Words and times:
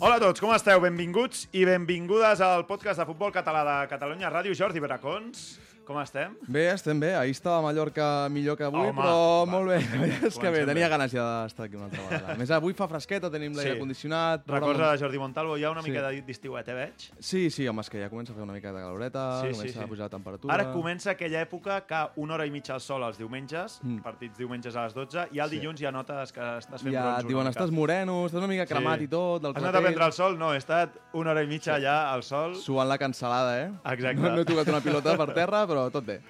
Hola 0.00 0.16
a 0.16 0.20
tots, 0.22 0.40
com 0.40 0.48
esteu? 0.54 0.78
Benvinguts 0.80 1.42
i 1.52 1.66
benvingudes 1.68 2.40
al 2.40 2.62
podcast 2.64 3.02
de 3.02 3.04
futbol 3.04 3.28
català 3.34 3.60
de 3.66 3.74
Catalunya 3.90 4.30
Ràdio. 4.32 4.54
Jordi 4.56 4.80
Bracons, 4.80 5.42
com 5.84 5.98
estem? 6.00 6.36
Bé, 6.46 6.68
estem 6.72 6.98
bé. 7.00 7.14
Ahir 7.18 7.32
estava 7.32 7.58
a 7.58 7.62
Mallorca 7.62 8.28
millor 8.30 8.56
que 8.56 8.62
avui, 8.64 8.78
Home, 8.78 8.92
però 8.94 9.14
va. 9.44 9.46
molt 9.50 9.68
bé. 9.72 9.78
Veritat 9.90 10.24
és 10.30 10.38
que 10.38 10.50
bé, 10.54 10.60
tenia 10.68 10.88
ganes 10.88 11.10
ja 11.12 11.24
d'estar 11.42 11.66
aquí 11.66 11.74
una 11.76 11.86
altra 11.88 12.02
vegada. 12.06 12.34
A 12.34 12.36
més, 12.38 12.50
avui 12.54 12.74
fa 12.78 12.86
fresqueta, 12.86 13.30
tenim 13.30 13.52
l'aire 13.56 13.74
Sí. 13.74 13.78
condicionat. 13.80 14.44
Programa- 14.46 14.92
de 14.92 14.98
Jordi 15.02 15.18
Montalvo, 15.18 15.56
hi 15.58 15.64
ha 15.64 15.70
una 15.72 15.82
Sí. 15.82 15.90
mica 15.90 16.06
de- 16.08 16.22
d'estiuet, 16.22 16.68
eh, 16.68 16.74
veig? 16.74 17.08
Sí, 17.18 17.50
sí, 17.50 17.66
home, 17.66 17.80
és 17.80 17.90
que 17.90 17.98
ja 18.02 18.08
comença 18.08 18.32
a 18.32 18.36
fer 18.36 18.42
una 18.44 18.52
mica 18.52 18.72
de 18.72 18.80
caloreta, 18.80 19.40
Sí, 19.42 19.48
sí, 19.48 19.52
comença 19.58 19.78
sí. 19.78 19.84
a 19.84 19.88
pujar 19.88 20.04
la 20.06 20.08
temperatura. 20.10 20.54
Ara 20.54 20.70
comença 20.72 21.10
aquella 21.10 21.42
època 21.42 21.80
que 21.86 22.00
una 22.16 22.34
hora 22.34 22.46
i 22.46 22.50
mitja 22.50 22.74
al 22.74 22.80
sol 22.80 23.02
els 23.02 23.18
diumenges, 23.18 23.80
Mm. 23.82 23.98
partits 24.02 24.38
diumenges 24.38 24.76
a 24.76 24.84
les 24.84 24.94
12, 24.94 25.26
i 25.32 25.40
al 25.40 25.48
Sí. 25.50 25.58
dilluns 25.58 25.80
ja 25.80 25.90
notes 25.90 26.32
que 26.32 26.40
estàs 26.40 26.82
fent 26.82 26.92
Ja 26.94 27.02
bronzo 27.02 27.20
et 27.20 27.26
diuen, 27.26 27.46
estàs 27.48 27.70
moreno, 27.72 28.26
estàs 28.26 28.38
una 28.38 28.46
mica 28.46 28.66
cremat 28.66 29.00
i 29.00 29.08
tot, 29.08 29.42
del 29.42 29.52
Has 29.56 29.62
anat 29.62 29.74
a 29.74 29.80
prendre 29.80 30.04
el 30.06 30.12
sol? 30.12 30.38
No, 30.38 30.52
he 30.54 30.58
estat 30.58 30.90
una 31.14 31.30
hora 31.32 31.42
i 31.42 31.46
mitja 31.46 31.74
allà 31.76 32.12
al 32.12 32.22
sol. 32.22 32.54
suant 32.54 32.88
la 32.88 32.98
cancel·lada, 32.98 33.66
eh? 33.66 33.72
Exacte. 33.92 34.20
No, 34.20 34.30
no 34.36 34.40
he 34.42 34.44
tocat 34.44 34.68
una 34.68 34.80
pilota 34.80 35.16
per 35.16 35.32
terra, 35.34 35.66
però 35.66 35.79
tot 35.90 36.04
bé. 36.04 36.20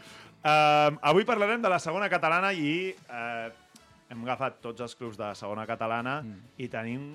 Uh, 0.41 0.95
avui 1.03 1.25
parlarem 1.29 1.61
de 1.61 1.69
la 1.69 1.79
segona 1.83 2.09
catalana 2.09 2.53
i 2.57 2.95
uh, 3.11 3.51
hem 4.11 4.23
agafat 4.25 4.61
tots 4.63 4.81
els 4.81 4.95
clubs 4.97 5.19
de 5.19 5.35
segona 5.35 5.67
catalana 5.69 6.21
Mm. 6.23 6.39
i 6.59 6.69
tenim 6.69 7.11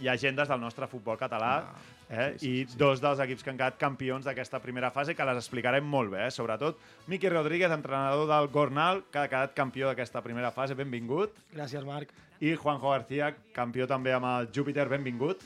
llegendes 0.00 0.48
del 0.48 0.60
nostre 0.60 0.86
futbol 0.88 1.16
català 1.20 1.52
Ah, 1.62 1.72
eh? 2.10 2.34
sí, 2.36 2.46
sí, 2.46 2.50
i 2.62 2.66
sí. 2.66 2.76
dos 2.78 3.00
dels 3.00 3.20
equips 3.20 3.42
que 3.44 3.50
han 3.50 3.56
quedat 3.58 3.76
campions 3.78 4.24
d'aquesta 4.24 4.58
primera 4.60 4.90
fase 4.90 5.14
que 5.14 5.24
les 5.24 5.36
explicarem 5.36 5.84
molt 5.84 6.10
bé, 6.12 6.26
eh? 6.26 6.30
sobretot 6.30 6.78
Miqui 7.08 7.28
Rodríguez, 7.28 7.70
entrenador 7.70 8.26
del 8.28 8.48
Gornal, 8.48 9.02
que 9.12 9.18
ha 9.18 9.28
quedat 9.28 9.54
campió 9.54 9.88
d'aquesta 9.88 10.22
primera 10.22 10.50
fase, 10.50 10.74
benvingut, 10.74 11.32
Gràcies, 11.54 11.84
Marc. 11.84 12.08
i 12.40 12.54
Juanjo 12.56 12.90
García, 12.90 13.34
campió 13.52 13.86
també 13.86 14.12
amb 14.12 14.26
el 14.26 14.48
Júpiter, 14.52 14.88
benvingut. 14.88 15.40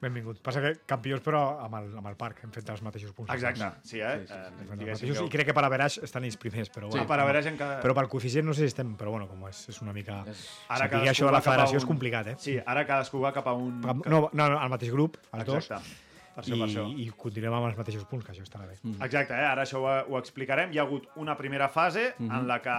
Benvingut. 0.00 0.38
Passa 0.40 0.62
que 0.64 0.70
campions, 0.88 1.20
però 1.20 1.40
amb 1.60 1.74
el, 1.76 1.90
amb 2.00 2.06
el 2.08 2.14
parc. 2.16 2.38
Hem 2.44 2.52
fet 2.54 2.68
els 2.72 2.80
mateixos 2.82 3.12
punts. 3.12 3.30
Exacte, 3.34 3.66
sí, 3.84 4.00
eh? 4.00 4.14
Sí, 4.22 4.26
sí, 4.26 4.32
sí, 4.32 4.34
Eh, 4.34 4.76
diguéssim 4.78 5.08
mateixos, 5.10 5.18
que- 5.18 5.26
I 5.26 5.34
crec 5.34 5.46
que 5.50 5.54
per 5.54 5.64
averaix 5.66 5.98
estan 6.02 6.24
ells 6.24 6.38
primers, 6.40 6.70
però, 6.72 6.86
Sí, 6.88 6.96
bueno, 6.98 7.06
per 7.06 7.20
haver 7.20 7.42
gent 7.44 7.58
que... 7.58 7.68
però 7.82 7.94
pel 7.94 8.08
coeficient 8.08 8.46
no 8.46 8.54
sé 8.54 8.62
si 8.62 8.72
estem, 8.72 8.96
però 8.96 9.10
bueno, 9.10 9.28
com 9.28 9.46
és, 9.48 9.68
és 9.68 9.82
una 9.82 9.92
mica... 9.92 10.22
És... 10.26 10.46
Ara 10.68 10.86
Saber 10.86 10.90
cadascú 10.90 11.10
això 11.12 11.26
de 11.26 11.32
la 11.32 11.40
federació 11.42 11.76
un- 11.76 11.82
és 11.82 11.86
complicat, 11.92 12.26
eh? 12.28 12.36
Sí, 12.38 12.58
ara 12.64 12.86
cadascú 12.86 13.20
va 13.20 13.32
cap 13.36 13.46
a 13.46 13.52
un... 13.52 13.80
No, 13.82 13.98
no, 14.06 14.30
no, 14.32 14.58
al 14.58 14.70
mateix 14.70 14.90
grup, 14.90 15.18
els 15.32 15.44
dos, 15.44 15.68
Exacte. 15.70 16.08
Per 16.30 16.44
això, 16.44 16.54
i, 16.54 16.58
per 16.60 16.68
això. 16.70 16.84
i 16.96 17.10
continuem 17.18 17.52
amb 17.52 17.66
els 17.66 17.76
mateixos 17.76 18.04
punts, 18.08 18.24
que 18.24 18.32
això 18.32 18.42
estarà 18.46 18.64
bé. 18.66 18.78
Mm. 18.82 19.02
Exacte, 19.04 19.34
eh? 19.34 19.44
ara 19.44 19.62
això 19.66 19.82
ho, 19.82 20.14
ho 20.14 20.18
explicarem. 20.18 20.72
Hi 20.72 20.78
ha 20.78 20.82
hagut 20.86 21.08
una 21.16 21.36
primera 21.36 21.68
fase 21.68 22.14
Mhm. 22.18 22.30
en 22.38 22.46
la 22.48 22.60
que 22.62 22.76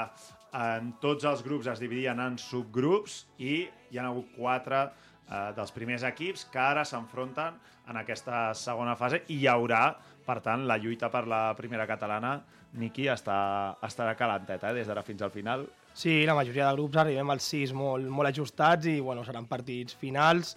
en 0.54 0.94
tots 1.00 1.24
els 1.26 1.44
grups 1.44 1.68
es 1.68 1.80
dividien 1.80 2.20
en 2.20 2.38
subgrups 2.38 3.28
i 3.38 3.68
hi 3.92 3.98
ha 4.00 4.08
hagut 4.08 4.32
quatre 4.36 4.90
eh, 5.32 5.52
dels 5.56 5.72
primers 5.72 6.04
equips 6.08 6.46
que 6.52 6.60
ara 6.62 6.84
s'enfronten 6.86 7.58
en 7.90 8.00
aquesta 8.02 8.52
segona 8.58 8.96
fase 9.00 9.24
i 9.30 9.42
hi 9.42 9.48
haurà, 9.50 9.86
per 10.26 10.40
tant, 10.44 10.68
la 10.68 10.78
lluita 10.78 11.10
per 11.10 11.26
la 11.28 11.44
primera 11.58 11.88
catalana. 11.90 12.40
Miqui 12.78 13.10
està, 13.12 13.38
estarà 13.84 14.14
calenteta, 14.16 14.70
eh? 14.70 14.80
des 14.80 14.88
d'ara 14.88 15.04
fins 15.04 15.24
al 15.26 15.32
final. 15.32 15.66
Sí, 15.94 16.22
la 16.28 16.36
majoria 16.38 16.70
de 16.70 16.78
grups 16.78 17.02
arribem 17.02 17.34
als 17.34 17.50
sis 17.52 17.74
molt, 17.76 18.08
molt 18.08 18.30
ajustats 18.30 18.88
i 18.88 19.02
bueno, 19.04 19.26
seran 19.28 19.50
partits 19.50 19.98
finals 20.00 20.56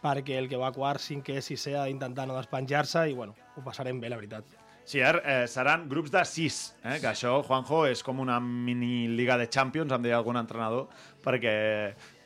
perquè 0.00 0.38
el 0.40 0.48
que 0.48 0.56
va 0.56 0.70
a 0.70 0.72
quart, 0.72 1.02
cinquè, 1.04 1.42
sisè 1.44 1.74
ha 1.76 1.84
d'intentar 1.84 2.24
no 2.28 2.38
despenjar-se 2.38 3.04
i 3.10 3.16
bueno, 3.16 3.36
ho 3.56 3.64
passarem 3.66 4.00
bé, 4.00 4.08
la 4.08 4.16
veritat. 4.16 4.56
Sí, 4.88 5.02
eh, 5.04 5.44
seran 5.46 5.84
grups 5.88 6.10
de 6.10 6.22
sis, 6.26 6.72
eh? 6.82 6.96
que 7.02 7.10
això, 7.12 7.36
Juanjo, 7.46 7.84
és 7.86 8.00
com 8.02 8.18
una 8.24 8.40
mini 8.40 9.06
liga 9.12 9.36
de 9.38 9.46
Champions, 9.52 9.92
em 9.92 10.02
deia 10.02 10.16
algun 10.16 10.40
entrenador, 10.40 10.88
perquè 11.22 11.52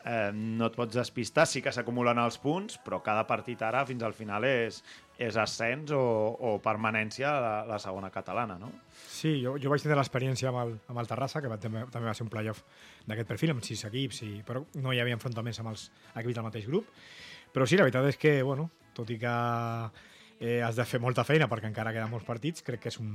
eh, 0.04 0.30
no 0.34 0.68
et 0.68 0.76
pots 0.76 0.94
despistar, 0.96 1.46
sí 1.48 1.62
que 1.64 1.72
s'acumulen 1.72 2.20
els 2.20 2.36
punts, 2.42 2.76
però 2.84 3.00
cada 3.04 3.24
partit 3.28 3.62
ara 3.64 3.84
fins 3.88 4.04
al 4.04 4.14
final 4.16 4.44
és, 4.48 4.82
és 5.18 5.36
ascens 5.40 5.94
o, 5.96 6.02
o 6.34 6.54
permanència 6.62 7.30
a 7.30 7.40
la, 7.40 7.54
la 7.68 7.80
segona 7.82 8.10
catalana, 8.14 8.58
no? 8.60 8.70
Sí, 9.08 9.38
jo, 9.42 9.56
jo 9.60 9.72
vaig 9.72 9.84
tenir 9.84 9.98
l'experiència 9.98 10.50
amb, 10.52 10.62
el, 10.64 10.78
amb 10.92 11.02
el 11.02 11.10
Terrassa, 11.10 11.42
que 11.42 11.50
va, 11.50 11.58
també, 11.60 11.86
també 11.94 12.10
va 12.10 12.16
ser 12.16 12.26
un 12.26 12.32
playoff 12.32 12.64
d'aquest 13.08 13.30
perfil, 13.30 13.54
amb 13.54 13.64
sis 13.66 13.86
equips, 13.88 14.22
i, 14.28 14.32
però 14.46 14.64
no 14.82 14.92
hi 14.92 15.02
havia 15.02 15.16
enfrontaments 15.16 15.62
amb 15.62 15.72
els 15.74 15.88
equips 16.14 16.40
del 16.40 16.48
mateix 16.50 16.68
grup. 16.70 16.90
Però 17.54 17.68
sí, 17.70 17.78
la 17.78 17.86
veritat 17.86 18.10
és 18.10 18.18
que, 18.18 18.40
bueno, 18.42 18.68
tot 18.94 19.10
i 19.14 19.18
que 19.20 19.34
eh, 20.40 20.60
has 20.62 20.76
de 20.76 20.84
fer 20.88 21.00
molta 21.00 21.24
feina 21.24 21.46
perquè 21.50 21.70
encara 21.70 21.92
queden 21.94 22.10
molts 22.10 22.26
partits, 22.26 22.64
crec 22.66 22.82
que 22.82 22.90
és 22.90 22.98
un, 23.00 23.12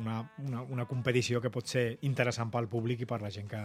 una, 0.00 0.20
una, 0.46 0.62
una 0.62 0.86
competició 0.88 1.42
que 1.42 1.50
pot 1.52 1.66
ser 1.66 1.98
interessant 2.06 2.52
pel 2.54 2.70
públic 2.70 3.02
i 3.02 3.10
per 3.10 3.20
la 3.24 3.32
gent 3.34 3.50
que, 3.50 3.64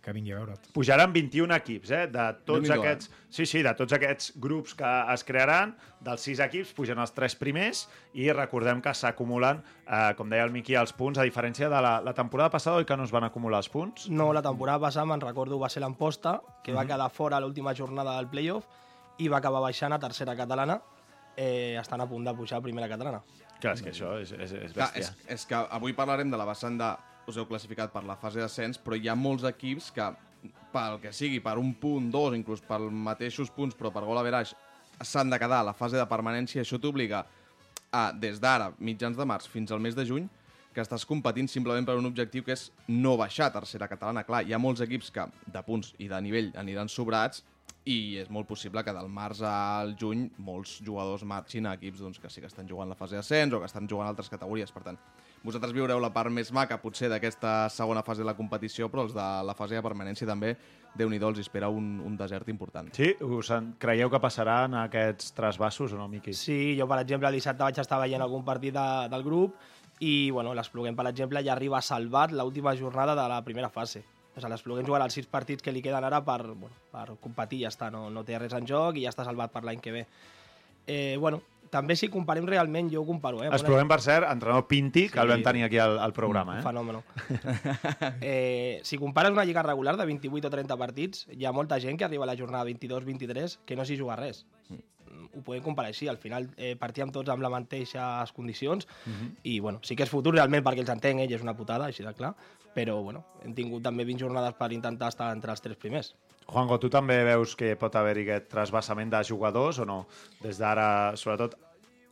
que 0.00 0.12
vingui 0.16 0.32
a 0.32 0.38
veure't. 0.38 0.68
Pujaran 0.72 1.12
21 1.12 1.54
equips, 1.58 1.90
eh? 1.92 2.06
De 2.08 2.24
tots 2.46 2.64
Déu-n'hi-do, 2.66 2.78
aquests... 2.80 3.10
Sí, 3.30 3.44
sí, 3.46 3.60
de 3.62 3.72
tots 3.76 3.92
aquests 3.92 4.32
grups 4.40 4.74
que 4.78 4.90
es 5.14 5.24
crearan, 5.28 5.74
dels 6.00 6.24
sis 6.24 6.40
equips 6.40 6.72
pugen 6.76 6.98
els 7.02 7.12
tres 7.16 7.36
primers 7.38 7.84
i 8.16 8.30
recordem 8.32 8.80
que 8.82 8.94
s'acumulen, 8.96 9.60
eh, 9.84 10.12
com 10.18 10.32
deia 10.32 10.46
el 10.48 10.54
Miqui, 10.54 10.74
els 10.80 10.94
punts, 10.96 11.20
a 11.20 11.26
diferència 11.28 11.68
de 11.72 11.82
la, 11.84 11.98
la 12.04 12.14
temporada 12.16 12.50
passada, 12.50 12.80
oi 12.80 12.88
que 12.88 12.96
no 12.96 13.04
es 13.04 13.12
van 13.14 13.28
acumular 13.28 13.60
els 13.60 13.68
punts? 13.68 14.08
No, 14.08 14.32
la 14.32 14.42
temporada 14.42 14.80
passada, 14.86 15.06
me'n 15.10 15.20
recordo, 15.22 15.60
va 15.60 15.68
ser 15.68 15.84
l'Amposta, 15.84 16.38
que 16.64 16.72
va 16.76 16.86
quedar 16.88 17.10
fora 17.12 17.36
a 17.36 17.44
l'última 17.44 17.76
jornada 17.76 18.16
del 18.16 18.30
playoff 18.32 18.66
i 19.20 19.28
va 19.28 19.38
acabar 19.38 19.60
baixant 19.60 19.92
a 19.92 20.00
tercera 20.00 20.34
catalana, 20.36 20.80
eh, 21.36 21.76
estan 21.80 22.00
a 22.00 22.08
punt 22.08 22.24
de 22.24 22.34
pujar 22.34 22.58
a 22.58 22.64
primera 22.64 22.88
catalana. 22.88 23.20
Clar, 23.60 23.76
és 23.76 23.84
que 23.84 23.92
això 23.92 24.14
és, 24.20 24.32
és, 24.32 24.52
és 24.56 24.72
Clar, 24.72 24.88
bèstia. 24.88 25.12
és, 25.28 25.32
és 25.36 25.46
que 25.46 25.60
avui 25.76 25.92
parlarem 25.96 26.32
de 26.32 26.40
la 26.40 26.48
vessant 26.48 26.78
de... 26.80 26.90
Us 27.30 27.38
heu 27.38 27.46
classificat 27.46 27.92
per 27.94 28.02
la 28.02 28.16
fase 28.18 28.42
d'ascens, 28.42 28.80
però 28.82 28.98
hi 28.98 29.08
ha 29.08 29.14
molts 29.14 29.44
equips 29.46 29.92
que, 29.94 30.06
pel 30.74 30.98
que 31.02 31.12
sigui, 31.14 31.38
per 31.44 31.56
un 31.60 31.72
punt, 31.78 32.08
dos, 32.10 32.34
inclús 32.34 32.62
per 32.66 32.80
mateixos 32.80 33.52
punts, 33.54 33.76
però 33.78 33.92
per 33.94 34.02
gol 34.08 34.18
a 34.18 34.24
veraix, 34.26 34.54
s'han 35.00 35.30
de 35.30 35.38
quedar 35.38 35.60
a 35.62 35.68
la 35.70 35.76
fase 35.76 35.98
de 36.00 36.06
permanència. 36.10 36.64
Això 36.64 36.80
t'obliga 36.82 37.22
a, 37.92 38.10
des 38.12 38.42
d'ara, 38.42 38.72
mitjans 38.78 39.18
de 39.18 39.26
març, 39.26 39.46
fins 39.50 39.70
al 39.70 39.82
mes 39.82 39.94
de 39.94 40.06
juny, 40.08 40.26
que 40.74 40.82
estàs 40.82 41.06
competint 41.06 41.48
simplement 41.50 41.86
per 41.86 41.96
un 41.98 42.06
objectiu 42.06 42.44
que 42.46 42.54
és 42.54 42.68
no 42.88 43.16
baixar 43.18 43.48
a 43.48 43.54
tercera 43.58 43.88
catalana. 43.90 44.26
Clar, 44.26 44.44
hi 44.46 44.54
ha 44.54 44.62
molts 44.62 44.82
equips 44.82 45.10
que 45.14 45.26
de 45.46 45.62
punts 45.66 45.94
i 45.98 46.10
de 46.10 46.20
nivell 46.22 46.52
aniran 46.58 46.90
sobrats 46.90 47.44
i 47.88 48.18
és 48.20 48.28
molt 48.28 48.44
possible 48.48 48.82
que 48.84 48.92
del 48.92 49.08
març 49.08 49.40
al 49.46 49.94
juny 49.98 50.26
molts 50.44 50.76
jugadors 50.84 51.24
marxin 51.24 51.64
a 51.66 51.72
equips 51.78 52.02
doncs, 52.04 52.18
que 52.20 52.28
sí 52.28 52.42
que 52.42 52.50
estan 52.50 52.68
jugant 52.68 52.90
la 52.90 52.96
fase 52.98 53.16
d'ascens 53.16 53.54
o 53.56 53.60
que 53.60 53.70
estan 53.70 53.88
jugant 53.88 54.10
altres 54.10 54.28
categories. 54.28 54.72
Per 54.72 54.82
tant, 54.84 54.98
vosaltres 55.42 55.72
viureu 55.72 56.00
la 56.02 56.12
part 56.12 56.30
més 56.30 56.52
maca, 56.52 56.80
potser, 56.82 57.08
d'aquesta 57.08 57.70
segona 57.72 58.04
fase 58.04 58.20
de 58.20 58.28
la 58.28 58.36
competició, 58.36 58.90
però 58.92 59.06
els 59.08 59.16
de 59.16 59.28
la 59.48 59.56
fase 59.56 59.78
de 59.78 59.82
permanència 59.86 60.28
també, 60.28 60.54
déu 60.94 61.08
nhi 61.08 61.22
els 61.24 61.40
espera 61.40 61.70
un, 61.72 61.98
un 62.04 62.20
desert 62.20 62.52
important. 62.52 62.92
Sí? 62.92 63.14
Us 63.24 63.50
en... 63.56 63.72
Creieu 63.80 64.12
que 64.12 64.20
passaran 64.20 64.76
aquests 64.84 65.32
trasbassos 65.32 65.96
o 65.96 66.00
no, 66.02 66.08
Miqui? 66.08 66.36
Sí, 66.36 66.76
jo, 66.78 66.88
per 66.90 67.00
exemple, 67.00 67.32
el 67.32 67.40
dissabte 67.40 67.64
vaig 67.64 67.80
estar 67.80 68.00
veient 68.02 68.20
algun 68.20 68.44
partit 68.44 68.76
de, 68.76 68.88
del 69.08 69.24
grup 69.24 69.56
i, 70.00 70.30
bueno, 70.30 70.52
l'Espluguem, 70.56 70.96
per 70.96 71.08
exemple, 71.08 71.40
ja 71.44 71.56
arriba 71.56 71.80
salvat 71.80 72.32
l'última 72.36 72.76
jornada 72.76 73.16
de 73.16 73.28
la 73.28 73.44
primera 73.44 73.72
fase. 73.72 74.04
O 74.36 74.40
sigui, 74.40 74.50
l'Espluguem 74.52 74.86
jugarà 74.86 75.04
els 75.08 75.14
sis 75.18 75.26
partits 75.26 75.62
que 75.62 75.72
li 75.74 75.82
queden 75.82 76.04
ara 76.06 76.20
per, 76.24 76.42
bueno, 76.54 76.74
per 76.92 77.08
competir, 77.20 77.62
ja 77.64 77.68
està, 77.72 77.90
no, 77.90 78.08
no 78.10 78.22
té 78.24 78.38
res 78.38 78.52
en 78.54 78.66
joc 78.68 78.96
i 78.96 79.02
ja 79.06 79.10
està 79.10 79.24
salvat 79.26 79.50
per 79.52 79.64
l'any 79.66 79.80
que 79.82 79.92
ve. 79.92 80.04
Eh, 80.86 81.16
bueno, 81.20 81.42
també 81.70 81.94
si 81.94 82.08
comparem 82.10 82.46
realment, 82.46 82.88
jo 82.90 83.02
ho 83.02 83.06
comparo, 83.06 83.42
eh? 83.44 83.48
una- 83.48 83.58
provem, 83.62 83.86
per 83.90 84.00
cert, 84.02 84.26
entrenador 84.30 84.66
Pinti, 84.66 85.08
que 85.08 85.18
Sí. 85.18 85.22
el 85.22 85.28
vam 85.28 85.42
tenir 85.42 85.64
aquí 85.64 85.78
al, 85.78 85.98
al 86.02 86.12
programa. 86.12 86.58
Eh? 86.58 86.62
Fenòmeno. 86.62 87.02
eh, 88.20 88.80
si 88.82 88.98
compares 88.98 89.30
una 89.32 89.44
lliga 89.44 89.62
regular 89.62 89.96
de 89.96 90.06
28 90.06 90.46
o 90.46 90.50
30 90.50 90.76
partits, 90.76 91.26
hi 91.30 91.44
ha 91.44 91.52
molta 91.52 91.78
gent 91.80 91.98
que 91.98 92.04
arriba 92.04 92.24
a 92.24 92.30
la 92.32 92.36
jornada 92.36 92.64
22-23 92.64 93.58
que 93.64 93.76
no 93.76 93.84
s'hi 93.84 93.98
juga 93.98 94.16
res. 94.16 94.46
Ho 95.28 95.42
podem 95.46 95.62
comparar 95.64 95.92
així. 95.92 96.08
Al 96.08 96.18
final 96.20 96.48
eh, 96.56 96.74
partíem 96.80 97.12
tots 97.14 97.30
amb 97.32 97.44
les 97.44 97.52
mateixes 97.52 98.32
condicions 98.36 98.88
i 99.42 99.58
bueno, 99.60 99.80
sí 99.86 99.96
que 99.96 100.06
és 100.06 100.12
futur 100.12 100.34
realment 100.36 100.64
perquè 100.66 100.84
els 100.84 100.92
entenc, 100.92 101.22
ell 101.24 101.36
és 101.36 101.44
una 101.44 101.56
putada, 101.58 101.90
així 101.90 102.06
de 102.06 102.14
clar, 102.16 102.34
però 102.74 103.00
bueno, 103.02 103.24
hem 103.44 103.54
tingut 103.54 103.82
també 103.82 104.06
20 104.08 104.26
jornades 104.26 104.58
per 104.58 104.72
intentar 104.72 105.10
estar 105.12 105.30
entre 105.34 105.52
els 105.54 105.64
tres 105.64 105.78
primers. 105.80 106.14
Juanjo, 106.50 106.80
tu 106.82 106.90
també 106.90 107.20
veus 107.26 107.54
que 107.54 107.74
pot 107.78 107.94
haver-hi 107.94 108.26
aquest 108.26 108.50
trasbassament 108.50 109.10
de 109.12 109.22
jugadors 109.26 109.78
o 109.78 109.86
no? 109.86 110.04
Des 110.42 110.58
d'ara, 110.58 111.16
sobretot, 111.16 111.54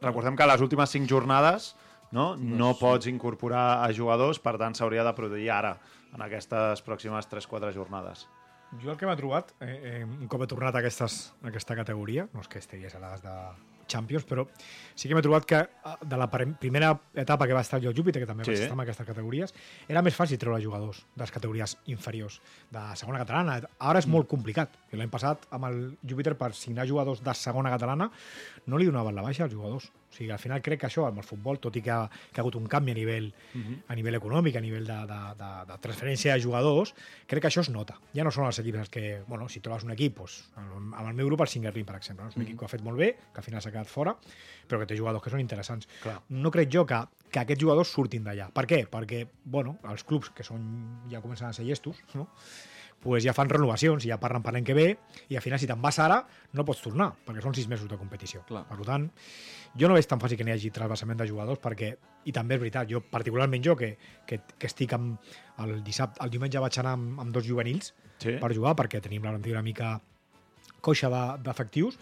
recordem 0.02 0.36
que 0.38 0.46
les 0.46 0.62
últimes 0.62 0.90
cinc 0.94 1.08
jornades 1.10 1.72
no, 2.14 2.36
no 2.36 2.72
pots 2.78 3.08
incorporar 3.10 3.84
a 3.84 3.92
jugadors, 3.92 4.38
per 4.40 4.56
tant 4.60 4.76
s'hauria 4.78 5.04
de 5.04 5.14
produir 5.16 5.50
ara, 5.52 5.76
en 6.14 6.22
aquestes 6.24 6.84
pròximes 6.86 7.28
3-4 7.28 7.74
jornades. 7.74 8.26
Jo 8.82 8.90
el 8.92 8.98
que 9.00 9.06
m'ha 9.08 9.16
trobat, 9.16 9.54
eh, 9.64 10.00
eh, 10.00 10.04
un 10.04 10.28
cop 10.28 10.42
he 10.44 10.46
tornat 10.50 10.74
a, 10.76 10.82
aquestes, 10.82 11.32
a 11.42 11.48
aquesta 11.48 11.74
categoria, 11.78 12.28
no 12.34 12.42
és 12.44 12.48
que 12.52 12.60
estigués 12.60 12.94
a 12.94 13.00
les 13.00 13.22
de 13.24 13.34
Champions, 13.88 14.26
però 14.28 14.44
sí 14.94 15.08
que 15.08 15.14
m'he 15.16 15.22
trobat 15.24 15.46
que 15.48 15.56
eh, 15.64 15.92
de 16.04 16.16
la 16.20 16.26
primera 16.28 16.90
etapa 17.16 17.46
que 17.48 17.54
va 17.56 17.62
estar 17.64 17.80
jo 17.80 17.88
al 17.88 17.96
Júpiter, 17.96 18.20
que 18.20 18.26
també 18.28 18.44
Sí. 18.44 18.50
vaig 18.52 18.60
estar 18.60 18.74
en 18.76 18.80
aquestes 18.84 19.06
categories, 19.08 19.54
era 19.88 20.02
més 20.04 20.14
fàcil 20.14 20.36
treure 20.38 20.60
jugadors 20.60 21.06
de 21.14 21.22
les 21.24 21.32
categories 21.32 21.78
inferiors, 21.86 22.42
de 22.70 22.82
segona 23.00 23.18
catalana. 23.24 23.62
Ara 23.78 23.98
és 23.98 24.06
Mm. 24.06 24.10
molt 24.10 24.28
complicat. 24.28 24.68
L'any 24.92 25.08
passat, 25.08 25.46
amb 25.50 25.64
el 25.64 25.96
Júpiter, 26.04 26.36
per 26.36 26.52
signar 26.52 26.86
jugadors 26.86 27.22
de 27.24 27.32
segona 27.34 27.70
catalana, 27.70 28.10
no 28.66 28.76
li 28.76 28.84
donaven 28.84 29.14
la 29.14 29.22
baixa 29.22 29.44
als 29.44 29.54
jugadors. 29.54 29.90
O 30.08 30.14
sigui, 30.18 30.30
al 30.32 30.38
final 30.40 30.62
crec 30.64 30.80
que 30.80 30.86
això, 30.88 31.04
amb 31.06 31.18
el 31.20 31.24
futbol, 31.24 31.58
tot 31.60 31.76
i 31.76 31.82
que 31.84 31.90
ha, 31.92 32.08
que 32.32 32.40
ha 32.40 32.42
hagut 32.42 32.56
un 32.56 32.66
canvi 32.66 32.92
a 32.92 32.94
nivell, 32.94 33.32
Mhm. 33.54 33.74
a 33.88 33.94
nivell 33.94 34.14
econòmic, 34.16 34.56
a 34.56 34.60
nivell 34.60 34.86
de, 34.86 34.96
de, 35.06 35.18
de, 35.38 35.50
de 35.72 35.78
transferència 35.84 36.32
de 36.34 36.40
jugadors, 36.42 36.94
crec 37.26 37.42
que 37.42 37.48
això 37.48 37.60
es 37.60 37.68
nota. 37.70 37.98
Ja 38.14 38.24
no 38.24 38.30
són 38.30 38.46
els 38.46 38.58
equips 38.58 38.78
els 38.78 38.88
que, 38.90 39.22
bueno, 39.28 39.48
si 39.48 39.60
trobes 39.60 39.84
un 39.84 39.90
equip, 39.92 40.16
doncs, 40.16 40.50
amb 40.56 41.06
el 41.08 41.14
meu 41.14 41.26
grup, 41.26 41.40
el 41.44 41.48
Singerlin, 41.48 41.84
per 41.84 41.96
exemple, 41.96 42.24
no? 42.24 42.30
és 42.30 42.36
un 42.36 42.42
equip 42.42 42.58
que 42.58 42.64
ho 42.64 42.66
ha 42.66 42.72
fet 42.72 42.82
molt 42.82 42.98
bé, 42.98 43.12
que 43.32 43.38
al 43.40 43.44
final 43.44 43.60
s'ha 43.62 43.70
quedat 43.70 43.86
fora, 43.86 44.16
però 44.68 44.78
que 44.80 44.86
té 44.86 44.96
jugadors 44.96 45.22
que 45.22 45.30
són 45.30 45.40
interessants. 45.40 45.86
Clar. 46.02 46.20
No 46.30 46.50
crec 46.50 46.72
jo 46.72 46.86
que, 46.86 47.02
que 47.30 47.40
aquests 47.40 47.62
jugadors 47.62 47.88
surtin 47.92 48.24
d'allà. 48.24 48.50
Per 48.52 48.64
què? 48.66 48.86
Perquè, 48.88 49.26
bueno, 49.44 49.78
els 49.88 50.04
clubs 50.04 50.30
que 50.30 50.42
són, 50.42 50.64
ja 51.10 51.20
comencen 51.20 51.48
a 51.48 51.52
ser 51.52 51.64
llestos, 51.66 51.96
no? 52.14 52.28
Pues 53.02 53.22
ja 53.24 53.32
fan 53.32 53.48
renovacions, 53.48 54.02
ja 54.04 54.18
parlen 54.18 54.42
per 54.42 54.52
l'any 54.52 54.64
que 54.66 54.74
ve, 54.74 54.86
i 55.30 55.36
al 55.38 55.42
final, 55.42 55.58
si 55.60 55.66
te'n 55.70 55.80
vas 55.82 55.98
ara, 56.02 56.18
no 56.52 56.64
pots 56.66 56.82
tornar, 56.82 57.12
perquè 57.26 57.40
són 57.44 57.54
sis 57.54 57.68
mesos 57.70 57.88
de 57.88 57.96
competició. 57.96 58.42
Clar. 58.48 58.64
Per 58.66 58.78
tant, 58.84 59.06
jo 59.78 59.88
no 59.88 59.94
veig 59.94 60.06
tan 60.10 60.18
fàcil 60.18 60.36
que 60.40 60.44
n'hi 60.44 60.52
hagi 60.56 60.72
trasbassament 60.74 61.18
de 61.20 61.28
jugadors, 61.30 61.60
perquè, 61.62 61.92
i 62.26 62.32
també 62.34 62.56
és 62.58 62.60
veritat, 62.60 62.88
jo, 62.90 63.00
particularment 63.00 63.62
jo, 63.64 63.76
que, 63.78 63.92
que, 64.26 64.40
que 64.58 64.66
estic 64.66 64.92
amb, 64.98 65.18
el 65.62 65.78
dissabte, 65.86 66.18
el 66.24 66.30
diumenge 66.34 66.58
vaig 66.58 66.78
anar 66.82 66.96
amb, 66.98 67.20
amb 67.22 67.32
dos 67.34 67.46
juvenils 67.46 67.94
Sí? 68.18 68.32
per 68.42 68.50
jugar, 68.52 68.74
perquè 68.74 68.98
tenim 69.00 69.22
la 69.22 69.30
plantilla 69.30 69.60
una 69.60 69.62
mica 69.62 70.00
coixa 70.82 71.08
de- 71.08 71.38
d'efectius, 71.44 71.98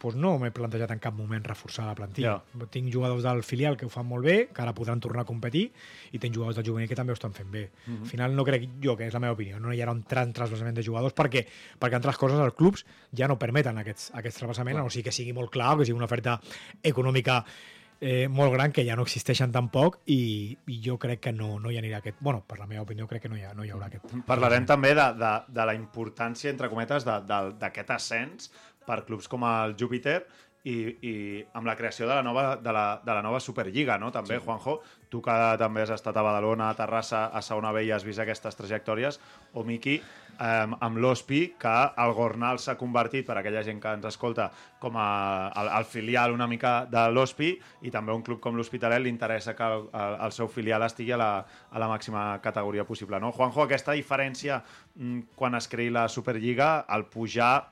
doncs 0.00 0.16
no 0.20 0.32
m'he 0.40 0.50
plantejat 0.54 0.90
en 0.94 1.00
cap 1.02 1.14
moment 1.16 1.44
reforçar 1.44 1.86
la 1.86 1.94
plantilla. 1.94 2.36
Tinc 2.72 2.90
jugadors 2.92 3.24
del 3.26 3.42
filial 3.46 3.76
que 3.76 3.86
ho 3.86 3.92
fan 3.92 4.06
molt 4.08 4.24
bé, 4.24 4.36
que 4.54 4.62
ara 4.62 4.74
podran 4.76 5.00
tornar 5.00 5.22
a 5.26 5.28
competir, 5.28 5.66
i 6.12 6.18
tinc 6.18 6.34
jugadors 6.34 6.56
del 6.56 6.66
juvenil 6.66 6.88
que 6.88 6.96
també 6.98 7.12
ho 7.12 7.18
estan 7.18 7.34
fent 7.36 7.50
bé. 7.52 7.66
Al 7.88 8.06
final 8.08 8.36
no 8.36 8.44
crec 8.48 8.68
jo, 8.82 8.96
que 8.96 9.06
és 9.06 9.16
la 9.16 9.20
meva 9.20 9.36
opinió, 9.36 9.60
no 9.60 9.74
hi 9.74 9.82
haurà 9.82 9.96
un 9.96 10.04
tran 10.08 10.32
trasbassament 10.36 10.76
de 10.76 10.86
jugadors 10.86 11.16
perquè, 11.16 11.44
perquè 11.78 12.00
entre 12.00 12.12
les 12.14 12.20
coses 12.20 12.40
els 12.40 12.56
clubs 12.56 12.86
ja 13.16 13.28
no 13.28 13.38
permeten 13.38 13.78
aquests, 13.78 14.10
aquests 14.14 14.40
trasbassaments, 14.40 14.80
o 14.80 14.90
sigui 14.90 15.08
que 15.10 15.14
sigui 15.14 15.36
molt 15.36 15.52
clar, 15.52 15.76
que 15.76 15.84
sigui 15.88 15.98
una 15.98 16.08
oferta 16.08 16.40
econòmica 16.82 17.44
eh, 18.00 18.28
molt 18.28 18.52
gran 18.52 18.72
que 18.72 18.84
ja 18.86 18.96
no 18.96 19.04
existeixen 19.06 19.52
tampoc 19.52 20.00
i, 20.10 20.56
i 20.72 20.80
jo 20.84 20.96
crec 20.98 21.20
que 21.28 21.32
no, 21.36 21.58
no 21.60 21.70
hi 21.70 21.78
anirà 21.78 22.00
aquest... 22.00 22.18
bueno, 22.20 22.42
per 22.48 22.58
la 22.58 22.66
meva 22.66 22.82
opinió 22.86 23.06
crec 23.06 23.26
que 23.26 23.32
no 23.32 23.38
hi, 23.38 23.44
ha, 23.44 23.54
no 23.54 23.64
hi 23.64 23.72
haurà 23.74 23.90
aquest... 23.90 24.14
Parlarem 24.26 24.66
també 24.66 24.94
de, 24.96 25.06
de, 25.20 25.32
de 25.48 25.66
la 25.68 25.76
importància, 25.76 26.50
entre 26.50 26.72
cometes, 26.72 27.06
d'aquest 27.06 27.96
ascens 27.96 28.52
per 28.86 29.02
clubs 29.06 29.28
com 29.28 29.44
el 29.46 29.76
Júpiter 29.78 30.22
i, 30.64 30.76
i 31.06 31.14
amb 31.56 31.68
la 31.68 31.76
creació 31.76 32.08
de 32.08 32.16
la 32.16 32.24
nova, 32.24 32.56
de 32.60 32.72
la, 32.72 32.86
de 33.04 33.14
la 33.16 33.22
nova 33.24 33.40
Superliga, 33.40 33.96
no? 34.00 34.10
També, 34.12 34.36
sí. 34.36 34.44
Juanjo, 34.44 34.80
tu 35.12 35.22
que 35.24 35.36
també 35.60 35.84
has 35.84 35.94
estat 35.96 36.16
a 36.16 36.24
Badalona, 36.24 36.70
a 36.70 36.76
Terrassa, 36.76 37.28
a 37.32 37.72
B 37.72 37.84
i 37.84 37.92
has 37.92 38.04
vist 38.04 38.20
aquestes 38.20 38.56
trajectòries, 38.56 39.20
o 39.54 39.64
Miqui, 39.64 40.00
eh, 40.40 40.66
amb 40.80 40.96
l'Hospi, 40.98 41.40
que 41.60 41.72
el 42.02 42.12
Gornal 42.16 42.58
s'ha 42.58 42.74
convertit, 42.80 43.26
per 43.28 43.36
aquella 43.38 43.62
gent 43.66 43.78
que 43.82 43.92
ens 43.92 44.06
escolta, 44.08 44.48
com 44.80 44.96
a, 44.96 45.52
el, 45.60 45.68
el 45.78 45.84
filial 45.84 46.32
una 46.32 46.46
mica 46.48 46.86
de 46.90 47.04
l'Hospi, 47.12 47.50
i 47.82 47.90
també 47.92 48.12
un 48.16 48.22
club 48.26 48.40
com 48.40 48.56
l'Hospitalet 48.56 49.02
li 49.04 49.12
interessa 49.12 49.54
que 49.54 49.62
el, 49.68 49.86
el, 49.92 50.16
el 50.26 50.32
seu 50.32 50.48
filial 50.48 50.82
estigui 50.88 51.12
a 51.12 51.20
la, 51.20 51.30
a 51.70 51.78
la 51.78 51.88
màxima 51.92 52.38
categoria 52.42 52.84
possible. 52.88 53.20
No? 53.20 53.30
Juanjo, 53.36 53.62
aquesta 53.68 53.92
diferència 53.98 54.62
mm, 54.96 55.36
quan 55.36 55.54
es 55.60 55.68
creï 55.68 55.92
la 55.92 56.08
Superliga, 56.08 56.86
el 56.96 57.04
pujar 57.12 57.68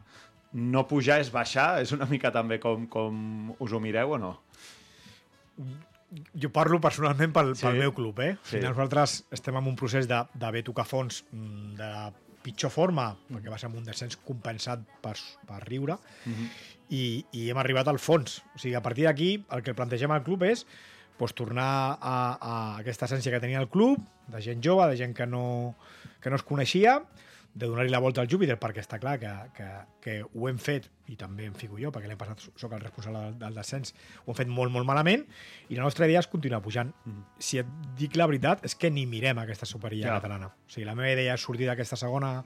no 0.52 0.86
pujar 0.88 1.18
és 1.20 1.28
baixar, 1.32 1.80
és 1.82 1.90
una 1.92 2.06
mica 2.08 2.30
també 2.32 2.56
com, 2.58 2.86
com 2.88 3.50
us 3.60 3.72
ho 3.72 3.80
mireu 3.84 4.14
o 4.16 4.18
no? 4.18 4.30
Jo 6.40 6.48
parlo 6.54 6.78
personalment 6.80 7.34
pel, 7.36 7.50
Sí. 7.56 7.66
pel 7.66 7.76
meu 7.82 7.92
club, 7.92 8.20
eh? 8.24 8.30
Sí. 8.42 8.56
Sí. 8.56 8.62
Nosaltres 8.64 9.18
estem 9.30 9.56
en 9.60 9.66
un 9.68 9.76
procés 9.76 10.08
de- 10.08 10.22
d'haver 10.34 10.62
tocar 10.64 10.86
fons 10.88 11.24
mm, 11.32 11.74
de 11.76 11.90
pitjor 12.48 12.72
forma, 12.72 13.10
perquè 13.28 13.52
va 13.52 13.60
ser 13.60 13.68
amb 13.68 13.78
un 13.80 13.86
descens 13.86 14.18
compensat 14.24 14.84
per, 15.04 15.14
per 15.48 15.62
riure, 15.68 15.98
i, 16.88 17.02
i 17.36 17.48
hem 17.50 17.60
arribat 17.60 17.90
al 17.92 18.00
fons. 18.00 18.40
O 18.56 18.60
sigui, 18.62 18.76
a 18.78 18.84
partir 18.84 19.04
d'aquí, 19.08 19.34
el 19.52 19.64
que 19.66 19.76
plantegem 19.76 20.14
al 20.14 20.24
club 20.24 20.48
és 20.48 20.64
doncs, 21.18 21.34
tornar 21.34 21.98
a, 21.98 22.16
a 22.38 22.52
aquesta 22.78 23.08
essència 23.08 23.32
que 23.34 23.42
tenia 23.42 23.60
el 23.60 23.68
club, 23.68 24.00
de 24.30 24.42
gent 24.44 24.62
jove, 24.64 24.86
de 24.90 24.96
gent 25.00 25.16
que 25.18 25.26
no, 25.26 25.74
que 26.22 26.30
no 26.30 26.38
es 26.38 26.46
coneixia, 26.46 27.00
de 27.58 27.66
donar-li 27.66 27.90
la 27.90 27.98
volta 27.98 28.22
al 28.22 28.28
Júpiter, 28.30 28.54
perquè 28.60 28.82
està 28.84 29.00
clar 29.02 29.16
que, 29.18 29.30
que, 29.56 29.66
que 30.04 30.14
ho 30.22 30.48
hem 30.48 30.58
fet, 30.62 30.86
i 31.10 31.16
també 31.18 31.48
em 31.48 31.56
fico 31.58 31.78
jo, 31.80 31.90
perquè 31.94 32.06
l'any 32.06 32.18
passat 32.20 32.44
sóc 32.60 32.72
el 32.76 32.82
responsable 32.84 33.24
del, 33.24 33.38
del 33.40 33.58
descens, 33.58 33.94
ho 34.24 34.30
hem 34.30 34.38
fet 34.38 34.52
molt, 34.52 34.70
molt 34.74 34.86
malament, 34.86 35.24
i 35.68 35.78
la 35.78 35.82
nostra 35.82 36.06
idea 36.06 36.22
és 36.22 36.30
continuar 36.30 36.62
pujant. 36.62 36.92
Si 37.42 37.58
et 37.58 37.70
dic 37.98 38.14
la 38.20 38.28
veritat, 38.30 38.62
és 38.68 38.76
que 38.78 38.92
ni 38.94 39.06
mirem 39.10 39.42
aquesta 39.42 39.66
Superliga 39.66 40.12
Ja. 40.12 40.20
catalana. 40.20 40.52
O 40.54 40.70
sigui, 40.70 40.86
la 40.86 40.94
meva 40.94 41.10
idea 41.10 41.34
és 41.34 41.42
sortir 41.42 41.66
d'aquesta 41.66 41.98
segona 41.98 42.44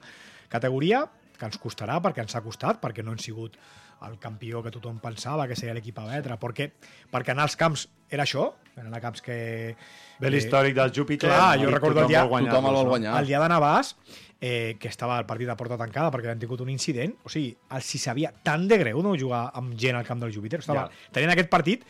categoria, 0.49 1.05
que 1.37 1.45
ens 1.49 1.57
costarà, 1.61 1.99
perquè 2.01 2.23
ens 2.25 2.35
ha 2.37 2.41
costat, 2.45 2.81
perquè 2.81 3.03
no 3.03 3.11
hem 3.13 3.21
sigut 3.21 3.57
el 4.03 4.17
campió 4.19 4.61
que 4.63 4.71
tothom 4.73 4.97
pensava 4.99 5.45
que 5.47 5.55
seria 5.55 5.73
l'equip 5.77 5.97
a 6.01 6.05
batre, 6.09 6.35
perquè, 6.41 6.71
perquè 7.11 7.31
anar 7.31 7.45
als 7.47 7.55
camps 7.59 7.87
era 8.15 8.23
això, 8.27 8.51
eren 8.77 8.93
a 8.93 9.01
camps 9.01 9.21
que... 9.21 9.75
Ve 10.19 10.27
que- 10.27 10.31
l'històric 10.35 10.75
del 10.75 10.91
Júpiter. 10.93 11.29
Clar, 11.29 11.57
jo 11.59 11.69
recordo 11.71 12.01
el 12.01 12.07
dia- 12.07 12.21
vol 12.23 12.29
guanyar-los, 12.29 12.55
Tothom 12.61 12.69
el 12.69 12.77
vol 12.81 12.89
guanyar. 12.93 13.17
el 13.19 13.27
dia 13.27 13.39
de 13.41 13.49
Navàs, 13.49 13.95
eh, 14.39 14.77
que 14.79 14.87
estava 14.87 15.17
el 15.19 15.25
partit 15.25 15.47
de 15.47 15.55
porta 15.55 15.77
tancada 15.77 16.11
perquè 16.11 16.27
havien 16.29 16.39
tingut 16.39 16.61
un 16.61 16.69
incident, 16.69 17.15
o 17.23 17.29
sigui, 17.29 17.55
el, 17.71 17.81
si 17.81 17.97
sabia 17.97 18.31
tan 18.43 18.67
de 18.67 18.77
greu 18.77 19.01
no 19.03 19.15
jugar 19.19 19.49
amb 19.53 19.73
gent 19.79 19.95
al 19.95 20.05
camp 20.05 20.19
del 20.21 20.33
Júpiter, 20.33 20.59
estava, 20.59 20.87
Ja. 20.89 21.11
tenien 21.11 21.31
aquest 21.31 21.49
partit 21.49 21.83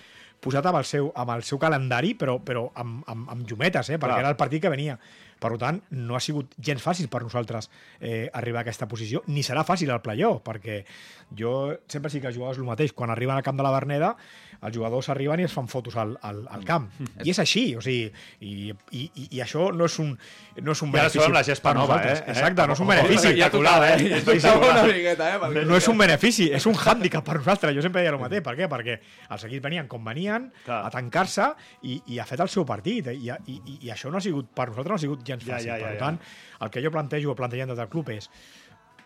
posat 0.44 0.66
amb 0.66 0.78
el 0.78 0.84
seu, 0.86 1.12
amb 1.16 1.30
el 1.32 1.44
seu 1.44 1.58
calendari, 1.58 2.16
però, 2.20 2.40
però 2.44 2.66
amb, 2.76 3.04
amb, 3.08 3.30
amb 3.30 3.48
llumetes, 3.50 3.90
eh, 3.90 3.98
perquè 3.98 4.10
Clar. 4.18 4.20
era 4.20 4.30
el 4.30 4.36
partit 4.36 4.62
que 4.62 4.70
venia. 4.70 5.00
Per 5.44 5.52
tant, 5.60 5.82
no 5.92 6.16
ha 6.16 6.22
sigut 6.24 6.54
gens 6.64 6.80
fàcil 6.84 7.10
per 7.12 7.20
nosaltres 7.26 7.68
eh, 8.00 8.30
arribar 8.34 8.62
a 8.62 8.64
aquesta 8.64 8.88
posició, 8.88 9.24
ni 9.28 9.44
serà 9.44 9.66
fàcil 9.68 9.92
al 9.92 10.00
playoff, 10.06 10.40
perquè 10.46 10.84
jo 11.36 11.74
sempre 11.90 12.12
sí 12.14 12.22
que 12.22 12.30
els 12.32 12.38
jugadors 12.38 12.62
el 12.62 12.68
mateix. 12.68 12.94
Quan 12.96 13.12
arriben 13.12 13.36
al 13.36 13.44
camp 13.44 13.58
de 13.60 13.66
la 13.66 13.72
Berneda, 13.74 14.14
els 14.64 14.76
jugadors 14.78 15.10
arriben 15.12 15.42
i 15.42 15.48
es 15.48 15.52
fan 15.52 15.68
fotos 15.68 15.98
al, 16.00 16.14
al, 16.24 16.44
al 16.48 16.64
camp. 16.64 16.86
I 17.26 17.34
és 17.34 17.40
així, 17.44 17.64
o 17.76 17.82
sigui, 17.84 18.06
i, 18.40 18.70
i, 18.96 19.02
i, 19.10 19.28
i 19.36 19.42
això 19.44 19.72
no 19.76 19.90
és 19.90 19.98
un, 20.00 20.14
no 20.62 20.72
és 20.76 20.84
un 20.86 20.94
I 20.94 21.00
ara 21.02 21.10
benefici 21.10 21.34
la 21.36 21.42
gespa 21.44 21.72
per 21.74 21.80
nova, 21.82 21.98
nosaltres. 21.98 22.22
eh? 22.22 22.32
Exacte, 22.38 22.68
no 22.70 22.78
és 22.78 22.84
un 22.86 22.88
benefici. 22.94 23.34
ja 23.42 23.50
tocava, 23.52 23.90
eh? 23.90 23.98
Una 24.70 24.86
miqueta, 24.94 25.30
eh? 25.34 25.66
No 25.66 25.76
és 25.82 25.88
un 25.92 25.98
benefici, 25.98 26.48
és 26.56 26.68
un 26.70 26.78
hàndicap 26.80 27.26
per 27.28 27.36
nosaltres. 27.42 27.76
Jo 27.76 27.82
sempre 27.82 28.04
deia 28.06 28.14
el 28.14 28.20
mateix. 28.22 28.44
Per 28.46 28.56
què? 28.62 28.70
Perquè 28.70 28.98
els 29.34 29.44
equips 29.50 29.64
venien 29.66 29.88
com 29.92 30.06
venien, 30.06 30.48
a 30.86 30.90
tancar-se 30.94 31.50
i, 31.90 31.98
i 32.14 32.20
ha 32.22 32.26
fet 32.30 32.40
el 32.46 32.50
seu 32.54 32.64
partit. 32.70 33.10
I, 33.10 33.34
i, 33.34 33.58
i, 33.58 33.78
i 33.90 33.92
això 33.92 34.12
no 34.14 34.22
ha 34.22 34.24
sigut, 34.24 34.52
per 34.54 34.70
nosaltres 34.70 34.94
no 34.94 34.96
ha 34.96 35.04
sigut 35.08 35.24
gens 35.26 35.33
Ja, 35.42 35.56
fàcil. 35.56 35.68
ja, 35.68 35.78
ja, 35.78 35.86
per 35.86 35.94
ja. 35.96 36.00
tant, 36.00 36.20
el 36.62 36.70
que 36.70 36.84
jo 36.84 36.92
plantejo 36.92 37.32
o 37.32 37.36
plantegem 37.36 37.68
des 37.70 37.78
del 37.78 37.90
club 37.90 38.10
és 38.10 38.30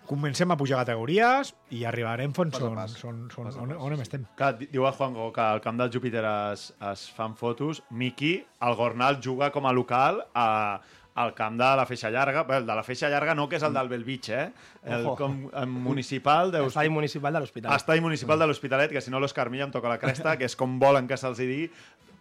comencem 0.07 0.50
a 0.51 0.55
pujar 0.55 0.77
categories 0.86 1.53
i 1.75 1.81
arribarem 1.84 2.31
on, 2.38 2.50
Pas 2.51 2.62
a 2.62 2.65
on, 2.65 2.75
pas. 2.75 2.93
on, 3.03 3.24
on, 3.38 3.46
Pas 3.50 3.55
a 3.57 3.62
on, 3.62 3.69
pas. 3.74 3.77
on 3.84 3.93
estem. 4.01 4.24
Clar, 4.39 4.53
di- 4.57 4.69
diu 4.72 4.86
el 4.88 4.93
Juanjo 4.96 5.31
que 5.36 5.41
al 5.41 5.60
camp 5.62 5.77
del 5.81 5.91
Júpiter 5.91 6.24
es, 6.53 6.74
es 6.91 7.10
fan 7.12 7.36
fotos. 7.36 7.84
Miqui, 7.89 8.38
el 8.62 8.75
Gornal 8.75 9.19
juga 9.24 9.51
com 9.51 9.67
a 9.67 9.74
local 9.74 10.24
a, 10.34 10.79
al 11.15 11.34
camp 11.34 11.57
de 11.60 11.75
la 11.75 11.86
Feixa 11.86 12.10
Llarga. 12.10 12.43
Bé, 12.48 12.55
el 12.62 12.65
de 12.65 12.75
la 12.79 12.84
Feixa 12.88 13.10
Llarga 13.10 13.36
no, 13.36 13.50
que 13.50 13.57
és 13.60 13.63
el 13.67 13.74
del 13.75 13.89
Belvitge, 13.89 14.39
eh? 14.46 14.51
El, 14.86 15.10
com, 15.19 15.50
el 15.51 15.67
municipal 15.67 16.51
de 16.53 16.63
Estadi 16.65 16.88
municipal 16.89 17.34
de 17.34 17.39
l'Hospital. 17.43 17.75
Estadi 17.75 18.00
municipal 18.00 18.39
de 18.39 18.48
l'Hospitalet, 18.48 18.91
que 18.96 19.01
si 19.01 19.12
no 19.12 19.19
l'Òscar 19.19 19.50
Milla 19.51 19.65
em 19.67 19.72
toca 19.75 19.89
la 19.91 19.98
cresta, 20.00 20.38
que 20.38 20.46
és 20.48 20.55
com 20.55 20.79
volen 20.79 21.07
que 21.10 21.17
se'ls 21.19 21.38
digui. 21.43 21.67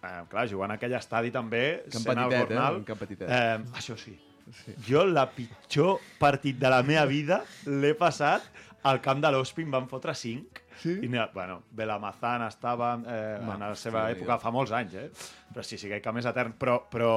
Eh, 0.02 0.22
clar, 0.30 0.46
jugant 0.50 0.74
a 0.74 0.76
aquell 0.78 0.94
estadi 0.98 1.32
també, 1.34 1.64
sent 1.92 2.12
el 2.12 2.32
eh? 2.32 2.44
Gornal. 2.44 2.80
Camp 2.86 3.00
petitet. 3.00 3.30
Eh, 3.30 3.78
això 3.80 3.96
sí. 4.00 4.14
sí. 4.62 4.76
Jo 4.88 5.06
la 5.08 5.26
pitjor 5.32 5.98
partit 6.20 6.58
de 6.60 6.70
la 6.72 6.82
meva 6.86 7.06
vida 7.10 7.42
l'he 7.66 7.94
passat 7.98 8.46
al 8.86 9.00
camp 9.02 9.22
de 9.24 9.32
l'Hospi, 9.34 9.64
em 9.66 9.74
van 9.74 9.88
fotre 9.90 10.14
5. 10.14 10.62
Sí? 10.76 10.92
I, 11.02 11.08
bueno, 11.32 11.62
Belamazán 11.72 12.44
estava 12.46 12.92
eh, 13.00 13.38
Home, 13.40 13.54
en 13.54 13.64
la 13.64 13.74
seva 13.80 14.04
època, 14.12 14.36
fa 14.38 14.52
molts 14.54 14.74
anys, 14.76 14.94
eh? 15.00 15.08
Però 15.52 15.64
sí, 15.64 15.78
sí, 15.80 15.88
que 15.90 16.02
camp 16.04 16.20
és 16.20 16.28
etern. 16.28 16.54
Però, 16.60 16.76
però 16.92 17.12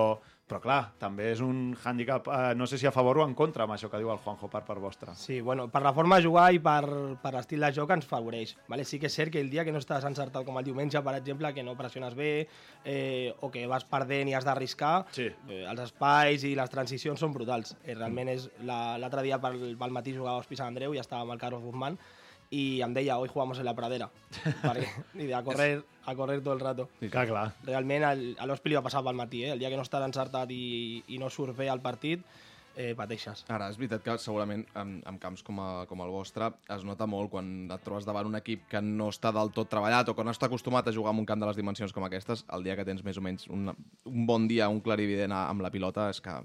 però 0.50 0.60
clar, 0.64 0.80
també 0.98 1.28
és 1.32 1.40
un 1.46 1.76
hàndicap, 1.78 2.26
eh, 2.34 2.56
no 2.58 2.66
sé 2.68 2.80
si 2.82 2.88
a 2.90 2.92
favor 2.92 3.20
o 3.22 3.24
en 3.28 3.36
contra 3.38 3.64
amb 3.68 3.76
això 3.76 3.88
que 3.92 4.00
diu 4.02 4.10
el 4.10 4.18
Juanjo 4.24 4.50
per 4.50 4.64
part 4.66 4.82
vostra. 4.82 5.14
Sí, 5.16 5.40
bueno, 5.46 5.68
per 5.70 5.84
la 5.86 5.94
forma 5.94 6.18
de 6.18 6.26
jugar 6.26 6.48
i 6.56 6.60
per, 6.60 6.82
per 7.22 7.34
l'estil 7.36 7.62
de 7.62 7.70
joc 7.76 7.92
ens 7.94 8.08
favoreix. 8.10 8.56
Vale? 8.68 8.84
Sí 8.90 8.98
que 9.00 9.06
és 9.12 9.14
cert 9.16 9.32
que 9.32 9.40
el 9.40 9.52
dia 9.54 9.64
que 9.64 9.72
no 9.72 9.78
estàs 9.80 10.04
encertat 10.10 10.44
com 10.48 10.58
el 10.58 10.66
diumenge, 10.66 11.00
per 11.06 11.14
exemple, 11.20 11.54
que 11.54 11.64
no 11.64 11.78
pressiones 11.78 12.16
bé 12.18 12.48
eh, 12.84 13.34
o 13.42 13.52
que 13.54 13.68
vas 13.70 13.86
perdent 13.86 14.30
i 14.30 14.34
has 14.34 14.46
d'arriscar, 14.46 15.06
Sí. 15.12 15.30
eh, 15.48 15.66
els 15.70 15.80
espais 15.86 16.44
i 16.44 16.56
les 16.56 16.70
transicions 16.70 17.20
són 17.20 17.32
brutals. 17.34 17.76
Eh, 17.84 17.94
realment 17.94 18.30
és 18.30 18.50
la- 18.66 18.98
l'altre 18.98 19.22
dia 19.22 19.38
pel, 19.40 19.78
pel 19.78 19.92
matí 19.92 20.16
jugava 20.16 20.38
a 20.38 20.40
Hospici 20.40 20.58
Sant 20.64 20.74
Andreu 20.74 20.94
i 20.96 21.00
estava 21.00 21.22
amb 21.22 21.32
el 21.32 21.40
Carlos 21.40 21.62
Guzmán 21.64 21.98
i 22.50 22.82
em 22.82 22.94
deia, 22.94 23.18
hoy 23.18 23.30
jugamos 23.30 23.60
en 23.60 23.66
la 23.66 23.76
pradera. 23.78 24.10
perquè, 24.64 24.88
i 25.22 25.32
a 25.32 25.44
correr, 25.46 25.72
a 26.06 26.16
correr 26.18 26.40
tot 26.42 26.54
el 26.56 26.60
rato. 26.64 26.90
Sí, 27.00 27.10
clar, 27.10 27.28
clar. 27.30 27.48
Realment 27.68 28.06
el- 28.10 28.36
a 28.40 28.48
l'Hospi 28.50 28.70
li 28.72 28.78
va 28.80 28.86
passar 28.86 29.04
pel 29.06 29.18
matí, 29.18 29.44
eh? 29.46 29.52
el 29.54 29.60
dia 29.62 29.70
que 29.70 29.78
no 29.78 29.86
estàs 29.86 30.06
encertat 30.06 30.50
i, 30.52 31.04
i 31.08 31.20
no 31.22 31.30
surt 31.30 31.56
bé 31.58 31.70
al 31.70 31.82
partit, 31.82 32.24
eh, 32.80 32.94
pateixes. 32.96 33.44
Ara, 33.52 33.68
és 33.70 33.78
veritat 33.78 34.02
que 34.06 34.16
segurament 34.22 34.64
en, 34.80 34.96
en 35.10 35.18
camps 35.22 35.44
com, 35.44 35.60
a, 35.60 35.86
com 35.90 36.02
el 36.06 36.10
vostre 36.14 36.48
es 36.74 36.86
nota 36.88 37.06
molt 37.10 37.30
quan 37.34 37.68
et 37.70 37.84
trobes 37.84 38.08
davant 38.08 38.30
un 38.30 38.38
equip 38.40 38.66
que 38.72 38.82
no 38.82 39.10
està 39.14 39.34
del 39.36 39.52
tot 39.54 39.70
treballat 39.70 40.10
o 40.10 40.16
que 40.16 40.24
no 40.24 40.32
està 40.32 40.48
acostumat 40.48 40.88
a 40.88 40.94
jugar 40.96 41.12
en 41.14 41.20
un 41.22 41.28
camp 41.30 41.42
de 41.44 41.50
les 41.50 41.60
dimensions 41.60 41.92
com 41.94 42.06
aquestes, 42.08 42.46
el 42.56 42.64
dia 42.64 42.78
que 42.80 42.86
tens 42.88 43.04
més 43.04 43.20
o 43.20 43.26
menys 43.26 43.50
un, 43.52 43.68
un 44.08 44.26
bon 44.30 44.48
dia, 44.48 44.70
un 44.72 44.80
clarivident 44.82 45.36
amb 45.36 45.62
la 45.66 45.72
pilota, 45.74 46.08
és 46.14 46.22
que 46.24 46.40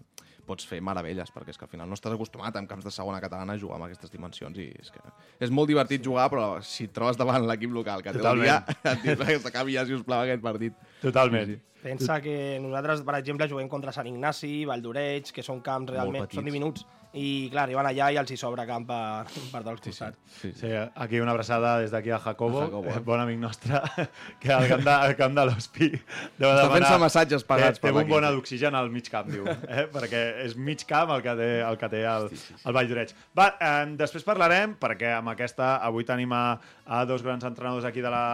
pots 0.46 0.66
fer 0.68 0.80
meravelles, 0.84 1.32
perquè 1.34 1.54
és 1.54 1.60
que 1.60 1.66
al 1.66 1.72
final 1.72 1.88
no 1.90 1.98
estàs 1.98 2.14
acostumat 2.14 2.56
en 2.60 2.68
camps 2.70 2.86
de 2.86 2.92
segona 2.94 3.20
catalana 3.24 3.56
a 3.56 3.60
jugar 3.60 3.78
amb 3.78 3.88
aquestes 3.88 4.12
dimensions 4.12 4.58
i 4.60 4.70
és 4.80 4.90
que 4.94 5.02
és 5.44 5.52
molt 5.54 5.70
divertit 5.70 6.04
jugar, 6.04 6.28
però 6.32 6.48
si 6.64 6.88
et 6.88 6.94
trobes 6.96 7.20
davant 7.20 7.46
l'equip 7.48 7.72
local 7.74 8.04
que 8.04 8.14
té 8.14 8.24
el 8.30 8.44
dia, 8.44 8.58
et 8.92 9.04
dius 9.04 9.22
que 9.24 9.38
s'acabi 9.46 9.78
ja, 9.78 9.86
si 9.88 9.96
us 9.96 10.04
plau, 10.06 10.24
aquest 10.24 10.44
partit. 10.44 10.76
Totalment. 11.02 11.56
Pensa 11.84 12.16
que 12.24 12.58
nosaltres, 12.64 13.02
per 13.04 13.18
exemple, 13.18 13.48
juguem 13.50 13.68
contra 13.68 13.92
Sant 13.92 14.08
Ignasi, 14.08 14.62
Valldoreix, 14.68 15.32
que 15.36 15.44
són 15.44 15.60
camps 15.64 15.92
realment... 15.92 16.30
Són 16.32 16.46
diminuts. 16.48 16.86
I, 17.14 17.47
clar, 17.52 17.62
arriben 17.68 17.87
allà 17.87 18.09
i 18.11 18.16
els 18.18 18.30
hi 18.35 18.37
sobra 18.37 18.64
camp 18.66 18.85
per, 18.88 19.26
per 19.52 19.61
dels 19.62 19.80
costats. 19.85 20.18
Sí, 20.40 20.50
Sí, 20.59 20.71
aquí 20.75 21.21
una 21.23 21.30
abraçada 21.30 21.76
des 21.78 21.92
d'aquí 21.94 22.11
a 22.11 22.18
Jacobo, 22.18 22.62
A 22.62 22.64
Jacobo. 22.66 22.90
eh, 22.90 22.99
bon 23.11 23.21
amic 23.23 23.38
nostre, 23.38 23.78
que 24.42 24.50
al 24.52 24.66
camp 24.68 24.83
de, 24.83 24.90
al 24.94 25.14
camp 25.21 25.37
de 25.37 25.44
l'Hospi 25.47 25.88
deu 25.90 26.49
Està 26.50 26.64
demanar- 26.64 26.73
fent-se 26.75 26.99
massatges 27.04 27.44
pagats 27.47 27.78
té, 27.78 27.87
té 27.87 27.94
un 27.94 28.09
bon 28.11 28.26
d'oxigen 28.26 28.75
al 28.75 28.90
mig 28.90 29.06
camp, 29.12 29.30
diu, 29.30 29.47
eh? 29.47 29.87
perquè 29.94 30.25
és 30.44 30.56
mig 30.56 30.83
camp 30.90 31.12
el 31.14 31.23
que 31.23 31.37
té 31.38 31.49
el, 31.62 31.78
que 31.78 31.88
té 31.94 32.02
el, 32.16 32.26
el 32.64 32.75
Vall 32.80 32.90
d'Oreig. 32.90 33.14
Va, 33.38 33.47
eh, 33.62 33.87
després 34.02 34.26
parlarem, 34.26 34.75
perquè 34.83 35.14
amb 35.21 35.30
aquesta 35.37 35.76
avui 35.87 36.02
tenim 36.09 36.35
a, 36.35 36.42
a 36.87 37.04
dos 37.06 37.23
grans 37.23 37.47
entrenadors 37.47 37.87
aquí 37.87 38.02
de 38.02 38.11
la 38.11 38.25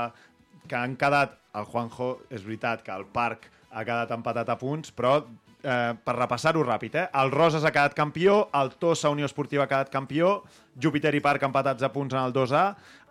que 0.71 0.77
han 0.81 0.97
quedat, 0.97 1.37
el 1.59 1.65
Juanjo, 1.69 2.15
és 2.31 2.45
veritat 2.47 2.81
que 2.87 2.93
el 2.97 3.05
Parc 3.13 3.49
ha 3.75 3.85
quedat 3.85 4.11
empatat 4.17 4.49
a 4.49 4.57
punts, 4.59 4.93
però 4.95 5.19
eh, 5.63 5.93
per 6.05 6.15
repassar-ho 6.17 6.63
ràpid, 6.65 6.97
eh? 6.97 7.07
el 7.23 7.31
Roses 7.33 7.65
ha 7.65 7.73
quedat 7.75 7.95
campió, 7.97 8.49
el 8.57 8.73
Tossa 8.81 9.11
Unió 9.13 9.29
Esportiva 9.29 9.65
ha 9.65 9.71
quedat 9.71 9.93
campió, 9.93 10.41
Júpiter 10.81 11.13
i 11.15 11.21
Parc 11.21 11.43
empatats 11.45 11.85
a 11.85 11.91
punts 11.93 12.15
en 12.15 12.23
el 12.23 12.35
2A, 12.35 12.65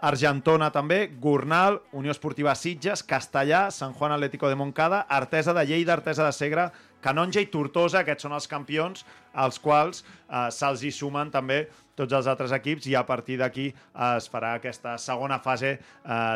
Argentona 0.10 0.70
també, 0.72 1.01
Gornal, 1.22 1.82
Unió 1.91 2.13
Esportiva 2.15 2.56
Sitges, 2.56 3.03
Castellà, 3.03 3.68
Sant 3.75 3.94
Juan 3.94 4.15
Atlético 4.15 4.50
de 4.50 4.58
Montcada, 4.60 5.01
Artesa 5.10 5.53
de 5.53 5.65
Lleida, 5.68 5.94
Artesa 5.94 6.25
de 6.25 6.34
Segre, 6.34 6.70
Canonja 7.03 7.44
i 7.44 7.50
Tortosa, 7.51 8.01
aquests 8.01 8.25
són 8.27 8.36
els 8.36 8.48
campions, 8.51 9.06
als 9.34 9.60
quals 9.62 10.03
eh, 10.03 10.48
se'ls 10.51 10.84
hi 10.84 10.91
sumen 10.96 11.32
també 11.32 11.65
tots 12.00 12.15
els 12.15 12.27
altres 12.32 12.53
equips 12.56 12.88
i 12.88 12.96
a 12.96 13.03
partir 13.08 13.36
d'aquí 13.39 13.68
es 14.15 14.29
farà 14.32 14.53
aquesta 14.56 14.96
segona 14.98 15.39
fase 15.44 15.74
eh, 15.75 15.79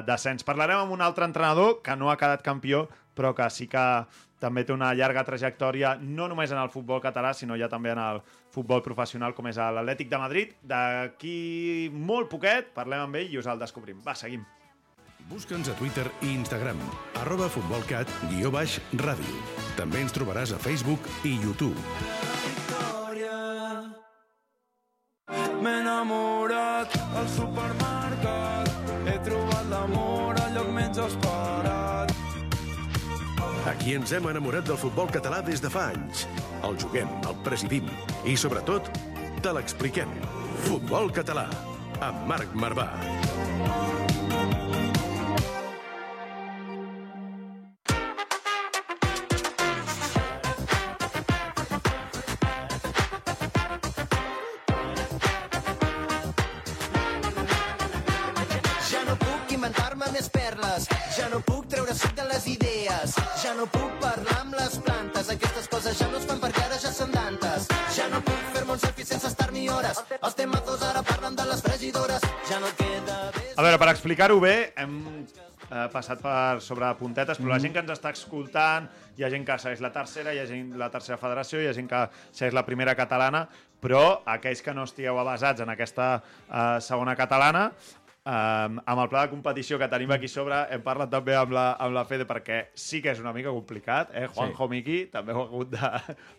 d'ascens. 0.08 0.44
Parlarem 0.44 0.84
amb 0.84 0.96
un 0.96 1.04
altre 1.04 1.28
entrenador 1.30 1.80
que 1.84 1.96
no 1.96 2.12
ha 2.12 2.20
quedat 2.20 2.44
campió, 2.44 2.88
però 3.16 3.34
que 3.38 3.48
sí 3.54 3.70
que 3.72 3.84
també 4.44 4.66
té 4.68 4.76
una 4.76 4.92
llarga 4.98 5.24
trajectòria, 5.28 5.96
no 6.02 6.28
només 6.32 6.52
en 6.52 6.60
el 6.60 6.72
futbol 6.74 7.02
català, 7.04 7.32
sinó 7.34 7.56
ja 7.60 7.70
també 7.72 7.94
en 7.94 8.02
el 8.04 8.20
futbol 8.54 8.84
professional, 8.84 9.36
com 9.38 9.48
és 9.48 9.58
l'Atlètic 9.58 10.12
de 10.12 10.20
Madrid. 10.20 10.58
D'aquí 10.62 11.38
molt 11.94 12.30
poquet 12.34 12.74
parlem 12.76 13.08
amb 13.08 13.22
ell 13.22 13.32
i 13.32 13.40
us 13.40 13.48
el 13.48 13.64
descobrim. 13.64 14.04
Va, 14.04 14.18
seguim. 14.20 14.44
Busca'ns 15.30 15.70
a 15.72 15.76
Twitter 15.80 16.04
i 16.22 16.34
Instagram, 16.36 16.80
arroba 17.22 17.48
futbolcat, 17.48 18.12
guió 18.34 18.52
baix, 18.52 18.76
ràdio. 19.00 19.40
També 19.80 20.04
ens 20.04 20.12
trobaràs 20.16 20.52
a 20.52 20.60
Facebook 20.60 21.08
i 21.24 21.38
YouTube. 21.40 21.80
M'he 25.64 25.78
enamorat 25.80 27.00
al 27.16 27.28
supermercat. 27.38 28.63
Aquí 33.84 33.98
ens 34.00 34.14
hem 34.16 34.30
enamorat 34.32 34.64
del 34.64 34.78
futbol 34.80 35.10
català 35.12 35.42
des 35.44 35.60
de 35.60 35.68
fa 35.68 35.90
anys. 35.92 36.22
El 36.64 36.78
juguem, 36.80 37.12
el 37.28 37.36
presidim 37.44 37.92
i, 38.24 38.38
sobretot, 38.40 38.88
te 39.44 39.52
l'expliquem. 39.52 40.16
Futbol 40.70 41.12
català, 41.12 41.50
amb 42.00 42.24
Marc 42.32 42.56
Marvà. 42.56 42.88
Explicar-ho 74.04 74.36
bé, 74.44 74.74
hem 74.76 74.98
eh, 75.72 75.86
passat 75.94 76.20
per 76.20 76.60
sobre 76.60 76.90
puntetes, 77.00 77.38
però 77.40 77.54
la 77.54 77.60
gent 77.64 77.72
que 77.72 77.80
ens 77.80 77.94
està 77.94 78.12
escoltant, 78.12 78.90
hi 79.16 79.24
ha 79.24 79.30
gent 79.32 79.46
que 79.48 79.56
segueix 79.64 79.80
la 79.80 79.94
tercera, 79.96 80.34
hi 80.36 80.42
ha 80.42 80.48
gent 80.50 80.74
la 80.76 80.90
tercera 80.92 81.16
federació, 81.22 81.62
hi 81.64 81.70
ha 81.72 81.76
gent 81.78 81.88
que 81.88 82.02
segueix 82.26 82.58
la 82.58 82.66
primera 82.68 82.98
catalana, 83.00 83.46
però 83.80 84.02
aquells 84.34 84.60
que 84.66 84.76
no 84.76 84.84
estigueu 84.84 85.22
avasats 85.22 85.64
en 85.64 85.72
aquesta 85.72 86.10
eh, 86.20 86.82
segona 86.84 87.16
catalana, 87.16 87.70
Um, 88.24 88.78
amb 88.88 89.02
el 89.02 89.10
pla 89.12 89.26
de 89.26 89.34
competició 89.34 89.76
que 89.76 89.88
tenim 89.92 90.14
aquí 90.16 90.30
sobre 90.32 90.56
hem 90.72 90.80
parlat 90.80 91.10
també 91.12 91.34
amb 91.36 91.52
la, 91.52 91.64
amb 91.76 91.92
la 91.92 92.06
Fede 92.08 92.24
perquè 92.24 92.70
sí 92.72 93.02
que 93.04 93.12
és 93.12 93.20
una 93.20 93.34
mica 93.36 93.52
complicat 93.52 94.14
eh? 94.16 94.30
Juanjo 94.32 94.64
sí. 94.64 94.70
Miki 94.72 95.00
també 95.12 95.34
heu 95.36 95.42
hagut 95.42 95.74
de, 95.74 95.90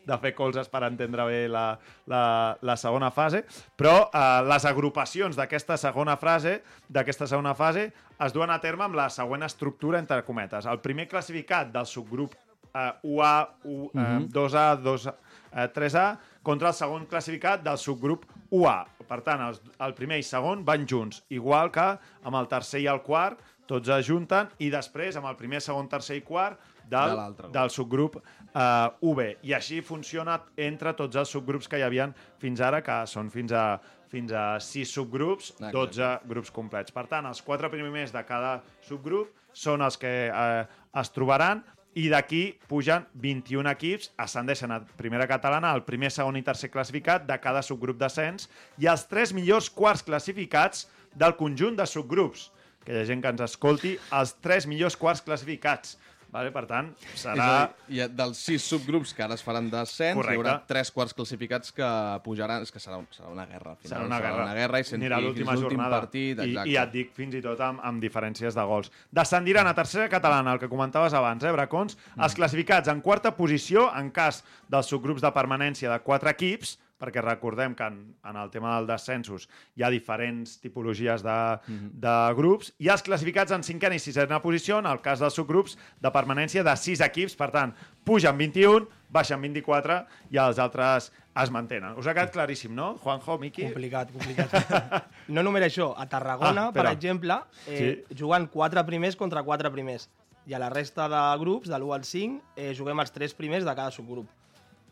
de 0.09 0.19
fer 0.23 0.33
colzes 0.33 0.73
per 0.73 0.81
entendre 0.89 1.27
bé 1.29 1.43
la, 1.53 1.67
la, 2.09 2.23
la 2.65 2.79
segona 2.81 3.11
fase 3.13 3.43
però 3.77 3.93
uh, 4.07 4.41
les 4.49 4.65
agrupacions 4.71 5.37
d'aquesta 5.37 5.77
segona 5.77 6.17
fase 6.17 6.55
d'aquesta 6.89 7.29
segona 7.29 7.53
fase 7.53 7.91
es 8.17 8.33
duen 8.33 8.49
a 8.49 8.57
terme 8.65 8.89
amb 8.89 8.97
la 8.97 9.11
següent 9.13 9.45
estructura 9.45 10.01
entre 10.01 10.23
cometes 10.25 10.65
el 10.65 10.81
primer 10.81 11.05
classificat 11.13 11.69
del 11.77 11.85
subgrup 11.85 12.33
uh, 12.73 12.97
UA, 13.03 13.35
U, 13.69 13.91
uh, 13.93 14.25
2A, 14.33 14.69
2, 14.81 15.07
uh, 15.13 15.69
3A 15.77 16.07
contra 16.45 16.71
el 16.71 16.77
segon 16.77 17.09
classificat 17.11 17.65
del 17.65 17.81
subgrup 17.81 18.29
UA. 18.55 18.77
Per 19.09 19.21
tant, 19.25 19.43
els, 19.49 19.61
el 19.85 19.97
primer 19.97 20.21
i 20.21 20.27
segon 20.27 20.63
van 20.65 20.87
junts, 20.89 21.25
igual 21.33 21.73
que 21.75 21.89
amb 22.25 22.39
el 22.39 22.49
tercer 22.53 22.85
i 22.85 22.89
el 22.93 23.03
quart, 23.05 23.41
tots 23.69 23.89
es 23.89 24.07
junten, 24.07 24.51
i 24.61 24.71
després 24.73 25.17
amb 25.17 25.29
el 25.31 25.37
primer, 25.41 25.63
segon, 25.65 25.89
tercer 25.89 26.19
i 26.21 26.25
quart 26.25 26.61
del, 26.89 27.17
De 27.39 27.49
del 27.53 27.71
subgrup 27.73 28.19
uh, 28.21 28.93
UB. 29.01 29.21
I 29.43 29.55
així 29.57 29.81
funciona 29.81 30.39
entre 30.61 30.93
tots 30.97 31.17
els 31.17 31.33
subgrups 31.33 31.69
que 31.69 31.81
hi 31.81 31.87
havien 31.87 32.13
fins 32.41 32.61
ara, 32.61 32.83
que 32.85 32.99
són 33.09 33.31
fins 33.33 33.55
a, 33.57 33.65
fins 34.13 34.33
a 34.37 34.45
6 34.61 34.93
subgrups, 34.99 35.55
Exacte. 35.57 35.73
12 35.79 36.11
grups 36.31 36.53
complets. 36.55 36.93
Per 36.95 37.07
tant, 37.11 37.29
els 37.31 37.41
quatre 37.43 37.73
primers 37.73 38.13
de 38.13 38.25
cada 38.29 38.59
subgrup 38.85 39.33
són 39.55 39.85
els 39.87 39.97
que 40.01 40.13
eh, 40.29 40.65
es 41.01 41.11
trobaran 41.15 41.63
i 41.95 42.09
d'aquí 42.11 42.43
pugen 42.69 43.07
21 43.23 43.71
equips, 43.71 44.11
ascendeixen 44.19 44.73
a 44.75 44.81
primera 44.99 45.29
catalana, 45.31 45.71
el 45.77 45.85
primer, 45.87 46.11
segon 46.11 46.39
i 46.39 46.43
tercer 46.47 46.71
classificat 46.75 47.27
de 47.29 47.37
cada 47.43 47.63
subgrup 47.63 48.01
d'ascens 48.01 48.49
i 48.83 48.91
els 48.91 49.07
tres 49.11 49.33
millors 49.37 49.71
quarts 49.71 50.03
classificats 50.07 50.89
del 51.15 51.37
conjunt 51.39 51.79
de 51.79 51.87
subgrups. 51.87 52.51
Que 52.85 52.93
hi 52.93 53.01
ha 53.01 53.07
gent 53.09 53.23
que 53.25 53.31
ens 53.33 53.45
escolti, 53.47 53.95
els 54.13 54.35
tres 54.45 54.67
millors 54.69 54.99
quarts 55.01 55.23
classificats. 55.25 55.95
Vale? 56.35 56.51
Per 56.51 56.65
tant, 56.67 56.89
serà... 57.15 57.49
dir, 57.87 58.01
ha 58.03 58.09
dels 58.11 58.41
sis 58.43 58.65
subgrups 58.67 59.13
que 59.15 59.23
ara 59.23 59.37
es 59.39 59.45
faran 59.47 59.69
descens, 59.71 60.17
Correcte. 60.19 60.35
hi 60.35 60.41
haurà 60.41 60.55
tres 60.67 60.91
quarts 60.91 61.15
classificats 61.15 61.71
que 61.77 61.91
pujaran. 62.25 62.65
És 62.67 62.75
que 62.75 62.83
serà, 62.83 62.99
serà 63.15 63.31
una 63.31 63.47
guerra. 63.47 63.77
Al 63.77 63.79
final. 63.79 63.93
Serà 63.93 64.09
una 64.09 64.19
guerra. 64.25 64.47
una 64.49 64.57
guerra 64.59 64.81
i, 64.83 64.89
sent, 64.89 64.99
Anirà 65.01 65.21
i 65.23 65.29
l'última 65.29 65.55
jornada. 65.61 66.01
partit. 66.03 66.43
I. 66.43 66.57
I 66.75 66.79
et 66.81 66.93
dic 66.93 67.15
fins 67.15 67.39
i 67.39 67.43
tot 67.45 67.63
amb, 67.63 67.79
amb 67.87 68.03
diferències 68.03 68.59
de 68.59 68.65
gols. 68.67 68.91
Descendiran 69.15 69.71
a 69.71 69.77
tercera 69.79 70.09
catalana, 70.11 70.57
el 70.57 70.63
que 70.63 70.69
comentaves 70.73 71.15
abans, 71.15 71.45
eh, 71.47 71.53
Bracons? 71.55 71.95
Mm. 72.17 72.25
Els 72.27 72.35
classificats 72.35 72.91
en 72.91 73.01
quarta 73.01 73.37
posició, 73.39 73.87
en 73.95 74.11
cas 74.11 74.43
dels 74.69 74.91
subgrups 74.91 75.23
de 75.23 75.31
permanència 75.31 75.93
de 75.93 76.01
quatre 76.03 76.35
equips, 76.35 76.81
perquè 77.01 77.23
recordem 77.25 77.75
que 77.75 77.85
en, 77.91 77.99
en 78.25 78.37
el 78.39 78.51
tema 78.51 78.77
dels 78.77 78.89
descensos 78.89 79.49
hi 79.77 79.83
ha 79.83 79.91
diferents 79.91 80.59
tipologies 80.63 81.23
de, 81.23 81.35
Mm-hmm. 81.65 81.91
de 82.03 82.15
grups, 82.39 82.73
i 82.79 82.89
els 82.93 83.03
classificats 83.03 83.53
en 83.55 83.63
cinquena 83.63 83.97
i 83.97 84.01
sisena 84.03 84.41
posició, 84.43 84.79
en 84.79 84.87
el 84.87 85.01
cas 85.05 85.21
dels 85.23 85.35
subgrups 85.35 85.77
de 86.03 86.11
permanència 86.13 86.63
de 86.67 86.75
sis 86.77 87.01
equips, 87.05 87.35
per 87.37 87.51
tant, 87.55 87.73
pugen 88.05 88.37
21, 88.39 88.87
baixen 89.15 89.41
24 89.41 90.01
i 90.35 90.41
els 90.43 90.59
altres 90.59 91.11
es 91.43 91.51
mantenen. 91.51 91.97
Us 91.99 92.07
ha 92.07 92.15
quedat 92.15 92.33
claríssim, 92.35 92.75
no? 92.75 92.95
Juanjo, 93.03 93.39
Miqui? 93.43 93.65
Complicat, 93.69 94.13
complicat. 94.15 94.53
no 95.35 95.43
només 95.47 95.65
això, 95.67 95.93
a 95.99 96.07
Tarragona, 96.11 96.69
Ah, 96.69 96.73
per 96.75 96.87
exemple, 96.93 97.41
eh, 97.67 98.05
jugant 98.17 98.47
quatre 98.53 98.85
primers 98.87 99.17
contra 99.17 99.43
quatre 99.43 99.71
primers. 99.75 100.09
I 100.47 100.55
a 100.55 100.61
la 100.61 100.69
resta 100.71 101.09
de 101.09 101.23
grups, 101.41 101.69
de 101.73 101.79
l'1 101.79 101.95
al 101.97 102.05
5, 102.05 102.43
eh, 102.57 102.73
juguem 102.77 103.01
els 103.01 103.11
tres 103.15 103.35
primers 103.35 103.65
de 103.65 103.75
cada 103.75 103.91
subgrup. 103.91 104.29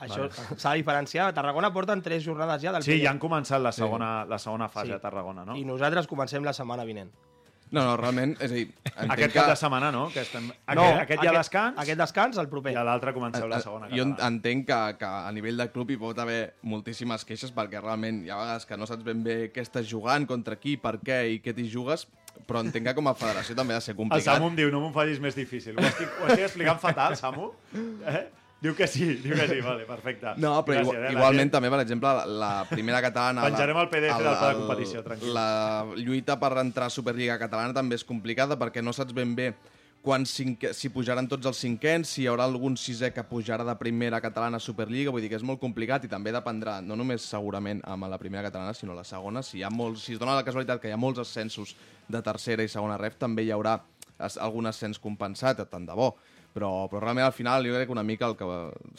Això 0.02 0.28
s'ha 0.56 0.70
de 0.72 0.76
diferenciar. 0.82 1.28
A 1.30 1.34
Tarragona 1.34 1.72
porten 1.72 2.02
tres 2.02 2.24
jornades 2.24 2.60
ja 2.62 2.72
del 2.72 2.82
Sí, 2.82 2.90
primer. 2.92 3.04
ja 3.06 3.10
han 3.14 3.20
començat 3.22 3.60
la 3.62 3.72
segona, 3.72 4.24
la 4.26 4.38
segona 4.38 4.68
fase 4.68 4.88
Sí. 4.88 4.92
a 4.92 5.00
Tarragona, 5.00 5.44
no? 5.44 5.56
I 5.56 5.64
nosaltres 5.64 6.06
comencem 6.10 6.42
la 6.44 6.52
setmana 6.52 6.84
vinent. 6.84 7.10
No, 7.72 7.80
no, 7.86 7.96
realment, 7.96 8.34
és 8.38 8.50
a 8.50 8.54
dir, 8.54 8.66
Aquest 8.84 9.32
que... 9.32 9.38
cap 9.38 9.46
de 9.48 9.54
setmana, 9.56 9.90
no? 9.90 10.10
Que 10.12 10.20
estem... 10.20 10.50
Aquest, 10.66 10.76
no, 10.76 11.00
aquest, 11.00 11.22
ja 11.24 11.32
descans 11.32 11.78
Aquest 11.80 11.98
descans, 12.02 12.36
el 12.36 12.48
proper. 12.50 12.74
i 12.74 12.76
a 12.76 12.82
l'altre 12.84 13.14
comenceu 13.16 13.48
la 13.48 13.56
Eh, 13.56 13.62
segona 13.64 13.86
Jo 13.88 14.04
catalana. 14.10 14.26
entenc 14.28 14.66
que, 14.66 14.80
que 14.98 15.06
a 15.06 15.32
nivell 15.32 15.56
de 15.56 15.70
club 15.72 15.88
hi 15.90 15.96
pot 15.96 16.18
haver 16.20 16.52
moltíssimes 16.68 17.24
queixes 17.24 17.54
perquè 17.56 17.80
realment 17.80 18.26
hi 18.26 18.28
ha 18.28 18.36
vegades 18.36 18.66
que 18.68 18.76
no 18.76 18.84
saps 18.90 19.02
ben 19.06 19.22
bé 19.24 19.50
què 19.54 19.62
estàs 19.64 19.88
jugant, 19.88 20.26
contra 20.26 20.56
qui, 20.60 20.76
per 20.76 20.98
què 21.00 21.22
i 21.32 21.40
què 21.40 21.54
t'hi 21.56 21.64
jugues, 21.72 22.04
però 22.46 22.60
entenc 22.60 22.88
que 22.90 22.94
com 22.94 23.08
a 23.08 23.14
federació 23.14 23.56
també 23.56 23.72
ha 23.72 23.80
de 23.80 23.86
ser 23.88 23.94
El 23.94 24.02
complicat. 24.02 24.34
Samu 24.34 24.48
em 24.52 24.56
diu, 24.60 24.68
no 24.70 24.80
m'ho 24.84 24.92
facis 24.92 25.18
més 25.18 25.34
difícil. 25.34 25.72
Ho 25.78 25.80
estic, 25.88 26.08
ho 26.20 26.26
estic 26.28 26.44
explicant 26.50 26.78
fatal, 26.78 27.16
Samu? 27.16 27.52
Eh? 28.04 28.26
Diu 28.62 28.76
que 28.78 28.86
sí, 28.86 29.08
diu 29.18 29.34
que 29.34 29.48
sí, 29.50 29.58
vale, 29.64 29.82
perfecte. 29.88 30.36
No, 30.38 30.54
però 30.62 30.78
Gràcies, 30.78 30.94
igual, 30.94 31.08
eh? 31.08 31.12
Igualment 31.16 31.50
també, 31.50 31.70
per 31.72 31.80
exemple, 31.82 32.12
la, 32.14 32.26
la 32.38 32.50
primera 32.70 33.00
catalana... 33.02 33.42
Penjarem 33.48 33.80
el 33.82 33.88
PDF 33.90 34.20
del 34.22 34.28
pla 34.38 34.48
de 34.52 34.58
competició, 34.60 35.02
tranquil. 35.02 35.34
La 35.34 35.48
lluita 35.98 36.38
per 36.38 36.52
entrar 36.62 36.86
a 36.86 36.94
Superliga 36.94 37.40
Catalana 37.42 37.74
també 37.74 37.98
és 37.98 38.06
complicada 38.06 38.58
perquè 38.60 38.84
no 38.84 38.94
saps 38.94 39.16
ben 39.16 39.34
bé 39.34 39.50
quan 40.02 40.26
cinquè, 40.26 40.72
si 40.74 40.90
pujaran 40.90 41.28
tots 41.30 41.46
els 41.46 41.60
cinquens, 41.62 42.10
si 42.10 42.24
hi 42.24 42.28
haurà 42.30 42.48
algun 42.48 42.74
sisè 42.78 43.12
que 43.14 43.22
pujarà 43.26 43.62
de 43.66 43.74
primera 43.78 44.18
catalana 44.20 44.58
a 44.58 44.62
Superliga, 44.62 45.12
vull 45.14 45.22
dir 45.22 45.30
que 45.30 45.38
és 45.38 45.46
molt 45.46 45.62
complicat 45.62 46.06
i 46.06 46.10
també 46.10 46.34
dependrà, 46.34 46.80
no 46.82 46.98
només 46.98 47.22
segurament 47.22 47.80
amb 47.86 48.10
la 48.10 48.18
primera 48.18 48.42
catalana, 48.48 48.74
sinó 48.74 48.96
la 48.98 49.06
segona. 49.06 49.44
Si, 49.46 49.60
hi 49.60 49.62
ha 49.62 49.70
molts, 49.70 50.08
si 50.08 50.16
es 50.16 50.22
dona 50.22 50.34
la 50.34 50.42
casualitat 50.46 50.82
que 50.82 50.90
hi 50.90 50.94
ha 50.96 50.98
molts 50.98 51.22
ascensos 51.22 51.76
de 52.10 52.22
tercera 52.22 52.66
i 52.66 52.70
segona 52.70 52.98
ref, 52.98 53.14
també 53.18 53.46
hi 53.46 53.54
haurà 53.54 53.78
algun 54.42 54.70
ascens 54.70 54.98
compensat, 55.02 55.62
tant 55.70 55.86
de 55.86 55.94
bo. 55.98 56.12
Però, 56.52 56.68
però 56.92 57.00
realment 57.00 57.24
al 57.24 57.32
final 57.32 57.64
jo 57.64 57.72
crec 57.72 57.86
que 57.88 57.94
una 57.94 58.02
mica 58.04 58.26
el 58.28 58.34
que 58.36 58.44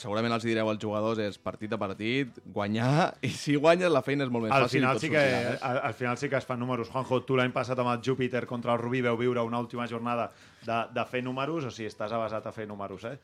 segurament 0.01 0.33
els 0.33 0.45
direu 0.47 0.71
als 0.71 0.79
jugadors 0.81 1.19
és 1.21 1.35
partit 1.37 1.69
a 1.75 1.77
partit, 1.77 2.39
guanyar, 2.49 3.11
i 3.21 3.29
si 3.29 3.53
guanyes 3.61 3.91
la 3.93 4.01
feina 4.01 4.25
és 4.25 4.31
molt 4.33 4.47
més 4.47 4.55
Al 4.55 4.63
fàcil. 4.65 4.79
final, 4.81 4.97
sí 5.03 5.11
que, 5.13 5.21
sortirà, 5.21 5.51
eh? 5.51 5.59
al, 5.69 5.79
al 5.91 5.93
final 5.99 6.17
sí 6.17 6.29
que 6.31 6.39
es 6.39 6.47
fan 6.49 6.57
números. 6.59 6.89
Juanjo, 6.89 7.19
tu 7.27 7.37
l'any 7.37 7.53
passat 7.53 7.77
amb 7.77 7.91
el 7.93 8.01
Júpiter 8.01 8.47
contra 8.49 8.73
el 8.73 8.81
Rubí 8.81 9.03
veu 9.05 9.19
viure 9.21 9.45
una 9.45 9.61
última 9.61 9.85
jornada 9.87 10.31
de, 10.65 10.79
de 10.97 11.05
fer 11.13 11.21
números, 11.21 11.69
o 11.69 11.71
sigui, 11.75 11.91
estàs 11.93 12.11
avasat 12.17 12.49
a 12.49 12.55
fer 12.55 12.65
números, 12.67 13.05
eh? 13.05 13.17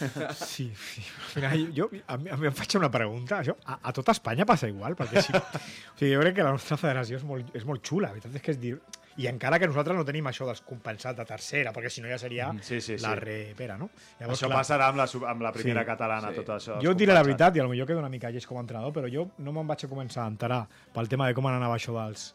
Sí, 0.54 0.70
sí. 0.72 1.04
Final, 1.34 1.68
jo, 1.76 1.90
a, 2.06 2.16
mi, 2.16 2.32
a 2.32 2.40
mi 2.40 2.48
em 2.48 2.56
faig 2.56 2.78
una 2.80 2.88
pregunta. 2.90 3.42
Això, 3.44 3.58
a, 3.68 3.82
a 3.84 3.92
tota 3.92 4.16
Espanya 4.16 4.48
passa 4.48 4.72
igual, 4.72 4.96
perquè 4.96 5.20
sí, 5.28 5.36
o 5.36 5.98
sigui, 6.00 6.14
jo 6.16 6.24
crec 6.24 6.40
que 6.40 6.46
la 6.48 6.56
nostra 6.56 6.80
federació 6.80 7.20
és 7.20 7.28
molt, 7.28 7.52
és 7.52 7.68
molt 7.68 7.84
xula. 7.84 8.08
La 8.08 8.16
veritat 8.16 8.40
és 8.40 8.48
que 8.48 8.56
és 8.56 8.64
dir... 8.64 8.78
I 9.16 9.28
encara 9.30 9.60
que 9.62 9.66
nosaltres 9.68 9.94
no 9.96 10.02
tenim 10.04 10.26
això 10.26 10.46
dels 10.48 10.60
compensats 10.66 11.16
de 11.16 11.24
tercera, 11.24 11.70
perquè 11.72 11.90
si 11.90 12.00
no 12.02 12.08
ja 12.10 12.18
seria 12.18 12.48
Mm, 12.52 12.58
sí, 12.66 12.80
sí, 12.80 12.96
la 12.98 13.12
sí. 13.14 13.20
repera, 13.20 13.76
no? 13.78 13.90
això 14.34 14.48
passarà 14.50 14.88
amb 14.90 14.98
la, 14.98 15.06
amb 15.30 15.42
la 15.42 15.52
primera 15.52 15.82
Sí, 15.82 15.86
catalana, 15.86 16.30
sí. 16.30 16.36
tot 16.42 16.48
això. 16.56 16.80
Jo 16.82 16.90
et 16.90 16.98
diré 16.98 17.14
la 17.14 17.22
veritat, 17.22 17.54
i 17.56 17.60
potser 17.60 17.86
quedo 17.86 18.00
una 18.00 18.08
mica 18.10 18.30
lleig 18.30 18.44
com 18.46 18.58
a 18.58 18.60
entrenador, 18.60 18.92
però 18.92 19.06
jo 19.12 19.28
no 19.38 19.52
me'n 19.52 19.66
vaig 19.66 19.84
a 19.84 19.88
començar 19.88 20.24
a 20.24 20.28
enterar 20.34 20.66
pel 20.92 21.08
tema 21.08 21.28
de 21.28 21.34
com 21.34 21.46
anava 21.46 21.76
això 21.76 21.94
dels, 21.94 22.34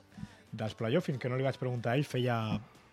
dels 0.51 0.73
play-offs, 0.75 1.05
fins 1.05 1.19
que 1.19 1.27
no 1.29 1.35
li 1.35 1.43
vaig 1.43 1.57
preguntar 1.59 1.91
a 1.91 1.95
ell 1.99 2.05
feia 2.05 2.39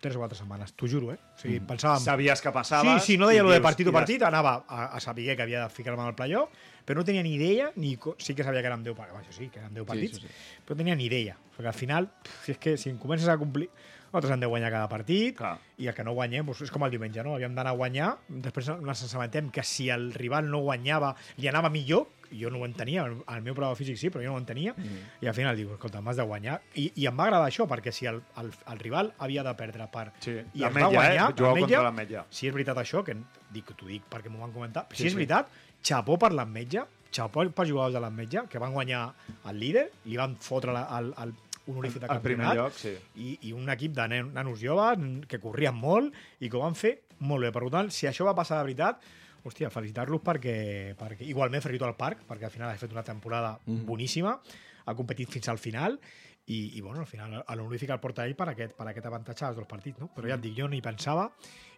tres 0.06 0.16
o 0.16 0.22
quatre 0.22 0.38
setmanes, 0.38 0.72
t'ho 0.78 0.86
juro, 0.88 1.10
eh? 1.12 1.18
O 1.34 1.40
sigui, 1.42 1.58
pensàvem... 1.66 2.00
Sabies 2.04 2.40
que 2.40 2.48
Sí, 2.52 2.54
passaves... 2.54 3.02
sí, 3.04 3.18
no 3.18 3.28
deia 3.28 3.42
lo 3.42 3.50
de 3.52 3.60
partit 3.64 3.90
i 3.90 3.94
partit, 3.94 4.22
anava 4.22 4.60
a, 4.68 4.86
a 4.96 5.00
saber 5.02 5.26
que 5.36 5.42
havia 5.42 5.64
de 5.66 5.74
ficar-me 5.74 6.06
el 6.08 6.14
playoff, 6.14 6.54
però 6.86 7.00
no 7.02 7.04
tenia 7.04 7.24
ni 7.26 7.34
idea, 7.34 7.72
ni 7.76 7.96
co- 7.98 8.14
sí 8.22 8.34
que 8.38 8.44
sabia 8.46 8.62
que 8.62 8.70
eren 8.70 8.84
10 8.86 8.94
partits, 8.96 9.26
això 9.26 9.34
sí, 9.42 9.50
que 9.50 9.58
eren 9.58 9.74
10 9.74 9.84
partits, 9.90 10.20
sí, 10.22 10.30
sí. 10.30 10.62
però 10.64 10.76
no 10.78 10.84
tenia 10.84 10.94
ni 10.96 11.10
idea. 11.10 11.34
Perquè 11.56 11.68
al 11.72 11.74
final, 11.76 12.08
si 12.44 12.54
és 12.54 12.58
que 12.62 12.76
si 12.78 12.90
em 12.94 12.98
comences 13.02 13.28
a 13.28 13.36
complir... 13.36 13.68
Nosaltres 14.06 14.36
hem 14.36 14.40
de 14.40 14.46
guanyar 14.48 14.68
cada 14.70 14.88
partit, 14.88 15.34
Clar. 15.36 15.56
i 15.82 15.88
el 15.90 15.92
que 15.92 16.04
no 16.06 16.12
guanyem, 16.14 16.46
doncs 16.46 16.60
és 16.64 16.70
com 16.72 16.84
el 16.86 16.92
diumenge, 16.94 17.20
no? 17.26 17.34
Havíem 17.34 17.52
d'anar 17.58 17.72
a 17.74 17.76
guanyar, 17.76 18.12
després 18.30 18.68
ens 18.72 19.02
assabentem 19.04 19.50
que 19.52 19.64
si 19.66 19.88
el 19.92 20.06
rival 20.14 20.46
no 20.48 20.60
guanyava, 20.64 21.10
li 21.42 21.50
anava 21.50 21.68
millor, 21.74 22.06
jo 22.32 22.50
no 22.50 22.58
ho 22.58 22.64
entenia, 22.66 23.04
el, 23.06 23.42
meu 23.42 23.54
prova 23.54 23.74
físic 23.78 23.96
sí, 24.00 24.10
però 24.10 24.22
jo 24.24 24.30
no 24.32 24.36
ho 24.36 24.42
entenia, 24.42 24.74
Mm. 24.76 24.98
i 25.22 25.26
al 25.30 25.34
final 25.34 25.56
dic, 25.56 25.68
escolta, 25.76 26.00
m'has 26.00 26.16
de 26.16 26.22
guanyar. 26.26 26.60
I, 26.74 26.90
I 26.96 27.06
em 27.06 27.16
va 27.18 27.24
agradar 27.28 27.46
això, 27.48 27.66
perquè 27.70 27.92
si 27.92 28.06
el, 28.06 28.22
el, 28.42 28.50
el 28.72 28.78
rival 28.78 29.12
havia 29.18 29.42
de 29.46 29.54
perdre 29.54 29.86
per... 29.92 30.12
Sí, 30.20 30.32
i 30.54 30.60
la 30.64 30.68
ens 30.68 30.76
va 30.76 30.80
Metlla, 30.80 30.88
eh? 30.88 30.92
guanyar, 30.96 31.30
Jugueu 31.32 31.46
l'Ametlla, 31.54 31.66
contra 31.66 31.82
l'Ametlla. 31.90 32.24
si 32.30 32.46
és 32.48 32.52
veritat 32.54 32.76
això, 32.82 33.04
que 33.04 33.16
dic, 33.52 33.72
t'ho 33.76 33.86
dic 33.86 34.04
perquè 34.10 34.28
m'ho 34.30 34.40
van 34.40 34.52
comentar, 34.52 34.86
si 34.92 35.02
Sí, 35.02 35.06
és 35.08 35.12
sí. 35.12 35.22
veritat, 35.22 35.48
xapó 35.82 36.18
per 36.18 36.32
l'Ametlla, 36.32 36.86
xapó 37.12 37.46
per 37.50 37.66
jugadors 37.66 37.94
de 37.94 38.00
l'Ametlla, 38.00 38.46
que 38.48 38.58
van 38.58 38.72
guanyar 38.72 39.06
el 39.48 39.58
líder, 39.58 39.90
li 40.04 40.16
van 40.16 40.36
fotre 40.36 40.72
la, 40.72 40.86
el, 40.98 41.12
el 41.22 41.34
honorífic 41.66 42.02
de 42.02 42.06
Al 42.12 42.20
primer 42.22 42.46
campionat, 42.46 42.56
lloc, 42.56 42.72
sí. 42.78 42.92
i, 43.16 43.38
i 43.48 43.52
un 43.52 43.68
equip 43.72 43.92
de 43.96 44.08
nanos 44.22 44.60
joves 44.60 44.98
que 45.26 45.40
corrien 45.40 45.74
molt 45.74 46.14
i 46.40 46.48
que 46.50 46.56
ho 46.56 46.60
van 46.62 46.74
fer 46.78 47.00
molt 47.18 47.42
bé. 47.42 47.50
Per 47.50 47.62
tant, 47.72 47.88
si 47.90 48.06
això 48.06 48.26
va 48.28 48.34
passar 48.38 48.58
de 48.60 48.64
veritat, 48.68 49.00
hòstia, 49.46 49.70
felicitar-los 49.70 50.20
perquè, 50.26 50.94
perquè 50.98 51.26
igualment 51.30 51.62
Ferrito 51.64 51.86
al 51.86 51.96
Parc, 51.96 52.24
perquè 52.28 52.44
al 52.48 52.54
final 52.54 52.70
ha 52.70 52.78
fet 52.78 52.92
una 52.92 53.04
temporada 53.06 53.58
Mhm. 53.64 53.84
boníssima, 53.86 54.40
ha 54.86 54.94
competit 54.94 55.30
fins 55.30 55.48
al 55.48 55.58
final 55.58 55.98
i, 56.46 56.76
i 56.78 56.80
bueno, 56.80 57.00
al 57.00 57.06
final 57.06 57.32
l'honorífic 57.56 57.90
el 57.90 57.98
porta 57.98 58.24
ell 58.24 58.36
per 58.38 58.48
aquest, 58.50 58.76
per 58.76 58.86
aquest 58.86 59.06
avantatge 59.06 59.44
als 59.44 59.56
dos 59.56 59.66
partits, 59.66 59.98
no? 59.98 60.10
Però 60.14 60.28
ja 60.28 60.34
et 60.36 60.40
dic, 60.44 60.54
jo 60.56 60.68
ni 60.68 60.80
pensava 60.80 61.32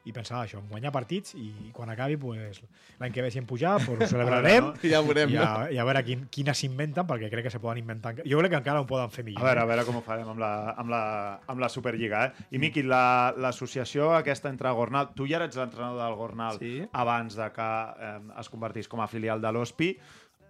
i 0.06 0.12
pensava 0.12 0.44
això, 0.46 0.60
guanyar 0.70 0.92
partits 0.94 1.34
i 1.34 1.70
quan 1.74 1.90
acabi, 1.90 2.16
pues, 2.16 2.60
l'any 3.00 3.12
que 3.12 3.22
ve 3.22 3.30
si 3.30 3.38
hem 3.40 3.46
pujat, 3.46 3.82
pues, 3.84 4.00
ho 4.00 4.06
celebrarem 4.14 4.64
no? 4.68 4.74
Ja 4.82 5.00
veurem, 5.02 5.30
i 5.34 5.36
a, 5.36 5.44
no? 5.44 5.66
i 5.74 5.78
a 5.78 5.84
veure 5.88 6.02
quin, 6.06 6.26
quines 6.32 6.58
s'inventen, 6.62 7.06
perquè 7.08 7.28
crec 7.32 7.48
que 7.48 7.52
se 7.52 7.60
poden 7.60 7.82
inventar. 7.82 8.14
Jo 8.24 8.38
crec 8.38 8.54
que 8.54 8.60
encara 8.62 8.80
ho 8.80 8.86
poden 8.88 9.10
fer 9.10 9.24
millor. 9.26 9.42
A 9.42 9.48
veure, 9.50 9.60
a 9.60 9.66
eh? 9.66 9.70
veure 9.72 9.84
com 9.88 9.98
ho 10.00 10.04
farem 10.06 10.28
amb 10.32 10.40
la, 10.42 10.52
amb 10.78 10.90
la, 10.94 11.02
amb 11.46 11.60
la 11.60 11.68
Superliga. 11.72 12.24
Eh? 12.28 12.46
I, 12.56 12.62
Miqui, 12.62 12.82
la- 12.86 13.34
l'associació 13.36 14.12
aquesta 14.16 14.48
entre 14.52 14.70
Gornal... 14.76 15.10
Tu 15.18 15.26
ja 15.30 15.40
eres 15.42 15.56
l'entrenador 15.58 16.00
del 16.04 16.16
Gornal 16.18 16.58
Sí. 16.62 16.72
abans 16.92 17.36
de 17.36 17.50
que 17.52 17.68
eh, 18.08 18.16
es 18.40 18.48
convertís 18.48 18.88
com 18.88 19.00
a 19.04 19.08
filial 19.10 19.40
de 19.42 19.52
l'OSPI. 19.52 19.92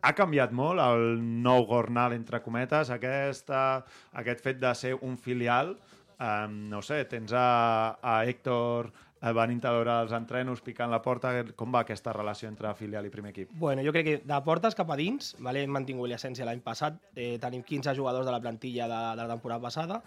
Ha 0.06 0.12
canviat 0.14 0.52
molt 0.54 0.78
el 0.78 1.16
nou 1.42 1.64
Gornal, 1.66 2.12
entre 2.14 2.38
cometes, 2.44 2.90
aquesta, 2.94 3.84
aquest 4.12 4.44
fet 4.44 4.61
de 4.62 4.70
ser 4.78 4.92
un 4.94 5.16
filial. 5.18 5.72
Eh, 6.18 6.46
no 6.50 6.80
sé, 6.82 7.00
tens 7.11 7.32
a, 7.34 7.98
a 8.02 8.20
Héctor 8.26 8.92
eh, 9.20 9.33
venint 9.35 9.64
a 9.64 9.74
veure 9.74 9.96
els 10.04 10.14
entrenos, 10.16 10.62
picant 10.64 10.90
la 10.90 11.02
porta. 11.02 11.33
Com 11.59 11.74
va 11.74 11.83
aquesta 11.85 12.14
relació 12.16 12.48
entre 12.50 12.72
filial 12.78 13.07
i 13.07 13.12
primer 13.12 13.35
equip? 13.35 13.52
Bueno, 13.59 13.85
jo 13.87 13.92
crec 13.94 14.07
que 14.07 14.16
de 14.24 14.40
portes 14.46 14.78
cap 14.78 14.90
a 14.90 14.98
dins, 14.98 15.35
vale, 15.44 15.64
hem 15.64 15.74
mantingut 15.74 16.11
l'essència 16.11 16.46
l'any 16.48 16.62
passat, 16.64 17.00
eh, 17.14 17.37
tenim 17.42 17.64
15 17.66 17.94
jugadors 17.98 18.26
de 18.26 18.35
la 18.35 18.40
plantilla 18.40 18.88
de, 18.88 19.02
de 19.18 19.22
la 19.22 19.31
temporada 19.35 19.62
passada, 19.68 20.02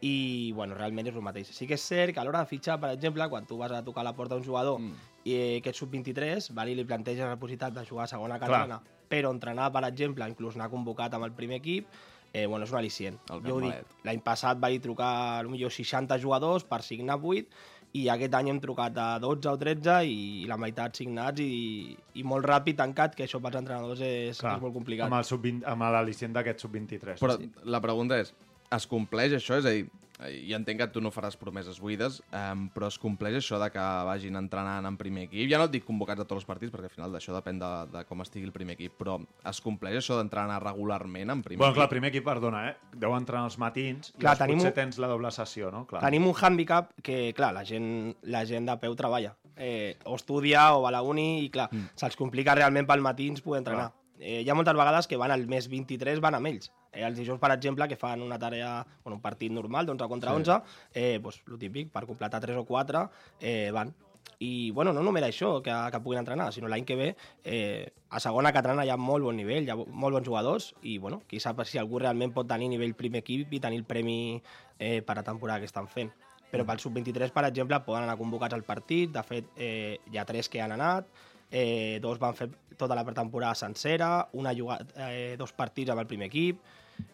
i 0.00 0.52
bueno, 0.54 0.76
realment 0.78 1.08
és 1.10 1.16
el 1.16 1.24
mateix. 1.26 1.48
Sí 1.54 1.66
que 1.66 1.74
és 1.74 1.84
cert 1.84 2.14
que 2.14 2.20
a 2.22 2.26
l'hora 2.26 2.44
de 2.44 2.50
fitxar, 2.50 2.78
per 2.80 2.92
exemple, 2.94 3.26
quan 3.30 3.46
tu 3.46 3.58
vas 3.58 3.72
a 3.74 3.82
tocar 3.84 4.04
la 4.06 4.14
porta 4.14 4.36
d'un 4.36 4.46
jugador 4.46 4.78
mm. 4.78 5.08
i 5.24 5.34
eh, 5.34 5.56
que 5.62 5.72
ets 5.72 5.82
sub-23, 5.82 6.52
vale, 6.54 6.76
li 6.78 6.86
planteges 6.86 7.26
la 7.26 7.38
possibilitat 7.40 7.74
de 7.74 7.86
jugar 7.88 8.06
a 8.06 8.12
segona 8.12 8.38
catalana, 8.38 8.78
però 9.10 9.32
entrenar, 9.34 9.72
per 9.74 9.82
exemple, 9.88 10.28
inclús 10.30 10.58
anar 10.58 10.70
convocat 10.70 11.18
amb 11.18 11.26
el 11.26 11.34
primer 11.34 11.58
equip, 11.58 11.88
eh, 12.32 12.46
bueno, 12.46 12.66
és 12.68 12.72
un 12.72 12.78
al·licient. 12.78 13.18
El 13.32 13.42
Jo 13.42 13.56
ho 13.56 13.64
dic, 13.64 13.72
Carmelet. 13.72 14.06
l'any 14.06 14.22
passat 14.22 14.60
vaig 14.62 14.78
trucar 14.84 15.42
potser 15.48 15.72
60 15.80 16.20
jugadors 16.22 16.68
per 16.68 16.82
signar 16.86 17.18
8 17.18 17.48
i 17.96 18.04
aquest 18.12 18.34
any 18.36 18.50
hem 18.52 18.58
trucat 18.60 18.98
a 19.00 19.06
12 19.22 19.48
o 19.48 19.54
13 19.60 19.94
i 20.08 20.46
la 20.50 20.58
meitat 20.60 20.98
signats 21.00 21.40
i, 21.40 21.94
i 22.20 22.24
molt 22.26 22.44
ràpid 22.48 22.76
tancat, 22.80 23.14
que 23.16 23.24
això 23.24 23.40
pels 23.40 23.56
entrenadors 23.62 24.02
és, 24.04 24.36
és 24.36 24.60
molt 24.60 24.76
complicat. 24.76 25.08
Amb 25.08 25.20
el 25.20 25.28
sub-20 25.28 25.64
amb 25.72 25.88
l'al·licient 25.96 26.36
d'aquest 26.36 26.66
sub-23. 26.66 27.22
Però 27.22 27.38
la 27.64 27.80
pregunta 27.84 28.20
és, 28.20 28.34
es 28.76 28.86
compleix 28.90 29.38
això? 29.38 29.56
És 29.62 29.68
a 29.68 29.72
dir, 29.72 29.88
i 30.26 30.52
entenc 30.56 30.80
que 30.80 30.88
tu 30.90 31.00
no 31.00 31.12
faràs 31.14 31.36
promeses 31.38 31.78
buides, 31.78 32.18
um, 32.34 32.64
però 32.74 32.88
es 32.90 32.98
compleix 32.98 33.36
això 33.38 33.60
de 33.62 33.68
que 33.70 33.84
vagin 34.08 34.36
entrenant 34.40 34.86
en 34.88 34.96
primer 34.98 35.28
equip? 35.28 35.46
Ja 35.50 35.60
no 35.60 35.68
et 35.68 35.74
dic 35.76 35.84
convocats 35.86 36.24
a 36.24 36.26
tots 36.26 36.40
els 36.42 36.48
partits, 36.48 36.72
perquè 36.74 36.90
al 36.90 36.94
final 36.94 37.14
d'això 37.14 37.36
depèn 37.36 37.60
de, 37.62 37.70
de 37.92 38.02
com 38.08 38.24
estigui 38.24 38.48
el 38.48 38.54
primer 38.54 38.74
equip, 38.74 38.96
però 38.98 39.18
es 39.46 39.60
compleix 39.62 40.00
això 40.00 40.18
d'entrenar 40.18 40.58
regularment 40.64 41.30
en 41.36 41.44
primer 41.46 41.62
Bueno, 41.62 41.76
clar, 41.76 41.86
equip? 41.86 41.94
primer 41.96 42.10
equip, 42.10 42.26
perdona, 42.26 42.64
eh? 42.70 42.74
Deu 42.98 43.14
entrar 43.14 43.44
als 43.46 43.58
matins 43.62 44.10
i 44.10 44.18
Clar, 44.18 44.34
llavors 44.34 44.42
tenim 44.42 44.58
potser 44.58 44.72
un- 44.72 44.78
tens 44.80 44.98
la 44.98 45.12
doble 45.12 45.30
sessió, 45.30 45.70
no? 45.70 45.84
Clar. 45.86 46.02
Tenim 46.02 46.26
un 46.26 46.34
hàndicap 46.34 46.90
que, 47.02 47.32
clar, 47.38 47.52
la 47.54 47.64
gent, 47.64 48.16
la 48.22 48.44
gent 48.44 48.66
de 48.66 48.76
peu 48.82 48.96
treballa. 48.98 49.36
Eh, 49.56 49.96
o 50.06 50.14
estudia 50.14 50.72
o 50.76 50.82
va 50.82 50.90
a 50.90 50.92
la 50.98 51.02
uni 51.02 51.44
i, 51.44 51.48
clar, 51.50 51.68
mm. 51.70 51.94
se'ls 51.98 52.16
complica 52.18 52.54
realment 52.54 52.86
pel 52.86 53.02
matins 53.02 53.40
poder 53.42 53.62
entrenar. 53.64 53.92
Eh, 54.18 54.42
hi 54.42 54.50
ha 54.50 54.56
moltes 54.58 54.74
vegades 54.74 55.06
que 55.06 55.16
van 55.16 55.30
al 55.30 55.46
mes 55.46 55.68
23, 55.70 56.20
van 56.20 56.34
amb 56.38 56.50
ells. 56.50 56.72
Eh, 56.92 57.04
els 57.06 57.18
dijous, 57.18 57.38
per 57.38 57.52
exemple, 57.54 57.86
que 57.88 57.96
fan 57.96 58.22
una 58.22 58.38
tarea, 58.38 58.82
bueno, 59.04 59.16
un 59.16 59.22
partit 59.22 59.52
normal 59.52 59.86
d'11 59.86 60.08
contra 60.10 60.34
11, 60.34 60.60
eh, 60.92 61.18
pues, 61.22 61.42
lo 61.46 61.58
típic, 61.58 61.92
per 61.92 62.06
completar 62.06 62.40
3 62.42 62.58
o 62.58 62.64
4, 62.66 63.08
eh, 63.40 63.70
van. 63.72 63.94
I, 64.38 64.70
bueno, 64.70 64.92
no 64.92 65.02
només 65.02 65.24
això, 65.26 65.56
que, 65.62 65.74
que 65.90 66.00
puguin 66.02 66.20
entrenar, 66.20 66.52
sinó 66.54 66.68
l'any 66.70 66.84
que 66.86 66.96
ve, 66.98 67.08
eh, 67.42 67.90
a 68.10 68.20
segona 68.22 68.52
catalana 68.54 68.84
hi 68.86 68.92
ha 68.94 68.98
molt 68.98 69.26
bon 69.26 69.36
nivell, 69.38 69.66
hi 69.66 69.72
ha 69.72 69.76
molt 69.76 70.14
bons 70.14 70.26
jugadors, 70.26 70.68
i, 70.82 70.98
bueno, 71.02 71.22
qui 71.26 71.40
sap 71.42 71.64
si 71.66 71.78
algú 71.78 71.98
realment 71.98 72.34
pot 72.34 72.46
tenir 72.46 72.68
nivell 72.70 72.94
primer 72.98 73.24
equip 73.24 73.54
i 73.54 73.60
tenir 73.62 73.80
el 73.82 73.86
premi 73.88 74.40
eh, 74.78 75.00
per 75.02 75.18
a 75.18 75.26
temporada 75.26 75.58
que 75.58 75.70
estan 75.70 75.90
fent. 75.90 76.12
Però 76.52 76.64
pel 76.64 76.78
sub-23, 76.80 77.34
per 77.34 77.44
exemple, 77.48 77.80
poden 77.84 78.06
anar 78.06 78.16
convocats 78.16 78.54
al 78.54 78.62
partit, 78.64 79.10
de 79.12 79.24
fet, 79.26 79.50
eh, 79.56 79.98
hi 80.06 80.18
ha 80.18 80.24
tres 80.28 80.48
que 80.48 80.62
han 80.62 80.72
anat, 80.72 81.10
eh, 81.50 81.98
dos 82.00 82.18
van 82.22 82.38
fer 82.38 82.48
tota 82.78 82.94
la 82.96 83.04
pretemporada 83.04 83.54
sencera, 83.58 84.28
una 84.38 84.54
jugada, 84.56 84.86
eh, 85.10 85.34
dos 85.38 85.52
partits 85.52 85.90
amb 85.94 86.00
el 86.04 86.06
primer 86.10 86.30
equip... 86.32 86.60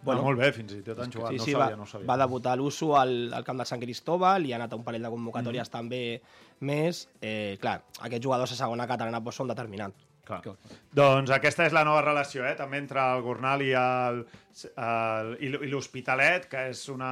Bueno, 0.01 0.23
molt 0.25 0.39
bé, 0.41 0.47
fins 0.57 0.73
i 0.73 0.79
tot 0.81 0.97
han 1.03 1.11
jugat, 1.13 1.35
Sí, 1.35 1.37
no 1.37 1.45
sí, 1.45 1.53
ho 1.53 1.59
sabia, 1.59 1.75
va, 1.75 1.77
no 1.77 1.85
sabia. 1.87 2.07
va 2.09 2.15
debutar 2.23 2.55
l'Uso 2.57 2.95
al, 2.97 3.11
al 3.37 3.45
camp 3.45 3.59
de 3.61 3.67
Sant 3.69 3.83
Cristóbal 3.83 4.47
i 4.49 4.55
ha 4.55 4.57
anat 4.57 4.73
a 4.73 4.79
un 4.79 4.85
parell 4.87 5.03
de 5.05 5.11
convocatòries 5.13 5.69
Mhm. 5.69 5.73
també 5.75 6.23
més. 6.65 7.03
Eh, 7.21 7.59
clar, 7.61 7.83
aquests 8.01 8.25
jugadors 8.25 8.53
a 8.53 8.57
segona 8.57 8.87
catalana 8.89 9.21
doncs, 9.21 9.37
són 9.37 9.49
determinants. 9.53 10.07
Clar. 10.25 10.41
Doncs 10.97 11.29
aquesta 11.37 11.67
és 11.67 11.75
la 11.77 11.83
nova 11.85 12.01
relació, 12.01 12.47
eh? 12.49 12.55
també 12.57 12.79
entre 12.81 12.99
el 13.13 13.21
Gornal 13.21 13.61
i 13.61 13.73
el, 13.77 14.23
el, 14.81 15.35
i 15.45 15.69
l'Hospitalet, 15.69 16.47
que 16.49 16.63
és, 16.71 16.87
una, 16.89 17.11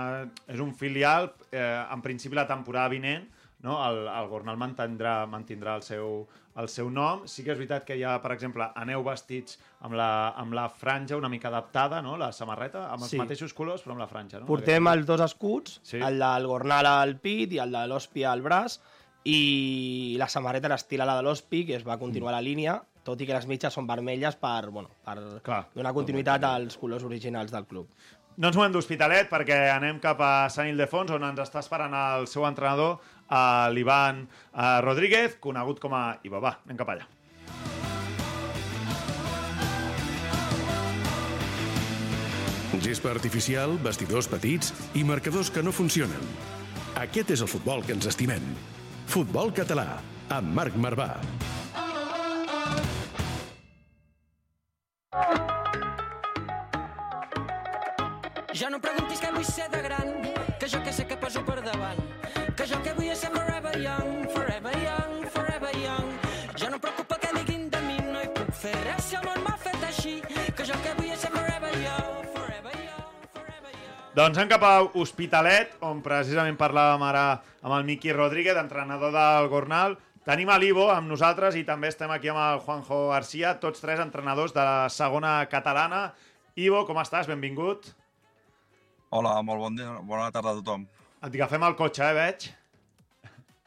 és 0.48 0.60
un 0.64 0.72
filial, 0.74 1.28
eh, 1.52 1.84
en 1.92 2.00
principi 2.00 2.38
la 2.40 2.46
temporada 2.48 2.88
vinent, 2.88 3.28
no? 3.62 3.78
el, 3.88 4.06
el 4.08 4.30
Gornal 4.30 4.58
mantindrà, 4.60 5.22
mantindrà 5.30 5.76
el, 5.78 5.84
seu, 5.86 6.22
el 6.60 6.68
seu 6.68 6.90
nom. 6.90 7.26
Sí 7.30 7.44
que 7.44 7.54
és 7.54 7.58
veritat 7.60 7.86
que 7.88 7.96
hi 7.98 8.04
ha, 8.04 8.16
per 8.22 8.34
exemple, 8.36 8.68
aneu 8.78 9.04
vestits 9.06 9.58
amb 9.80 9.96
la, 9.98 10.08
amb 10.38 10.54
la 10.58 10.68
franja 10.68 11.18
una 11.18 11.30
mica 11.32 11.48
adaptada, 11.48 12.02
no? 12.02 12.16
la 12.20 12.32
samarreta, 12.32 12.88
amb 12.90 13.06
els 13.06 13.14
Sí. 13.14 13.20
mateixos 13.20 13.54
colors, 13.54 13.84
però 13.84 13.96
amb 13.96 14.04
la 14.04 14.10
franja. 14.10 14.40
No? 14.40 14.46
Portem 14.50 14.88
els 14.92 15.06
dos 15.06 15.20
escuts, 15.20 15.80
Sí. 15.82 15.98
el 15.98 16.18
del 16.18 16.46
Gornal 16.46 16.86
al 16.86 17.16
pit 17.18 17.52
i 17.52 17.62
el 17.62 17.72
de 17.72 17.86
l'Hòspia 17.86 18.32
al 18.32 18.42
braç, 18.42 18.80
i 19.24 20.16
la 20.18 20.28
samarreta 20.28 20.70
l'estil 20.72 21.00
a 21.00 21.06
la 21.06 21.14
de 21.18 21.22
l'Hospi, 21.22 21.64
que 21.66 21.76
es 21.76 21.86
va 21.86 21.98
continuar 21.98 22.32
mm. 22.32 22.36
la 22.36 22.42
línia, 22.42 22.80
tot 23.02 23.20
i 23.20 23.26
que 23.26 23.34
les 23.34 23.46
mitges 23.50 23.74
són 23.74 23.86
vermelles 23.86 24.36
per, 24.38 24.70
bueno, 24.70 24.90
per 25.04 25.16
Clar. 25.42 25.62
donar 25.74 25.92
continuïtat 25.94 26.44
als 26.46 26.76
colors 26.78 27.04
originals 27.06 27.50
del 27.54 27.66
club. 27.66 27.88
No 28.36 28.48
ens 28.48 28.56
movem 28.56 28.72
d'Hospitalet 28.72 29.28
perquè 29.28 29.58
anem 29.74 29.98
cap 30.00 30.20
a 30.24 30.48
Sant 30.52 30.70
Ildefons, 30.70 31.12
on 31.12 31.24
ens 31.26 31.42
està 31.42 31.60
esperant 31.60 31.92
el 31.96 32.28
seu 32.30 32.46
entrenador, 32.48 32.96
eh, 33.28 33.68
l'Ivan 33.74 34.24
eh, 34.24 34.78
Rodríguez, 34.84 35.36
conegut 35.40 35.82
com 35.82 35.92
a 35.96 36.04
Iva. 36.24 36.40
Va, 36.40 36.56
anem 36.64 36.80
cap 36.80 36.94
allà. 36.94 37.08
Gespa 42.82 43.12
artificial, 43.12 43.76
vestidors 43.84 44.26
petits 44.26 44.72
i 44.98 45.04
marcadors 45.06 45.52
que 45.52 45.62
no 45.62 45.70
funcionen. 45.76 46.24
Aquest 46.98 47.30
és 47.36 47.44
el 47.44 47.50
futbol 47.52 47.84
que 47.86 47.94
ens 47.94 48.08
estimem. 48.10 48.42
Futbol 49.12 49.52
català, 49.54 50.00
amb 50.32 50.56
Marc 50.56 50.74
Marvà. 50.80 51.12
Ja 58.62 58.68
no 58.70 58.78
preguntis 58.78 59.18
què 59.18 59.26
vull 59.34 59.42
ser 59.42 59.64
de 59.72 59.78
gran, 59.82 60.10
que 60.60 60.68
jo 60.70 60.78
que 60.86 60.92
sé 60.94 61.02
que 61.10 61.16
poso 61.18 61.40
per 61.42 61.56
davant, 61.64 61.98
que 62.54 62.62
jo 62.70 62.76
que 62.84 62.92
vull 62.94 63.08
ser 63.18 63.32
forever 63.34 63.72
young, 63.82 64.28
forever 64.30 64.74
young, 64.78 65.14
forever 65.34 65.70
young. 65.82 66.10
Ja 66.54 66.68
no 66.70 66.76
em 66.76 66.82
preocupa 66.84 67.16
què 67.18 67.32
diguin 67.40 67.64
de 67.72 67.80
mi, 67.82 67.96
no 68.12 68.20
hi 68.22 68.28
puc 68.36 68.52
fer 68.54 68.76
res 68.84 69.08
si 69.08 69.16
el 69.18 69.24
món 69.26 69.40
m'ha 69.42 69.56
fet 69.64 69.82
així, 69.88 70.12
que 70.54 70.66
jo 70.68 70.76
que 70.84 70.92
vull 70.94 71.10
ser 71.18 71.32
forever 71.34 71.72
young, 71.82 72.28
forever 72.36 72.76
young, 72.76 73.24
forever 73.32 73.72
young. 73.72 73.96
Doncs 74.20 74.38
anem 74.38 74.52
cap 74.52 74.66
a 74.68 74.70
Hospitalet, 75.02 75.72
on 75.88 76.04
precisament 76.04 76.58
parlàvem 76.60 77.02
ara 77.08 77.24
amb 77.64 77.74
el 77.80 77.88
Miqui 77.88 78.14
Rodríguez, 78.14 78.60
entrenador 78.60 79.10
del 79.16 79.48
Gornal. 79.50 79.96
Tenim 80.28 80.52
a 80.54 80.60
l'Ivo 80.62 80.84
amb 80.92 81.10
nosaltres 81.10 81.58
i 81.58 81.64
també 81.66 81.90
estem 81.90 82.14
aquí 82.14 82.30
amb 82.30 82.44
el 82.44 82.62
Juanjo 82.62 83.08
Garcia, 83.10 83.56
tots 83.58 83.82
tres 83.82 84.04
entrenadors 84.06 84.54
de 84.54 84.62
la 84.62 84.86
segona 84.86 85.40
catalana. 85.50 86.12
Ivo, 86.54 86.84
com 86.86 87.02
estàs? 87.02 87.26
Benvingut. 87.26 87.90
Hola, 89.12 89.34
molt 89.44 89.60
bon 89.60 89.76
dia, 89.76 89.98
bona 90.08 90.30
tarda 90.32 90.54
a 90.54 90.58
tothom. 90.60 90.86
Et 91.22 91.34
agafem 91.36 91.62
el 91.68 91.74
cotxe, 91.78 92.06
eh, 92.06 92.14
veig? 92.16 92.46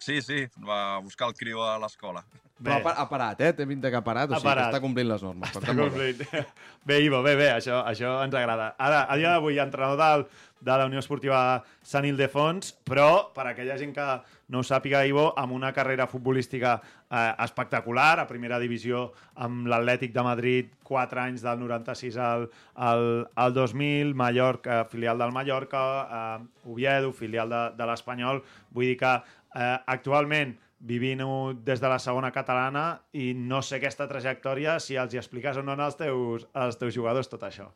Sí, 0.02 0.20
sí, 0.22 0.46
va 0.66 1.00
buscar 1.06 1.30
el 1.30 1.36
criu 1.38 1.62
a 1.64 1.78
l'escola. 1.82 2.24
Però 2.56 2.78
ha, 2.78 2.82
pa- 2.84 2.94
ha 3.02 3.06
parat, 3.10 3.42
eh? 3.44 3.52
Té 3.54 3.66
pinta 3.68 3.90
que 3.92 3.98
ha 4.00 4.04
parat, 4.04 4.30
o 4.32 4.34
Ha 4.34 4.40
sigui 4.40 4.48
parat. 4.48 4.70
que 4.70 4.78
està 4.78 4.82
complint 4.82 5.10
les 5.10 5.24
normes. 5.24 5.50
per 5.52 5.62
Està 5.62 5.68
tant, 5.68 5.78
molt 5.78 5.94
bé. 5.94 6.14
complint. 6.14 6.46
Bé, 6.86 7.00
Ivo, 7.04 7.22
bé, 7.26 7.36
bé, 7.36 7.50
això, 7.52 7.82
això 7.90 8.12
ens 8.24 8.34
agrada. 8.38 8.76
Ara, 8.78 9.04
a 9.10 9.16
dia 9.18 9.32
d'avui, 9.34 9.58
entrenador 9.60 9.98
del, 9.98 10.26
de 10.66 10.78
la 10.78 10.88
Unió 10.90 11.00
Esportiva 11.00 11.40
Sant 11.86 12.08
Ildefons, 12.10 12.74
però, 12.88 13.30
per 13.36 13.46
aquella 13.52 13.78
gent 13.78 13.94
que 13.94 14.08
no 14.50 14.62
ho 14.62 14.66
sàpiga, 14.66 15.04
Ivo, 15.06 15.28
amb 15.38 15.54
una 15.54 15.72
carrera 15.74 16.08
futbolística 16.10 16.74
eh, 16.82 17.32
espectacular, 17.46 18.20
a 18.20 18.28
primera 18.30 18.60
divisió 18.62 19.12
amb 19.46 19.70
l'Atlètic 19.70 20.14
de 20.16 20.26
Madrid, 20.26 20.74
4 20.90 21.22
anys 21.22 21.46
del 21.46 21.62
96 21.62 22.18
al, 22.18 22.50
al, 22.90 23.08
al 23.46 23.56
2000, 23.56 24.14
Mallorca, 24.18 24.84
filial 24.90 25.22
del 25.22 25.34
Mallorca, 25.38 25.86
eh, 26.20 26.70
Oviedo, 26.74 27.14
filial 27.14 27.54
de, 27.54 27.64
de 27.78 27.90
l'Espanyol. 27.92 28.42
Vull 28.74 28.94
dir 28.94 29.00
que 29.02 29.16
eh, 29.16 29.74
actualment 29.86 30.58
vivint 30.86 31.24
des 31.66 31.82
de 31.82 31.90
la 31.90 32.02
segona 32.02 32.32
catalana 32.34 33.02
i 33.14 33.34
no 33.34 33.62
sé 33.62 33.80
aquesta 33.80 34.10
trajectòria 34.10 34.80
si 34.80 34.98
els 35.00 35.14
hi 35.14 35.22
expliques 35.22 35.58
o 35.58 35.64
no 35.64 35.78
als 35.78 35.98
teus, 35.98 36.50
als 36.54 36.78
teus 36.82 36.94
jugadors 36.94 37.32
tot 37.32 37.46
això. 37.48 37.72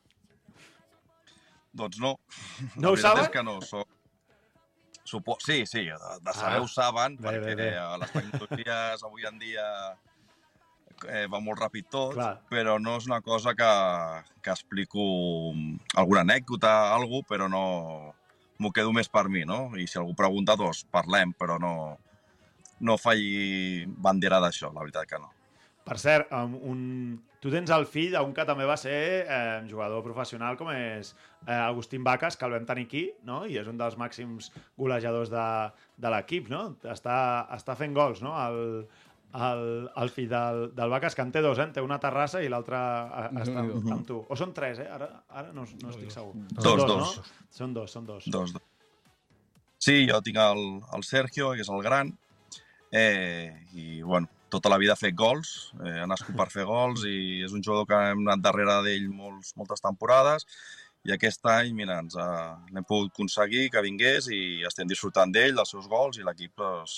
Doncs 1.73 1.99
no. 2.01 2.15
No 2.75 2.91
ho 2.91 2.97
saben? 2.97 3.29
que 3.31 3.43
no. 3.43 3.59
So... 3.61 3.83
Supo... 5.09 5.37
Sí, 5.41 5.65
sí, 5.65 5.85
de, 5.85 5.97
de 6.21 6.33
saber 6.33 6.59
Ah. 6.59 6.61
ho 6.61 6.67
saben, 6.67 7.15
Bé, 7.17 7.29
perquè 7.29 7.55
bé, 7.55 7.55
bé. 7.55 7.69
eh, 7.73 7.97
les 7.97 8.11
tecnologies 8.13 9.03
avui 9.07 9.25
en 9.25 9.39
dia 9.41 9.63
eh, 11.07 11.25
va 11.31 11.39
molt 11.41 11.57
ràpid 11.63 11.87
tot, 11.89 12.13
Clar. 12.13 12.35
però 12.51 12.75
no 12.81 12.97
és 12.99 13.07
una 13.07 13.17
cosa 13.25 13.55
que, 13.57 13.69
que 14.43 14.51
explico 14.53 15.01
alguna 15.95 16.21
anècdota, 16.21 16.93
alguna 16.93 17.23
però 17.25 17.47
no 17.49 17.63
m'ho 18.59 18.71
quedo 18.75 18.91
més 18.93 19.09
per 19.09 19.29
mi, 19.29 19.45
no? 19.47 19.71
I 19.79 19.87
si 19.87 19.97
algú 19.97 20.13
pregunta, 20.13 20.55
doncs 20.59 20.83
parlem, 20.91 21.33
però 21.33 21.57
no, 21.57 21.97
no 22.81 22.97
faig 23.01 23.87
bandera 23.97 24.39
d'això, 24.43 24.69
la 24.75 24.83
veritat 24.83 25.07
que 25.09 25.17
no. 25.23 25.31
Per 25.87 25.97
cert, 25.97 26.31
um, 26.35 26.55
un... 26.69 26.79
tu 27.41 27.49
tens 27.49 27.71
el 27.73 27.85
fill 27.89 28.13
d'un 28.13 28.33
que 28.35 28.45
també 28.45 28.65
va 28.67 28.75
ser 28.77 28.97
eh, 29.23 29.59
jugador 29.69 30.03
professional 30.05 30.57
com 30.59 30.69
és 30.73 31.13
eh, 31.47 31.55
Agustín 31.55 32.03
Vaques, 32.05 32.37
que 32.37 32.45
el 32.45 32.53
vam 32.57 32.65
tenir 32.67 32.85
aquí, 32.85 33.05
no? 33.25 33.45
i 33.47 33.57
és 33.57 33.67
un 33.71 33.79
dels 33.79 33.97
màxims 33.97 34.51
golejadors 34.77 35.31
de, 35.33 35.45
de 35.97 36.11
l'equip, 36.13 36.49
no? 36.51 36.65
Està, 36.83 37.19
està 37.55 37.77
fent 37.79 37.95
gols, 37.97 38.21
no? 38.21 38.35
El, 38.43 38.85
el, 39.33 39.89
el 40.01 40.09
fill 40.09 40.29
del, 40.29 40.63
del 40.75 40.89
Vaques, 40.89 41.15
que 41.15 41.21
en 41.25 41.31
té 41.31 41.41
dos, 41.45 41.59
eh? 41.59 41.67
En 41.69 41.73
té 41.73 41.81
una 41.85 41.99
terrassa 42.01 42.41
i 42.41 42.49
l'altra 42.49 42.79
està 43.29 43.61
amb, 43.61 43.91
amb 43.93 44.07
tu. 44.07 44.23
O 44.25 44.37
són 44.37 44.53
tres, 44.57 44.81
eh? 44.81 44.89
Ara, 44.89 45.09
ara 45.29 45.53
no, 45.53 45.65
no 45.83 45.93
estic 45.93 46.11
segur. 46.13 46.33
Dos, 46.49 46.65
Són 46.65 46.81
dos. 46.87 46.97
No? 47.19 47.45
Són 47.59 47.77
dos, 47.77 47.93
són 47.93 48.09
dos. 48.09 48.27
Dos, 48.33 48.55
dos. 48.57 48.65
Sí, 49.79 50.01
jo 50.09 50.19
tinc 50.25 50.41
el, 50.43 50.65
el 50.97 51.05
Sergio, 51.07 51.53
que 51.55 51.63
és 51.63 51.69
el 51.71 51.85
gran, 51.85 52.11
eh, 52.91 53.53
i 53.73 54.01
bueno, 54.01 54.27
tota 54.51 54.71
la 54.71 54.77
vida 54.81 54.93
ha 54.95 54.99
fet 54.99 55.15
gols, 55.17 55.71
eh, 55.83 55.99
ha 56.03 56.07
nascut 56.09 56.35
per 56.37 56.49
fer 56.53 56.65
gols 56.67 57.05
i 57.07 57.41
és 57.45 57.55
un 57.55 57.63
jugador 57.63 57.87
que 57.89 57.99
hem 58.11 58.25
anat 58.25 58.43
darrere 58.45 58.79
d'ell 58.85 59.09
molts, 59.09 59.53
moltes 59.59 59.83
temporades 59.85 60.47
i 61.07 61.13
aquest 61.15 61.45
any, 61.47 61.71
mira, 61.75 61.99
ens 62.03 62.17
ha, 62.19 62.29
l'hem 62.73 62.85
pogut 62.87 63.13
aconseguir 63.13 63.69
que 63.73 63.83
vingués 63.85 64.27
i 64.35 64.41
estem 64.67 64.89
disfrutant 64.89 65.31
d'ell, 65.31 65.55
dels 65.55 65.71
seus 65.75 65.87
gols 65.91 66.19
i 66.19 66.25
l'equip 66.27 66.59
doncs, 66.59 66.95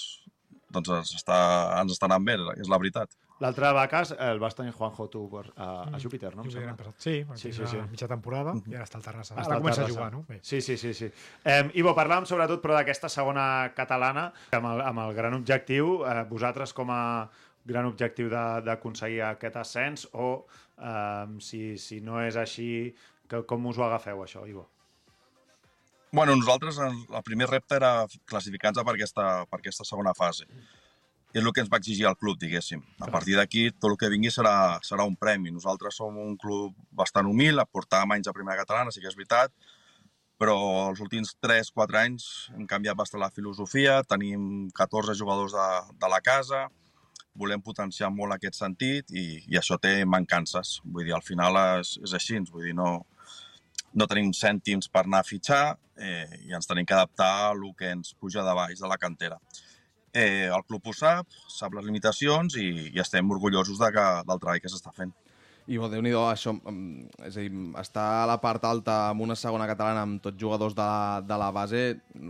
doncs 0.73 1.13
està, 1.19 1.41
ens 1.81 1.93
està 1.93 2.09
anant 2.09 2.25
bé, 2.25 2.39
és 2.57 2.71
la 2.71 2.79
veritat. 2.81 3.13
L'altre 3.41 3.71
Vaques 3.73 4.11
el 4.21 4.37
vas 4.39 4.53
tenir 4.53 4.71
Juanjo 4.77 5.07
tu 5.09 5.23
per, 5.31 5.47
a, 5.57 5.67
a 5.95 5.99
Júpiter, 5.99 6.29
no? 6.37 6.43
Júpiter 6.45 6.75
passat. 6.77 6.97
Sí, 7.01 7.13
Sí, 7.33 7.51
sí, 7.51 7.53
sí, 7.57 7.67
sí, 7.71 7.79
mitja 7.89 8.07
temporada 8.07 8.53
i 8.69 8.75
ara 8.77 8.85
està 8.85 8.99
al 8.99 9.05
Terrassa. 9.07 9.35
Al 9.41 9.55
començant 9.63 9.87
a 9.87 9.89
jugar, 9.89 10.09
no? 10.13 10.23
Bé. 10.27 10.37
Sí, 10.45 10.59
sí, 10.61 10.75
sí. 10.77 10.93
sí. 10.93 11.07
Eh, 11.43 11.63
Ivo, 11.81 11.95
parlàvem 11.97 12.27
sobretot 12.29 12.61
però 12.61 12.75
d'aquesta 12.77 13.09
segona 13.09 13.45
catalana 13.75 14.27
amb 14.53 14.69
el, 14.75 14.83
amb 14.91 15.01
el 15.07 15.15
gran 15.17 15.33
objectiu, 15.39 16.03
eh, 16.05 16.21
vosaltres 16.29 16.73
com 16.77 16.91
a 16.93 17.01
gran 17.65 17.85
objectiu 17.89 18.29
de- 18.29 18.61
d'aconseguir 18.65 19.23
aquest 19.31 19.57
ascens 19.57 20.05
o 20.13 20.45
eh, 20.77 21.25
si, 21.39 21.77
si 21.81 21.99
no 22.01 22.21
és 22.21 22.37
així, 22.37 22.93
que, 23.27 23.41
com 23.49 23.65
us 23.71 23.77
ho 23.81 23.87
agafeu 23.89 24.21
això, 24.23 24.45
Ivo? 24.49 24.67
Bueno, 26.11 26.35
nosaltres 26.35 26.77
el, 26.83 26.97
el 27.15 27.23
primer 27.23 27.47
repte 27.49 27.77
era 27.77 28.05
classificar-nos 28.27 28.83
per 28.83 28.95
aquesta, 28.97 29.25
per 29.47 29.59
aquesta 29.61 29.85
segona 29.87 30.11
fase. 30.13 30.43
I 30.43 30.80
és 31.33 31.43
el 31.43 31.51
que 31.55 31.63
ens 31.63 31.69
va 31.71 31.79
exigir 31.79 32.07
el 32.09 32.17
club, 32.19 32.39
diguéssim. 32.39 32.81
A 32.99 33.07
partir 33.11 33.37
d'aquí, 33.39 33.69
tot 33.77 33.91
el 33.93 33.99
que 33.99 34.09
vingui 34.11 34.31
serà, 34.33 34.79
serà 34.83 35.05
un 35.07 35.15
premi. 35.15 35.53
Nosaltres 35.55 35.95
som 36.01 36.17
un 36.19 36.35
club 36.39 36.75
bastant 36.91 37.29
humil, 37.29 37.63
portàvem 37.71 38.17
anys 38.17 38.27
a 38.27 38.35
primera 38.35 38.59
catalana, 38.59 38.91
sí 38.91 39.03
que 39.03 39.07
és 39.11 39.15
veritat, 39.15 39.53
però 40.41 40.57
els 40.89 40.99
últims 41.03 41.35
3-4 41.45 41.99
anys 42.01 42.27
hem 42.55 42.65
canviat 42.67 42.97
bastant 42.97 43.21
la 43.21 43.31
filosofia, 43.31 44.01
tenim 44.09 44.69
14 44.75 45.15
jugadors 45.19 45.53
de, 45.55 45.67
de 46.01 46.09
la 46.11 46.19
casa, 46.25 46.65
volem 47.37 47.61
potenciar 47.63 48.09
molt 48.11 48.35
aquest 48.35 48.57
sentit 48.59 49.13
i, 49.15 49.25
i 49.47 49.59
això 49.59 49.77
té 49.79 50.01
mancances. 50.03 50.79
Vull 50.83 51.05
dir, 51.07 51.15
al 51.15 51.23
final 51.23 51.59
és, 51.79 51.95
és 52.03 52.15
així, 52.17 52.41
vull 52.51 52.67
dir, 52.67 52.75
no, 52.75 53.05
no 53.93 54.07
tenim 54.09 54.33
cèntims 54.35 54.89
per 54.91 55.05
anar 55.05 55.21
a 55.21 55.27
fitxar 55.27 55.63
eh, 55.95 56.41
i 56.47 56.55
ens 56.57 56.67
tenim 56.67 56.89
que 56.89 56.97
adaptar 56.97 57.31
a 57.45 57.51
el 57.53 57.63
que 57.77 57.93
ens 57.95 58.15
puja 58.19 58.43
de 58.43 58.55
baix 58.57 58.81
de 58.81 58.91
la 58.91 58.99
cantera. 58.99 59.39
Eh, 60.13 60.49
el 60.51 60.63
club 60.67 60.87
ho 60.91 60.93
sap, 60.93 61.27
sap 61.47 61.75
les 61.77 61.85
limitacions 61.87 62.57
i, 62.59 62.67
i 62.91 62.99
estem 62.99 63.29
orgullosos 63.31 63.79
de 63.79 63.91
que, 63.95 64.07
del 64.27 64.41
treball 64.43 64.63
que 64.63 64.71
s'està 64.71 64.91
fent. 64.95 65.13
I 65.71 65.77
bo, 65.79 65.87
déu 65.87 66.01
nhi 66.03 66.11
això, 66.17 66.51
mm, 66.57 67.11
és 67.29 67.37
a 67.37 67.43
dir, 67.45 67.51
estar 67.79 68.07
a 68.23 68.25
la 68.27 68.39
part 68.43 68.63
alta 68.65 68.95
amb 69.11 69.21
una 69.23 69.37
segona 69.39 69.67
catalana 69.69 70.01
amb 70.03 70.21
tots 70.23 70.39
jugadors 70.41 70.75
de 70.75 70.83
la, 70.83 71.21
de 71.21 71.37
la 71.37 71.51
base, 71.55 71.83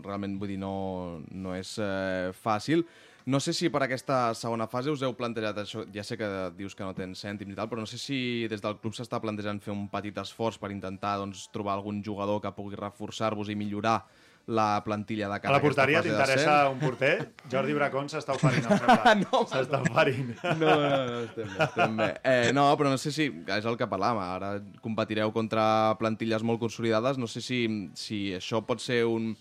realment 0.03 0.35
vull 0.37 0.51
dir, 0.51 0.59
no, 0.61 1.21
no 1.31 1.55
és 1.55 1.77
eh, 1.79 2.29
fàcil. 2.43 2.85
No 3.25 3.39
sé 3.39 3.53
si 3.53 3.69
per 3.69 3.83
aquesta 3.85 4.33
segona 4.33 4.65
fase 4.67 4.89
us 4.89 5.01
heu 5.05 5.13
plantejat 5.13 5.57
això, 5.61 5.85
ja 5.93 6.03
sé 6.03 6.17
que 6.17 6.27
dius 6.57 6.73
que 6.75 6.83
no 6.85 6.95
tens 6.97 7.21
cèntims 7.21 7.53
i 7.53 7.57
tal, 7.57 7.69
però 7.69 7.81
no 7.81 7.89
sé 7.89 7.99
si 8.01 8.47
des 8.49 8.61
del 8.61 8.79
club 8.81 8.97
s'està 8.97 9.19
plantejant 9.21 9.61
fer 9.61 9.73
un 9.73 9.87
petit 9.93 10.17
esforç 10.17 10.57
per 10.61 10.71
intentar 10.73 11.19
doncs, 11.21 11.47
trobar 11.53 11.77
algun 11.77 12.01
jugador 12.03 12.41
que 12.41 12.53
pugui 12.57 12.79
reforçar-vos 12.79 13.49
i 13.53 13.57
millorar 13.57 13.99
la 14.47 14.81
plantilla 14.83 15.27
de 15.29 15.35
A 15.35 15.39
cara 15.39 15.53
la 15.53 15.57
a 15.57 15.61
aquesta 15.61 15.81
porteria 15.81 16.01
t'interessa 16.01 16.55
un 16.69 16.79
porter? 16.79 17.11
Jordi 17.51 17.75
Bracón 17.77 18.09
s'està 18.09 18.35
oferint, 18.35 18.65
em 18.65 18.77
sembla. 18.81 19.13
No, 19.21 19.43
S'està 19.47 19.81
oferint. 19.85 20.33
No, 20.59 20.73
no, 20.81 20.89
no, 21.05 21.19
estem 21.27 21.47
bé, 21.53 21.63
estem 21.67 21.95
bé. 21.97 22.09
Eh, 22.23 22.51
no, 22.57 22.65
però 22.79 22.91
no 22.91 22.99
sé 23.01 23.13
si, 23.15 23.29
és 23.29 23.69
el 23.69 23.77
que 23.79 23.87
parlàvem, 23.91 24.21
ara 24.25 24.51
competireu 24.83 25.31
contra 25.35 25.95
plantilles 26.01 26.43
molt 26.43 26.59
consolidades, 26.63 27.21
no 27.21 27.29
sé 27.31 27.43
si, 27.45 27.63
si 27.95 28.21
això 28.37 28.63
pot 28.65 28.83
ser 28.83 29.03
un, 29.05 29.31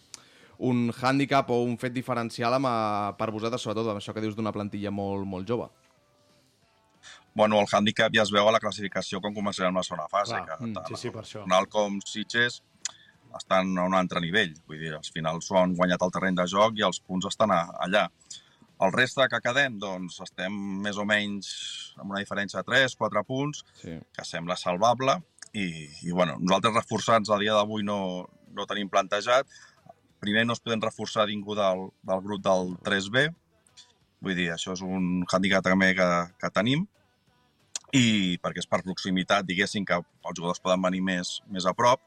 un 0.71 0.89
hàndicap 0.93 1.51
o 1.51 1.63
un 1.65 1.77
fet 1.81 1.97
diferencial 1.97 2.59
amb, 2.61 2.71
eh, 2.71 3.13
per 3.19 3.31
vosaltres, 3.33 3.63
sobretot 3.65 3.91
amb 3.91 4.03
això 4.03 4.15
que 4.15 4.25
dius 4.25 4.37
d'una 4.39 4.53
plantilla 4.53 4.93
molt, 4.95 5.27
molt 5.27 5.49
jove. 5.49 5.71
Bueno, 7.35 7.61
el 7.63 7.69
hàndicap 7.71 8.13
ja 8.13 8.25
es 8.27 8.33
veu 8.35 8.49
a 8.49 8.53
la 8.53 8.59
classificació 8.61 9.21
quan 9.23 9.35
començarem 9.35 9.75
la 9.75 9.85
segona 9.87 10.09
fase. 10.11 10.35
Clar, 10.35 10.59
que 10.59 10.67
mm, 10.67 10.75
tant 10.75 10.89
sí, 10.91 10.99
sí, 10.99 11.13
per 11.15 11.23
això. 11.23 11.45
Nacional 11.45 11.69
com 11.71 12.01
Sitges 12.05 12.61
estan 13.37 13.73
a 13.79 13.85
un 13.87 13.95
altre 13.95 14.21
nivell. 14.21 14.55
Vull 14.67 14.79
dir, 14.81 14.93
als 14.97 15.13
finals 15.15 15.47
s'ho 15.49 15.59
han 15.61 15.75
guanyat 15.79 16.03
el 16.03 16.13
terreny 16.15 16.37
de 16.39 16.47
joc 16.51 16.79
i 16.79 16.87
els 16.87 17.01
punts 17.01 17.27
estan 17.31 17.53
a, 17.55 17.63
allà. 17.87 18.07
El 18.81 18.93
reste 18.95 19.27
que 19.29 19.41
quedem, 19.45 19.77
doncs, 19.79 20.21
estem 20.25 20.55
més 20.85 20.97
o 20.97 21.05
menys 21.05 21.51
amb 22.01 22.15
una 22.15 22.23
diferència 22.23 22.63
de 22.63 22.69
3-4 22.71 23.25
punts, 23.29 23.65
Sí. 23.83 23.99
que 24.17 24.25
sembla 24.25 24.57
salvable, 24.57 25.19
i, 25.53 25.67
i 26.07 26.13
bueno, 26.13 26.39
nosaltres 26.41 26.75
reforçats 26.79 27.31
a 27.31 27.39
dia 27.39 27.53
d'avui 27.59 27.83
no, 27.85 28.27
no 28.57 28.67
tenim 28.71 28.89
plantejat. 28.89 29.47
Primer 30.21 30.47
no 30.47 30.55
es 30.57 30.61
podem 30.65 30.81
reforçar 30.81 31.27
ningú 31.29 31.55
del, 31.59 31.91
del 32.03 32.23
grup 32.25 32.41
del 32.45 32.75
3B, 32.87 33.29
vull 34.21 34.37
dir, 34.37 34.51
això 34.53 34.73
és 34.77 34.81
un 34.85 35.25
hàndicap 35.29 35.65
també 35.65 35.95
que, 35.97 36.09
que 36.41 36.51
tenim, 36.53 36.87
i 37.97 38.37
perquè 38.39 38.63
és 38.63 38.69
per 38.71 38.83
proximitat, 38.87 39.47
diguéssim, 39.49 39.85
que 39.85 39.97
els 39.99 40.37
jugadors 40.39 40.61
poden 40.63 40.83
venir 40.85 41.01
més, 41.03 41.41
més 41.51 41.67
a 41.67 41.73
prop, 41.75 42.01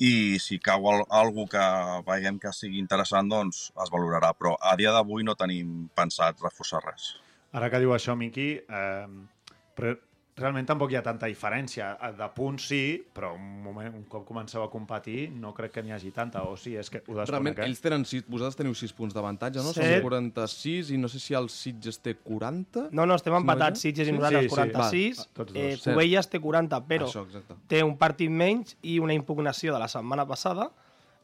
i 0.00 0.38
si 0.40 0.58
cau 0.64 0.86
al, 0.88 1.02
algú 1.12 1.44
que 1.50 1.62
veiem 2.06 2.38
que 2.40 2.52
sigui 2.56 2.80
interessant, 2.80 3.28
doncs 3.28 3.66
es 3.84 3.92
valorarà, 3.92 4.32
però 4.36 4.54
a 4.56 4.72
dia 4.80 4.94
d'avui 4.96 5.26
no 5.26 5.36
tenim 5.36 5.90
pensat 5.96 6.40
reforçar 6.40 6.80
res. 6.86 7.12
Ara 7.52 7.68
que 7.68 7.80
diu 7.82 7.92
això, 7.92 8.16
Miqui, 8.16 8.48
eh, 8.64 9.94
realment 10.36 10.66
tampoc 10.68 10.92
hi 10.92 10.96
ha 10.96 11.02
tanta 11.02 11.26
diferència. 11.28 11.90
Eh, 12.00 12.12
De 12.16 12.26
punts 12.34 12.66
sí, 12.70 13.02
però 13.14 13.32
un, 13.34 13.62
moment, 13.62 13.94
un 13.94 14.04
cop 14.08 14.24
comenceu 14.28 14.62
a 14.62 14.70
competir 14.70 15.30
no 15.32 15.52
crec 15.54 15.72
que 15.74 15.82
n'hi 15.82 15.92
hagi 15.92 16.10
tanta, 16.16 16.42
o 16.48 16.56
sí, 16.56 16.76
és 16.76 16.88
que 16.90 17.02
ho 17.06 17.14
Realment, 17.16 17.26
desconec, 17.54 17.58
eh? 17.58 17.66
ells 17.68 17.80
tenen 17.84 18.04
sis, 18.08 18.24
vosaltres 18.28 18.56
teniu 18.56 18.74
6 18.74 18.92
punts 18.96 19.14
d'avantatge, 19.16 19.60
no? 19.64 19.72
Set. 19.74 20.00
Són 20.00 20.06
46 20.08 20.90
i 20.94 20.98
no 20.98 21.08
sé 21.12 21.20
si 21.20 21.34
el 21.34 21.48
Sitges 21.52 21.98
té 22.00 22.14
40. 22.16 22.88
No, 22.92 23.06
no, 23.06 23.14
estem 23.20 23.34
empatats, 23.34 23.80
Sí? 23.80 23.88
Sitges 23.90 24.08
i 24.08 24.10
Sí, 24.10 24.16
nosaltres 24.16 24.44
sí, 24.44 24.48
46. 24.54 25.18
Va, 25.38 25.44
eh, 25.54 25.76
Cert. 25.76 25.94
Cubelles 25.94 26.28
té 26.30 26.40
40, 26.40 26.80
però 26.86 27.08
Això, 27.08 27.24
exacte. 27.26 27.54
té 27.68 27.82
un 27.84 27.96
partit 27.98 28.30
menys 28.30 28.76
i 28.82 28.98
una 28.98 29.14
impugnació 29.14 29.72
de 29.74 29.78
la 29.78 29.88
setmana 29.88 30.26
passada, 30.26 30.70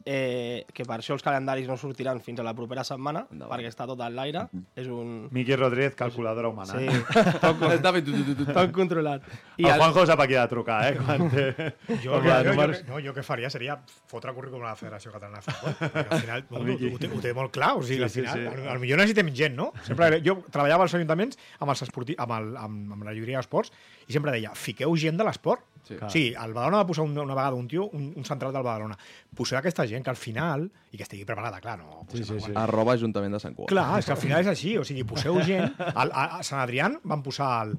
eh, 0.07 0.65
que 0.73 0.85
per 0.87 1.01
això 1.01 1.17
els 1.17 1.25
calendaris 1.27 1.67
no 1.69 1.77
sortiran 1.77 2.21
fins 2.23 2.39
a 2.41 2.45
la 2.47 2.53
propera 2.55 2.85
setmana, 2.87 3.25
Endavant. 3.33 3.57
perquè 3.59 3.71
està 3.73 3.87
tot 3.91 4.01
en 4.07 4.15
l'aire. 4.17 4.45
És 4.79 4.87
un... 4.87 5.27
Miqui 5.35 5.57
Rodríguez, 5.59 5.97
calculadora 5.99 6.49
humana. 6.53 6.79
Sí, 6.79 6.87
tot, 7.43 7.65
Està 7.75 7.93
fet... 7.97 8.07
tu, 8.07 8.35
tu. 8.39 8.47
tot 8.53 8.71
controlat. 8.77 9.27
I 9.59 9.67
el 9.67 9.81
Juanjo 9.81 10.07
sap 10.09 10.23
a 10.23 10.29
qui 10.31 10.39
ha 10.39 10.45
de 10.47 10.53
trucar, 10.55 10.79
eh? 10.93 10.97
Quan 11.03 11.27
té... 11.33 11.47
Jo, 12.07 12.21
jo, 12.21 12.23
jo, 12.23 12.39
números. 12.53 12.83
no, 12.89 13.01
jo 13.03 13.13
que 13.17 13.25
faria 13.27 13.51
seria 13.51 13.77
fotre 14.11 14.33
currículum 14.37 14.65
a 14.69 14.73
la 14.75 14.79
Federació 14.79 15.11
Catalana 15.15 15.43
de 15.43 15.51
Futbol. 15.51 15.77
perquè 15.91 16.07
al 16.07 16.21
final 16.23 16.47
Miqui. 16.71 16.91
ho, 16.95 16.99
té, 17.03 17.11
ho 17.11 17.21
té 17.25 17.35
molt 17.37 17.53
clar. 17.55 17.75
O 17.81 17.83
sigui, 17.83 18.07
Sí, 18.07 18.23
al 18.23 18.31
final, 18.31 18.55
sí. 18.55 18.63
sí, 18.71 18.79
millor 18.87 19.01
necessitem 19.03 19.31
gent, 19.35 19.57
no? 19.59 19.73
Sempre, 19.87 20.21
jo 20.25 20.39
treballava 20.51 20.87
als 20.87 20.95
ajuntaments 20.95 21.39
amb, 21.59 21.71
els 21.75 21.83
esporti, 21.89 22.15
amb, 22.23 22.37
el, 22.39 22.53
amb, 22.61 22.93
amb 22.97 23.07
la 23.09 23.15
llibreria 23.17 23.41
d'esports 23.43 23.73
i 24.07 24.15
sempre 24.15 24.35
deia, 24.35 24.53
fiqueu 24.55 24.95
gent 25.01 25.19
de 25.19 25.27
l'esport. 25.27 25.65
Sí. 25.87 25.95
Sigui, 26.11 26.31
el 26.35 26.51
Badalona 26.51 26.81
va 26.81 26.87
posar 26.89 27.05
una, 27.07 27.23
una 27.23 27.35
vegada 27.39 27.55
un 27.55 27.69
tio, 27.71 27.85
un, 27.95 28.09
un 28.19 28.25
central 28.27 28.55
del 28.55 28.65
Badalona. 28.67 28.97
Poseu 29.39 29.59
aquesta 29.61 29.85
gent 29.87 30.03
que 30.03 30.11
al 30.11 30.19
final, 30.19 30.65
i 30.91 30.99
que 30.99 31.07
estigui 31.07 31.23
preparada, 31.29 31.61
clar, 31.63 31.77
no? 31.79 32.03
Sí, 32.11 32.25
sí, 32.27 32.41
sí. 32.43 32.55
Arroba 32.59 32.97
Ajuntament 32.99 33.37
de 33.37 33.41
Sant 33.43 33.55
Cugat. 33.55 33.71
Clar, 33.71 33.87
és 34.01 34.09
que 34.09 34.15
al 34.17 34.19
final 34.19 34.43
és 34.43 34.51
així, 34.51 34.75
o 34.81 34.83
sigui, 34.87 35.07
poseu 35.07 35.39
gent... 35.47 35.79
Al, 35.93 36.11
a, 36.11 36.27
a 36.41 36.43
Sant 36.47 36.59
Adrián 36.65 36.99
van 37.07 37.23
posar 37.23 37.53
el, 37.69 37.77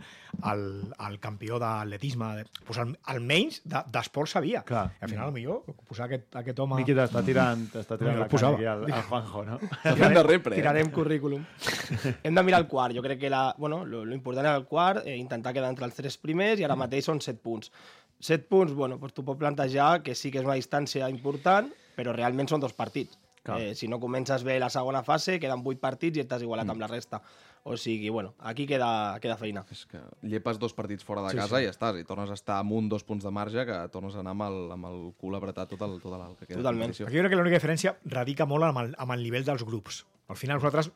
el, 0.52 0.94
el 1.08 1.20
campió 1.20 1.58
d'atletisme, 1.60 2.28
de- 2.38 2.46
posar 2.68 2.86
el- 2.88 2.98
almenys 3.14 3.62
de- 3.66 3.82
d'esport 3.92 4.30
sabia. 4.30 4.62
Clar. 4.64 4.92
I 5.02 5.04
al 5.06 5.10
final, 5.10 5.32
millor 5.34 5.64
posar 5.88 6.06
aquest, 6.06 6.36
aquest 6.36 6.60
home... 6.60 6.76
Miqui 6.82 6.94
t'està 6.98 7.24
tirant, 7.26 7.64
t'està 7.74 7.98
tirant 7.98 8.14
No, 8.16 8.20
jo 8.20 8.26
la 8.26 8.30
posava. 8.30 8.58
canya 8.58 8.74
aquí 8.74 8.92
al, 8.92 8.94
al 9.00 9.04
Juanjo, 9.10 9.44
no? 9.46 9.60
Està 9.84 9.96
fent 9.98 10.18
de 10.20 10.24
repre. 10.24 10.54
eh? 10.56 10.62
Tirarem 10.62 10.92
currículum. 10.92 11.46
Hem 12.24 12.36
de 12.36 12.44
mirar 12.44 12.62
el 12.62 12.68
quart. 12.68 12.96
Jo 12.96 13.02
crec 13.06 13.20
que 13.20 13.30
la, 13.34 13.56
bueno, 13.58 13.84
lo, 13.86 14.06
lo 14.06 14.14
important 14.16 14.46
era 14.46 14.56
el 14.58 14.66
quart, 14.66 15.06
eh, 15.08 15.18
intentar 15.18 15.54
quedar 15.54 15.70
entre 15.70 15.86
els 15.86 15.96
tres 15.96 16.18
primers 16.18 16.60
i 16.60 16.64
ara 16.68 16.76
mateix 16.78 17.06
són 17.10 17.20
set 17.22 17.42
punts. 17.42 17.72
Set 18.20 18.48
punts, 18.50 18.74
bueno, 18.74 18.98
doncs 18.98 19.14
tu 19.14 19.24
pots 19.26 19.38
plantejar 19.40 20.02
que 20.04 20.16
sí 20.16 20.32
que 20.32 20.40
és 20.40 20.46
una 20.46 20.56
distància 20.58 21.10
important, 21.10 21.68
però 21.98 22.14
realment 22.16 22.48
són 22.50 22.60
dos 22.62 22.74
partits. 22.74 23.18
Clar. 23.48 23.58
Eh, 23.64 23.76
si 23.80 23.88
no 23.88 23.98
comences 24.04 24.44
bé 24.44 24.60
la 24.60 24.68
segona 24.70 25.02
fase, 25.08 25.38
queden 25.40 25.62
vuit 25.64 25.80
partits 25.80 26.20
i 26.20 26.24
estàs 26.26 26.44
igualat 26.44 26.68
amb 26.74 26.84
la 26.84 26.90
resta. 26.92 27.22
O 27.68 27.76
sigui, 27.80 28.08
bueno, 28.14 28.34
aquí 28.48 28.66
queda, 28.68 29.18
queda 29.24 29.36
feina. 29.40 29.64
És 29.72 29.86
que 29.88 30.00
llepes 30.24 30.60
dos 30.60 30.76
partits 30.76 31.04
fora 31.08 31.24
de 31.26 31.34
Sí, 31.34 31.40
casa 31.40 31.58
sí. 31.58 31.64
i 31.64 31.68
ja 31.68 31.74
estàs, 31.74 31.98
i 32.00 32.06
tornes 32.08 32.30
a 32.32 32.36
estar 32.38 32.60
amb 32.62 32.72
un, 32.78 32.88
dos 32.92 33.04
punts 33.08 33.26
de 33.28 33.32
marge, 33.32 33.66
que 33.68 33.78
tornes 33.92 34.16
a 34.16 34.22
anar 34.24 34.36
amb 34.38 34.46
el, 34.48 34.60
amb 34.78 34.88
el 34.92 35.00
cul 35.20 35.36
apretat 35.36 35.72
tot 35.74 35.82
el, 35.88 35.98
tot 36.04 36.16
el 36.16 36.36
que 36.38 36.46
queda. 36.46 36.62
Totalment. 36.62 36.92
Aquí 36.96 37.04
jo 37.04 37.10
crec 37.26 37.34
que 37.34 37.40
l'única 37.40 37.60
diferència 37.60 37.96
radica 38.06 38.46
molt 38.48 38.70
amb 38.70 38.84
el, 38.86 38.94
amb 38.98 39.16
el 39.18 39.24
nivell 39.26 39.48
dels 39.48 39.66
grups. 39.68 40.06
Al 40.32 40.40
final 40.40 40.62
nosaltres 40.62 40.92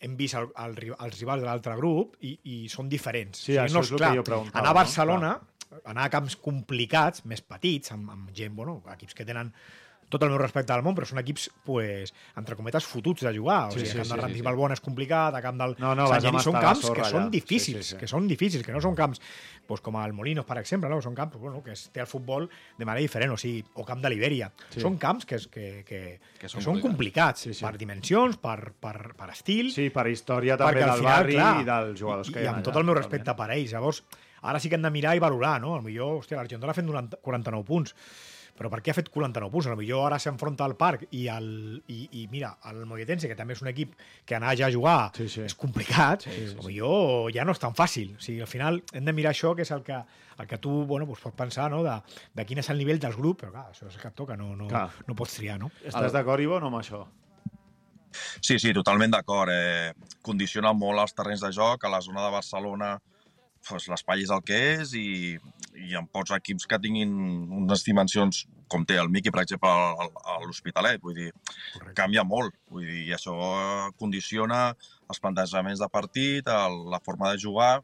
hem 0.00 0.16
vist 0.16 0.36
el, 0.38 0.48
el, 0.64 0.76
els 0.94 1.20
rivals 1.20 1.42
de 1.42 1.48
l'altre 1.50 1.76
grup 1.76 2.16
i, 2.24 2.38
i 2.44 2.56
són 2.72 2.88
diferents. 2.88 3.40
Sí, 3.48 3.56
això 3.58 3.82
és 3.84 3.92
el 3.92 3.98
que 4.04 4.14
jo 4.20 4.24
preguntava, 4.28 4.60
Anar 4.62 4.70
a 4.70 4.72
no? 4.72 4.78
Barcelona, 4.80 5.32
anar 5.84 6.04
a 6.08 6.12
camps 6.14 6.36
complicats, 6.40 7.24
més 7.28 7.42
petits, 7.44 7.92
amb, 7.92 8.08
amb 8.14 8.32
gent, 8.36 8.54
bueno, 8.56 8.78
equips 8.94 9.16
que 9.18 9.26
tenen 9.28 9.52
tot 10.08 10.22
el 10.24 10.30
meu 10.32 10.38
respecte 10.40 10.72
al 10.72 10.82
món, 10.82 10.94
però 10.96 11.04
són 11.04 11.18
equips, 11.20 11.50
pues, 11.66 12.14
entre 12.40 12.56
cometes, 12.56 12.86
fotuts 12.88 13.26
de 13.26 13.32
jugar. 13.36 13.68
O 13.68 13.72
Sí, 13.72 13.80
sigui, 13.80 13.90
sí, 13.90 13.96
camp 13.98 14.06
sí, 14.06 14.10
de 14.12 14.16
sí, 14.16 14.20
Rantis 14.22 14.38
sí. 14.40 14.44
Balbona 14.46 14.76
és 14.78 14.80
complicat, 14.80 15.34
a 15.36 15.42
camp 15.44 15.58
del 15.60 15.74
No, 15.78 15.94
no, 15.94 16.06
Sant 16.08 16.22
Geni 16.24 16.40
són 16.40 16.56
camps 16.56 16.80
sorra 16.86 17.02
que 17.04 17.10
són 17.10 17.30
difícils, 17.30 17.82
Sí, 17.82 17.90
sí, 17.90 17.94
sí. 17.94 17.98
que 18.00 18.08
són 18.08 18.26
difícils, 18.28 18.64
que 18.64 18.72
no 18.72 18.80
són 18.80 18.94
camps 18.96 19.20
pues, 19.68 19.82
com 19.84 19.96
el 20.00 20.12
Molinos, 20.16 20.46
per 20.48 20.56
exemple, 20.62 20.88
no? 20.88 21.02
són 21.04 21.14
camps 21.14 21.36
bueno, 21.36 21.62
que 21.62 21.74
té 21.92 22.00
el 22.00 22.06
futbol 22.08 22.48
de 22.78 22.84
manera 22.88 23.02
diferent, 23.04 23.32
o 23.32 23.36
sigui, 23.36 23.62
o 23.74 23.84
camp 23.84 24.00
de 24.00 24.08
Libèria. 24.14 24.48
Sí. 24.70 24.80
Són 24.80 24.96
camps 24.96 25.26
que, 25.28 25.36
que, 25.52 25.66
que, 25.84 26.00
Que 26.38 26.46
que 26.46 26.48
són 26.48 26.62
són, 26.64 26.80
complicats, 26.80 27.42
Sí, 27.44 27.52
sí. 27.54 27.64
per 27.64 27.76
dimensions, 27.76 28.38
per, 28.40 28.72
per, 28.80 29.12
per 29.18 29.28
estil, 29.34 29.68
Sí, 29.74 29.90
per 29.90 30.06
història 30.08 30.56
també 30.56 30.80
del 30.80 30.94
final, 30.96 31.04
barri 31.04 31.34
clar, 31.36 31.52
i 31.60 31.68
dels 31.68 32.00
jugadors 32.00 32.28
i, 32.30 32.32
que 32.32 32.40
hi 32.40 32.44
i 32.44 32.46
ha 32.48 32.54
amb 32.56 32.62
allà, 32.62 32.64
tot 32.70 32.80
el 32.80 32.84
meu 32.88 32.94
respecte 32.96 33.34
per 33.36 33.50
ells. 33.52 33.72
Llavors, 33.76 34.02
ara 34.40 34.58
sí 34.58 34.68
que 34.70 34.76
hem 34.78 34.82
de 34.88 34.90
mirar 34.90 35.14
i 35.16 35.20
valorar, 35.22 35.60
no? 35.60 35.76
Millor, 35.82 36.16
hòstia, 36.22 36.38
l'Argentina 36.40 36.70
ha 36.72 36.74
fet 36.80 36.86
90, 36.88 37.20
49 37.20 37.64
punts, 37.68 37.94
però 38.58 38.70
per 38.72 38.80
què 38.82 38.90
ha 38.90 38.96
fet 38.96 39.08
49 39.14 39.52
punts? 39.52 39.68
A 39.68 39.72
lo 39.72 39.78
millor 39.78 40.08
ara 40.08 40.18
s'enfronta 40.18 40.66
al 40.66 40.74
parc 40.78 41.06
i, 41.14 41.28
el, 41.30 41.48
i, 41.94 42.00
i 42.20 42.24
mira, 42.32 42.50
el 42.70 42.82
Moguetense, 42.90 43.30
que 43.30 43.36
també 43.38 43.54
és 43.54 43.62
un 43.62 43.70
equip 43.70 43.94
que 44.26 44.34
anar 44.38 44.56
ja 44.58 44.66
a 44.66 44.74
jugar 44.74 45.12
Sí, 45.16 45.28
sí. 45.30 45.44
és 45.46 45.54
complicat, 45.58 46.26
sí, 46.26 46.34
sí, 46.34 46.48
a 46.52 46.56
lo 46.58 46.66
millor 46.66 47.30
ja 47.34 47.46
no 47.46 47.54
és 47.54 47.62
tan 47.62 47.76
fàcil. 47.78 48.16
O 48.18 48.24
sigui, 48.24 48.40
al 48.42 48.50
final 48.50 48.82
hem 48.92 49.06
de 49.06 49.14
mirar 49.14 49.32
això, 49.36 49.54
que 49.54 49.62
és 49.62 49.70
el 49.74 49.84
que, 49.86 50.00
el 50.38 50.50
que 50.50 50.58
tu 50.58 50.74
bueno, 50.90 51.06
doncs 51.06 51.22
pots 51.22 51.38
pensar, 51.38 51.70
no? 51.70 51.84
de, 51.86 51.94
de 52.34 52.48
quin 52.48 52.58
és 52.58 52.70
el 52.74 52.82
nivell 52.82 52.98
dels 53.02 53.16
grups, 53.16 53.44
però 53.44 53.54
clar, 53.54 53.68
això 53.70 53.86
és 53.86 53.94
el 53.94 54.02
que 54.02 54.10
toca, 54.18 54.36
no, 54.36 54.54
no, 54.58 54.66
Clar. 54.72 54.88
no 55.06 55.16
pots 55.18 55.38
triar, 55.38 55.60
no? 55.62 55.70
Estàs 55.86 56.12
d'acord, 56.12 56.42
Ivo, 56.42 56.58
no 56.58 56.72
amb 56.72 56.82
això? 56.82 57.04
Sí, 58.40 58.58
sí, 58.58 58.72
totalment 58.74 59.12
d'acord. 59.12 59.52
Eh, 59.52 59.92
condiciona 60.24 60.72
molt 60.74 61.02
els 61.04 61.14
terrenys 61.14 61.44
de 61.44 61.52
joc. 61.54 61.84
A 61.84 61.90
la 61.92 62.00
zona 62.02 62.24
de 62.24 62.32
Barcelona 62.32 62.94
pues, 63.66 63.88
l'espai 63.88 64.22
és 64.22 64.30
el 64.30 64.42
que 64.46 64.58
és 64.82 64.92
i, 64.94 65.38
i 65.88 65.94
amb 65.98 66.10
pocs 66.12 66.30
equips 66.36 66.66
que 66.68 66.78
tinguin 66.78 67.10
unes 67.62 67.84
dimensions 67.84 68.44
com 68.68 68.84
té 68.84 68.98
el 69.00 69.08
Miqui, 69.08 69.30
per 69.32 69.42
exemple, 69.42 69.68
al- 69.68 70.12
a 70.24 70.38
l'Hospitalet. 70.44 71.00
Vull 71.00 71.14
dir, 71.16 71.30
Correcte. 71.72 71.94
canvia 71.96 72.24
molt. 72.24 72.54
Vull 72.68 72.84
dir, 72.84 73.06
i 73.08 73.12
això 73.16 73.32
condiciona 73.98 74.74
els 75.08 75.20
plantejaments 75.20 75.80
de 75.80 75.88
partit, 75.88 76.46
el, 76.48 76.82
la 76.92 77.00
forma 77.00 77.32
de 77.32 77.40
jugar 77.40 77.78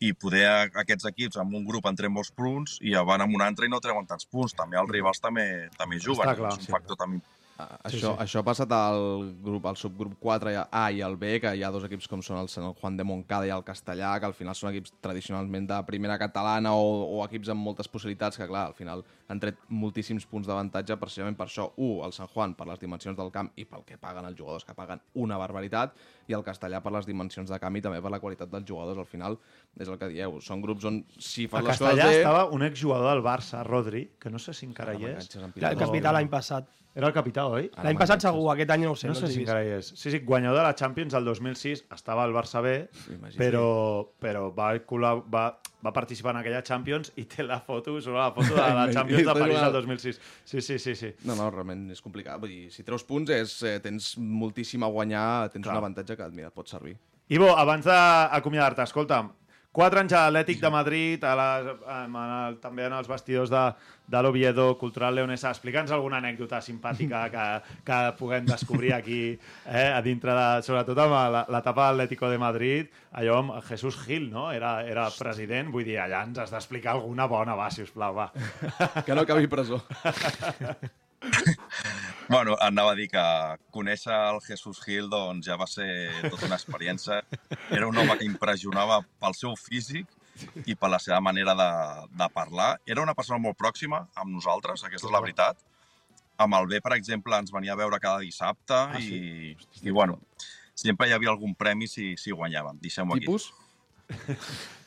i 0.00 0.12
poder 0.12 0.46
a- 0.48 0.68
aquests 0.84 1.08
equips 1.10 1.36
amb 1.40 1.54
un 1.56 1.64
grup 1.64 1.86
en 1.88 1.96
treuen 1.96 2.14
molts 2.14 2.30
punts 2.32 2.78
i 2.80 2.92
van 2.94 3.20
amb 3.24 3.34
un 3.36 3.42
altre 3.44 3.66
i 3.66 3.72
no 3.72 3.80
treuen 3.80 4.06
tants 4.08 4.24
punts. 4.28 4.54
També 4.56 4.76
els 4.80 4.88
rivals 4.92 5.20
també, 5.20 5.68
també 5.76 5.98
juguen. 6.00 6.28
Està 6.28 6.36
clar, 6.36 6.52
és 6.52 6.58
un 6.62 6.68
sí. 6.68 6.72
factor 6.72 6.96
també 6.96 7.20
Ah, 7.60 7.90
Sí, 7.90 7.96
Això, 7.98 8.14
sí. 8.16 8.22
això 8.24 8.40
ha 8.40 8.46
passat 8.46 8.72
al, 8.72 9.34
grup, 9.44 9.66
al 9.66 9.76
subgrup 9.76 10.14
4 10.18 10.50
i- 10.52 10.56
A 10.70 10.84
i 10.92 11.02
al 11.02 11.16
B, 11.16 11.40
que 11.40 11.54
hi 11.56 11.62
ha 11.62 11.70
dos 11.70 11.84
equips 11.84 12.08
com 12.08 12.22
són 12.22 12.38
el 12.40 12.48
Sant 12.48 12.72
Juan 12.80 12.96
de 12.96 13.04
Montcada 13.04 13.46
i 13.46 13.50
el 13.50 13.62
Castellà, 13.64 14.18
que 14.20 14.26
al 14.26 14.34
final 14.34 14.54
són 14.54 14.70
equips 14.70 14.94
tradicionalment 15.00 15.66
de 15.68 15.82
primera 15.84 16.16
catalana 16.18 16.72
o, 16.74 17.18
o 17.18 17.24
equips 17.26 17.50
amb 17.52 17.60
moltes 17.60 17.88
possibilitats, 17.88 18.36
que 18.40 18.46
clar, 18.48 18.66
al 18.68 18.74
final 18.74 19.04
han 19.28 19.40
tret 19.40 19.58
moltíssims 19.68 20.24
punts 20.26 20.46
d'avantatge 20.48 20.96
precisament 20.96 21.36
per 21.36 21.46
això. 21.46 21.70
Un, 21.76 22.00
el 22.06 22.12
San 22.12 22.26
Juan 22.32 22.54
per 22.54 22.66
les 22.66 22.80
dimensions 22.80 23.16
del 23.18 23.30
camp 23.30 23.50
i 23.56 23.64
pel 23.64 23.84
que 23.84 23.98
paguen 23.98 24.24
els 24.24 24.38
jugadors, 24.38 24.64
que 24.64 24.74
paguen 24.74 25.00
una 25.14 25.36
barbaritat, 25.38 25.94
i 26.30 26.34
el 26.38 26.44
Castellà 26.46 26.80
per 26.84 26.92
les 26.94 27.06
dimensions 27.08 27.50
de 27.50 27.58
camp 27.62 27.76
i 27.76 27.82
també 27.84 28.00
per 28.02 28.12
la 28.14 28.20
qualitat 28.22 28.50
dels 28.52 28.66
jugadors. 28.68 28.98
Al 29.02 29.08
final, 29.10 29.38
és 29.78 29.88
el 29.90 29.98
que 30.00 30.08
dieu, 30.12 30.38
són 30.44 30.62
grups 30.64 30.86
on 30.88 31.02
si 31.18 31.46
A 31.48 31.56
fas 31.56 31.64
les 31.66 31.72
Castellà 31.74 32.04
coses 32.06 32.16
bé... 32.16 32.20
estava 32.24 32.44
un 32.54 32.62
exjugador 32.66 33.10
del 33.14 33.24
Barça, 33.26 33.64
Rodri, 33.66 34.06
que 34.20 34.30
no 34.30 34.38
sé 34.38 34.54
si 34.54 34.66
encara 34.70 34.94
Ara 34.94 35.00
hi 35.00 35.10
és. 35.16 35.34
el 35.36 35.76
capità 35.78 36.12
l'any 36.16 36.30
passat. 36.32 36.68
Era 36.90 37.06
el 37.06 37.12
capità, 37.14 37.44
oi? 37.46 37.68
L'any 37.84 37.94
passat 38.00 38.24
segur, 38.24 38.48
aquest 38.50 38.70
any 38.74 38.82
no 38.82 38.96
ho 38.96 38.96
sé. 38.98 39.06
No 39.06 39.14
sé 39.14 39.22
els 39.22 39.30
he 39.30 39.34
si 39.36 39.38
vist. 39.38 39.48
encara 39.48 39.62
hi 39.62 39.68
és. 39.76 39.90
Sí, 39.94 40.10
sí, 40.10 40.18
guanyador 40.26 40.58
de 40.58 40.64
la 40.66 40.74
Champions 40.74 41.14
del 41.14 41.24
2006, 41.28 41.84
estava 41.94 42.24
al 42.26 42.32
Barça 42.34 42.58
B, 42.64 42.72
imagina't. 43.14 43.38
però, 43.38 44.08
però 44.18 44.48
va, 44.56 44.72
va, 45.30 45.44
va 45.84 45.92
participar 45.96 46.34
en 46.34 46.40
aquella 46.42 46.62
Champions 46.66 47.12
i 47.20 47.24
té 47.30 47.44
la 47.46 47.60
foto, 47.64 47.96
surt 48.00 48.16
la 48.18 48.30
foto 48.36 48.54
de 48.54 48.68
la 48.76 48.86
Champions 48.94 49.26
de 49.26 49.34
París 49.38 49.60
del 49.60 49.72
2006. 49.72 50.20
Sí, 50.44 50.60
sí, 50.60 50.78
sí, 50.78 50.94
sí. 50.94 51.12
No, 51.24 51.36
no, 51.38 51.50
realment 51.50 51.88
és 51.94 52.02
complicat. 52.04 52.40
Vull 52.42 52.52
dir, 52.52 52.64
si 52.74 52.84
treus 52.86 53.06
punts 53.08 53.32
és, 53.34 53.56
eh, 53.66 53.78
tens 53.84 54.12
moltíssim 54.18 54.84
a 54.84 54.90
guanyar, 54.92 55.50
tens 55.54 55.64
Clar. 55.64 55.76
un 55.78 55.84
avantatge 55.84 56.18
que 56.18 56.30
mira, 56.34 56.52
et 56.52 56.56
pot 56.56 56.68
servir. 56.68 56.96
Ivo, 57.30 57.52
abans 57.54 57.86
d'acomiadar-te, 57.86 58.82
escolta'm, 58.82 59.30
quatre 59.72 60.00
anys 60.02 60.12
a 60.18 60.24
l'Atlètic 60.26 60.58
de 60.60 60.70
Madrid, 60.74 61.22
a 61.24 61.32
les, 61.38 61.68
en 61.94 62.16
el, 62.20 62.56
també 62.62 62.88
en 62.88 62.94
els 62.96 63.06
vestidors 63.08 63.50
de, 63.52 63.60
de 64.10 64.22
l'Oviedo 64.26 64.64
Cultural 64.80 65.14
Leonesa. 65.14 65.52
Explica'ns 65.54 65.92
alguna 65.94 66.18
anècdota 66.18 66.58
simpàtica 66.64 67.20
que, 67.30 67.44
que 67.86 67.98
puguem 68.18 68.48
descobrir 68.50 68.92
aquí, 68.96 69.20
eh, 69.66 69.86
a 69.94 70.00
dintre 70.02 70.34
de, 70.34 70.48
sobretot 70.66 70.98
amb 71.06 71.14
la- 71.36 71.44
l'etapa 71.54 71.86
de 71.92 72.00
l'Atlético 72.00 72.30
de 72.32 72.38
Madrid, 72.42 72.90
allò 73.12 73.38
amb 73.44 73.54
Jesús 73.68 74.00
Gil, 74.06 74.26
no? 74.32 74.48
Era, 74.52 74.80
era 74.82 75.06
president, 75.18 75.70
vull 75.70 75.86
dir, 75.86 76.00
allà 76.02 76.24
ens 76.26 76.42
has 76.42 76.50
d'explicar 76.56 76.96
alguna 76.98 77.30
bona, 77.30 77.54
va, 77.54 77.70
sisplau, 77.70 78.14
va. 78.18 78.30
Que 79.06 79.14
no 79.14 79.22
acabi 79.22 79.46
presó. 79.46 79.82
Bueno, 82.30 82.54
anava 82.62 82.92
a 82.92 82.94
dir 82.94 83.08
que 83.10 83.22
conèixer 83.74 84.14
el 84.14 84.36
Jesús 84.44 84.78
Gil 84.84 85.08
doncs, 85.10 85.48
ja 85.48 85.56
va 85.58 85.66
ser 85.66 85.88
tota 86.28 86.46
una 86.46 86.54
experiència. 86.60 87.24
Era 87.74 87.88
un 87.90 87.98
home 87.98 88.14
que 88.20 88.28
impressionava 88.28 89.00
pel 89.18 89.34
seu 89.34 89.56
físic 89.58 90.06
i 90.62 90.76
per 90.78 90.92
la 90.92 91.00
seva 91.02 91.18
manera 91.26 91.56
de, 91.58 91.66
de 92.20 92.28
parlar. 92.30 92.68
Era 92.86 93.02
una 93.02 93.16
persona 93.18 93.40
molt 93.42 93.58
pròxima 93.58 94.04
amb 94.14 94.30
nosaltres, 94.36 94.86
aquesta 94.86 95.10
és 95.10 95.16
la 95.16 95.24
veritat. 95.26 95.58
Amb 96.40 96.54
el 96.60 96.70
B, 96.70 96.78
per 96.86 96.94
exemple, 97.00 97.34
ens 97.34 97.50
venia 97.50 97.74
a 97.74 97.80
veure 97.82 97.98
cada 97.98 98.22
dissabte 98.22 98.78
ah, 98.78 99.02
i, 99.02 99.50
i, 99.82 99.90
bueno, 99.90 100.20
sempre 100.78 101.10
hi 101.10 101.18
havia 101.18 101.34
algun 101.34 101.58
premi 101.58 101.90
si, 101.90 102.12
si 102.14 102.30
guanyàvem. 102.30 102.78
Deixem-ho 102.86 103.18
aquí. 103.18 103.26
Tipus? 103.26 103.50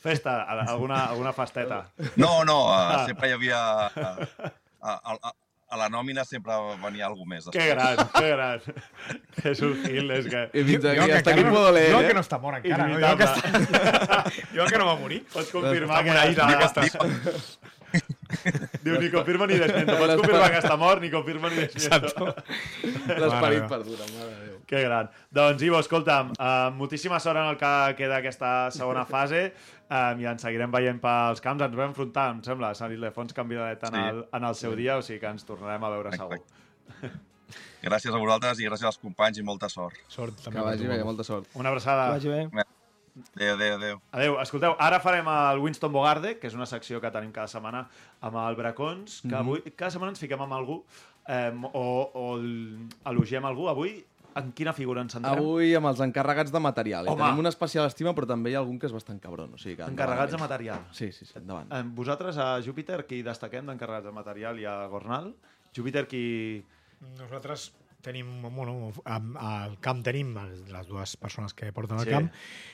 Festa, 0.04 0.40
alguna, 0.48 1.04
alguna 1.12 1.36
festeta. 1.36 1.84
No, 2.16 2.38
no, 2.48 2.62
uh, 2.72 3.04
sempre 3.04 3.28
hi 3.28 3.36
havia... 3.36 3.64
Uh, 3.92 4.52
a, 4.84 4.98
a, 5.12 5.34
a, 5.74 5.78
la 5.80 5.90
nòmina 5.90 6.24
sempre 6.28 6.56
venia 6.82 7.08
alguna 7.08 7.34
més. 7.34 7.50
Que 7.52 7.66
gran, 7.72 8.00
que 8.14 8.30
gran. 8.30 8.64
Jesús 9.44 9.82
Gil, 9.84 10.10
és 10.14 10.30
que... 10.30 10.46
I 10.54 10.64
fins 10.70 10.88
aquí, 10.90 11.04
que 11.04 11.18
hasta 11.18 11.34
aquí 11.34 11.44
puedo 11.44 11.70
leer, 11.74 11.92
jo 11.92 12.00
eh? 12.00 12.08
que 12.08 12.16
no 12.16 12.24
està 12.24 12.40
mort 12.42 12.60
encara, 12.62 12.88
no? 12.88 13.00
Jo 13.02 13.12
que, 13.20 13.28
està... 13.28 14.18
jo 14.56 14.68
que 14.70 14.82
no 14.82 14.88
va 14.90 14.96
morir. 15.02 15.22
Pots 15.34 15.52
confirmar 15.54 16.00
Està 16.00 16.04
que, 16.06 16.14
moneït, 16.14 16.38
està... 16.38 16.82
aquesta. 16.86 17.70
Diu, 18.84 18.96
ni 18.98 19.08
confirma 19.12 19.46
ni 19.46 19.58
desmiento. 19.60 19.94
Pots 20.00 20.18
confirmar 20.18 20.50
que 20.50 20.60
està 20.62 20.76
mort, 20.80 21.02
ni 21.02 21.10
confirma 21.12 21.50
ni 21.52 21.62
desmiento. 21.62 22.32
L'esperit 22.82 23.68
perdura, 23.70 24.08
mare 24.16 24.30
de 24.32 24.48
Déu. 24.48 24.58
Que 24.68 24.82
gran. 24.82 25.10
Doncs, 25.34 25.62
Ivo, 25.62 25.78
escolta'm, 25.82 26.32
uh, 26.34 26.72
moltíssima 26.74 27.20
sort 27.22 27.38
en 27.40 27.52
el 27.52 27.58
que 27.60 27.72
queda 28.00 28.18
aquesta 28.18 28.70
segona 28.74 29.04
fase 29.06 29.46
um, 29.90 30.20
i 30.20 30.26
ens 30.30 30.42
seguirem 30.42 30.70
veient 30.72 31.00
pels 31.02 31.40
camps. 31.44 31.62
Ens 31.66 31.76
vam 31.76 31.90
enfrontar, 31.92 32.30
em 32.34 32.42
sembla, 32.46 32.70
a 32.70 32.78
Sant 32.78 32.92
Ildefons 32.92 33.32
Canviadet 33.36 33.82
en, 33.88 33.94
Sí. 33.94 34.00
el, 34.10 34.24
en 34.32 34.44
el 34.50 34.54
seu 34.54 34.74
dia, 34.76 34.96
o 34.98 35.02
sigui 35.02 35.20
que 35.20 35.26
ens 35.30 35.44
tornarem 35.44 35.84
a 35.84 35.90
veure 35.90 36.12
segur. 36.16 36.40
Gràcies 37.84 38.14
a 38.14 38.18
vosaltres 38.18 38.60
i 38.60 38.64
gràcies 38.68 38.88
als 38.88 38.98
companys 38.98 39.38
i 39.38 39.42
molta 39.44 39.68
sort. 39.68 39.98
Sort, 40.08 40.38
també. 40.40 40.58
Que 40.58 40.64
vagi 40.64 40.86
bé, 40.88 41.02
molta 41.04 41.24
sort. 41.26 41.50
Una 41.54 41.68
abraçada. 41.68 42.06
Que 42.06 42.16
vagi 42.16 42.28
bé. 42.32 42.64
Adéu, 43.36 43.54
adéu, 43.54 43.74
adéu. 43.76 43.98
Adéu. 44.10 44.38
Escolteu, 44.42 44.72
ara 44.82 44.98
farem 45.04 45.28
el 45.30 45.60
Winston 45.62 45.92
Bogarde, 45.92 46.32
que 46.40 46.48
és 46.48 46.54
una 46.56 46.66
secció 46.66 46.98
que 47.00 47.10
tenim 47.14 47.30
cada 47.30 47.46
setmana 47.46 47.84
amb 48.24 48.38
el 48.48 48.56
Bracons, 48.58 49.20
que 49.28 49.36
avui, 49.38 49.60
cada 49.76 49.92
setmana 49.94 50.10
ens 50.16 50.18
fiquem 50.24 50.40
amb 50.42 50.56
algú 50.56 50.80
eh, 51.28 51.52
o, 51.72 51.84
o 52.10 52.24
el- 52.40 52.88
elogiem 53.12 53.44
algú. 53.46 53.68
Avui, 53.70 54.00
en 54.36 54.52
quina 54.52 54.72
figura 54.72 55.00
ens 55.04 55.12
centrem? 55.14 55.38
Avui 55.38 55.74
amb 55.78 55.86
els 55.90 56.00
encarregats 56.04 56.52
de 56.52 56.60
material. 56.60 57.06
I 57.06 57.10
Home. 57.12 57.22
tenim 57.22 57.38
una 57.44 57.48
especial 57.52 57.86
estima, 57.86 58.14
però 58.14 58.26
també 58.26 58.50
hi 58.50 58.54
ha 58.54 58.58
algun 58.60 58.78
que 58.78 58.86
és 58.86 58.92
bastant 58.92 59.20
cabron. 59.22 59.54
O 59.54 59.58
sigui 59.58 59.76
que 59.76 59.82
Encarregats 59.88 60.32
de 60.32 60.38
material. 60.38 60.84
Sí, 60.92 61.12
sí, 61.12 61.24
sí, 61.24 61.34
endavant. 61.38 61.70
Eh, 61.72 61.82
Vosaltres, 61.94 62.36
a 62.38 62.60
Júpiter, 62.62 63.04
qui 63.06 63.22
destaquem 63.22 63.66
d'encarregats 63.66 64.06
de 64.06 64.12
material 64.12 64.58
i 64.60 64.64
a 64.66 64.86
Gornal? 64.88 65.34
Júpiter, 65.74 66.06
qui... 66.08 66.64
Nosaltres 67.18 67.72
tenim, 68.04 68.26
bueno, 68.54 68.92
al 69.06 69.78
camp 69.80 70.02
tenim 70.04 70.34
les 70.68 70.86
dues 70.88 71.16
persones 71.16 71.54
que 71.54 71.70
porten 71.72 71.98
el 71.98 72.04
Sí. 72.04 72.10
camp 72.10 72.28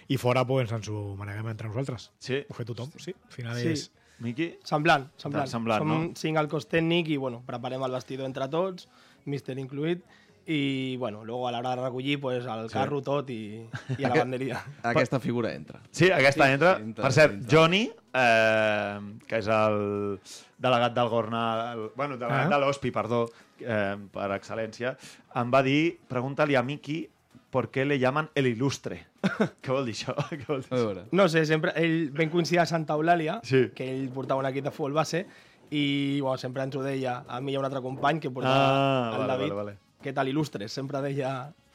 i 0.08 0.16
fora 0.18 0.44
pues, 0.44 0.72
ens 0.72 0.88
ho 0.88 1.14
maneguem 1.16 1.48
entre 1.48 1.68
nosaltres. 1.68 2.10
Sí. 2.18 2.44
Ho 2.48 2.54
fa 2.54 2.64
tothom, 2.64 2.90
sí. 2.98 3.14
Al 3.26 3.32
final 3.32 3.56
Sí. 3.56 3.68
és... 3.68 3.90
Miqui? 4.20 4.58
Semblant, 4.64 5.06
semblant. 5.16 5.48
Semblant, 5.48 5.78
Som 5.80 5.88
no? 5.88 6.12
cinc 6.14 6.36
al 6.36 6.46
cos 6.46 6.66
tècnic 6.68 7.08
i, 7.08 7.16
bueno, 7.16 7.42
preparem 7.46 7.80
el 7.82 7.90
vestidor 7.90 8.26
entre 8.26 8.48
tots, 8.52 8.86
míster 9.24 9.56
incluït, 9.58 10.02
i, 10.50 10.96
bueno, 10.96 11.24
luego 11.24 11.46
a 11.48 11.52
l'hora 11.52 11.76
de 11.76 11.82
recollir, 11.82 12.20
pues, 12.20 12.44
el 12.44 12.68
Sí. 12.68 12.74
carro 12.74 13.00
tot 13.02 13.28
i, 13.30 13.68
i 13.98 14.04
a 14.04 14.08
la 14.08 14.16
banderia. 14.16 14.58
Aquesta 14.82 15.20
figura 15.20 15.52
entra. 15.54 15.80
Sí, 15.90 16.10
aquesta 16.10 16.46
Sí, 16.46 16.52
entra. 16.52 16.76
entra, 16.78 17.02
Per 17.04 17.12
cert, 17.12 17.34
entra. 17.34 17.48
Johnny, 17.58 17.84
eh, 18.12 18.98
que 19.28 19.38
és 19.38 19.46
el 19.48 20.18
delegat 20.58 20.94
del 20.96 21.08
Gornal, 21.08 21.90
bueno, 21.94 22.16
delegat 22.16 22.46
Ah. 22.50 22.56
de 22.56 22.58
l'Hospi, 22.64 22.90
perdó, 22.90 23.28
eh, 23.60 23.96
per 24.12 24.30
excel·lència, 24.32 24.96
em 25.36 25.50
va 25.54 25.62
dir, 25.62 25.98
pregunta-li 26.08 26.56
a 26.56 26.62
Miki 26.62 27.08
per 27.50 27.68
què 27.70 27.84
le 27.86 27.98
llaman 27.98 28.28
el 28.34 28.46
ilustre. 28.48 29.06
què 29.62 29.70
vol 29.72 29.84
dir 29.86 29.94
això? 29.94 30.14
Què 30.30 30.46
vol 30.48 30.62
dir 30.62 30.70
això? 30.70 31.04
No 31.12 31.28
sé, 31.28 31.44
sempre, 31.46 31.72
ell 31.76 32.10
vam 32.10 32.30
coincidir 32.30 32.60
a 32.60 32.66
Santa 32.66 32.94
Eulàlia, 32.94 33.40
Sí. 33.44 33.68
que 33.74 33.86
ell 33.90 34.08
portava 34.10 34.40
un 34.40 34.46
equip 34.46 34.64
de 34.64 34.70
futbol 34.70 34.92
base, 34.92 35.26
i 35.70 36.18
bueno, 36.20 36.36
sempre 36.38 36.64
ens 36.64 36.74
ho 36.74 36.82
deia 36.82 37.22
a 37.28 37.40
mi 37.40 37.52
i 37.52 37.54
a 37.56 37.60
un 37.60 37.64
altre 37.64 37.80
company 37.80 38.18
que 38.18 38.30
portava 38.30 38.56
Ah, 38.56 39.10
el 39.12 39.18
vale, 39.18 39.32
David. 39.32 39.52
vale, 39.52 39.64
vale. 39.70 39.78
Què 40.00 40.14
tal 40.16 40.28
il·lustres? 40.30 40.72
Sempre 40.72 41.00
deia 41.04 41.32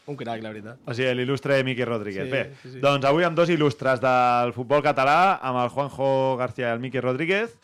un 0.09 0.17
crac, 0.17 0.41
la 0.41 0.49
veritat. 0.53 0.79
O 0.85 0.93
sigui, 0.97 1.11
l'il·lustre 1.17 1.59
Miqui 1.65 1.85
Rodríguez. 1.85 2.25
Sí, 2.25 2.31
Bé, 2.31 2.43
sí, 2.61 2.71
sí. 2.75 2.79
doncs 2.83 3.05
avui 3.09 3.25
amb 3.25 3.37
dos 3.37 3.49
il·lustres 3.53 4.01
del 4.01 4.53
futbol 4.53 4.81
català, 4.85 5.39
amb 5.41 5.61
el 5.63 5.69
Juanjo 5.73 6.09
García 6.41 6.69
i 6.69 6.75
el 6.77 6.83
Miqui 6.83 7.01
Rodríguez, 7.01 7.55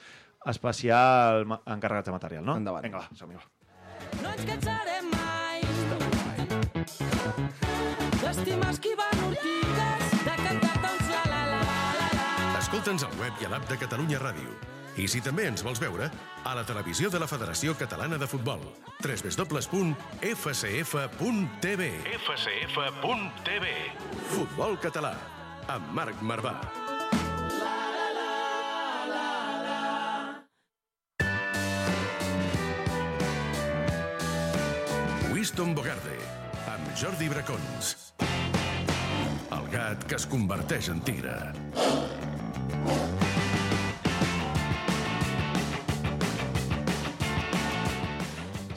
especial 0.46 1.46
encarregats 1.66 2.10
de 2.10 2.16
material, 2.16 2.46
no? 2.46 2.58
Endavant. 2.58 2.86
Vinga, 2.86 3.04
va, 3.04 3.18
som-hi, 3.18 3.38
va. 3.38 3.46
No 4.22 4.34
ens 4.34 4.46
cansarem 4.50 5.12
mai 5.14 5.62
d'estimar 8.22 8.70
esquivant 8.74 9.24
ortigues, 9.28 10.12
de 10.26 10.36
cantar-te 10.46 10.92
uns 10.98 11.10
la 11.14 11.24
la 11.30 11.42
la 11.52 11.62
la 11.62 11.82
la 12.02 12.10
la. 12.18 12.60
Escolta'ns 12.62 13.06
al 13.08 13.18
web 13.22 13.42
i 13.42 13.50
a 13.50 13.54
l'app 13.54 13.70
de 13.70 13.78
Catalunya 13.86 14.22
Ràdio. 14.22 14.54
I 15.00 15.08
si 15.08 15.22
també 15.24 15.46
ens 15.48 15.64
vols 15.64 15.80
veure, 15.80 16.10
a 16.44 16.56
la 16.58 16.64
televisió 16.68 17.10
de 17.10 17.20
la 17.22 17.28
Federació 17.28 17.76
Catalana 17.80 18.18
de 18.20 18.28
Futbol. 18.28 18.60
www.fcf.tv 19.02 19.92
fcf.tv 22.18 23.66
Futbol 24.34 24.78
català, 24.84 25.14
amb 25.72 25.94
Marc 25.96 26.22
Marvà. 26.22 26.56
Winston 35.32 35.74
Bogarde, 35.74 36.18
amb 36.70 36.92
Jordi 36.96 37.30
Bracons. 37.32 38.14
El 39.52 39.66
gat 39.72 40.04
que 40.08 40.16
es 40.20 40.28
converteix 40.30 40.92
en 40.94 41.02
tigre. 41.08 41.34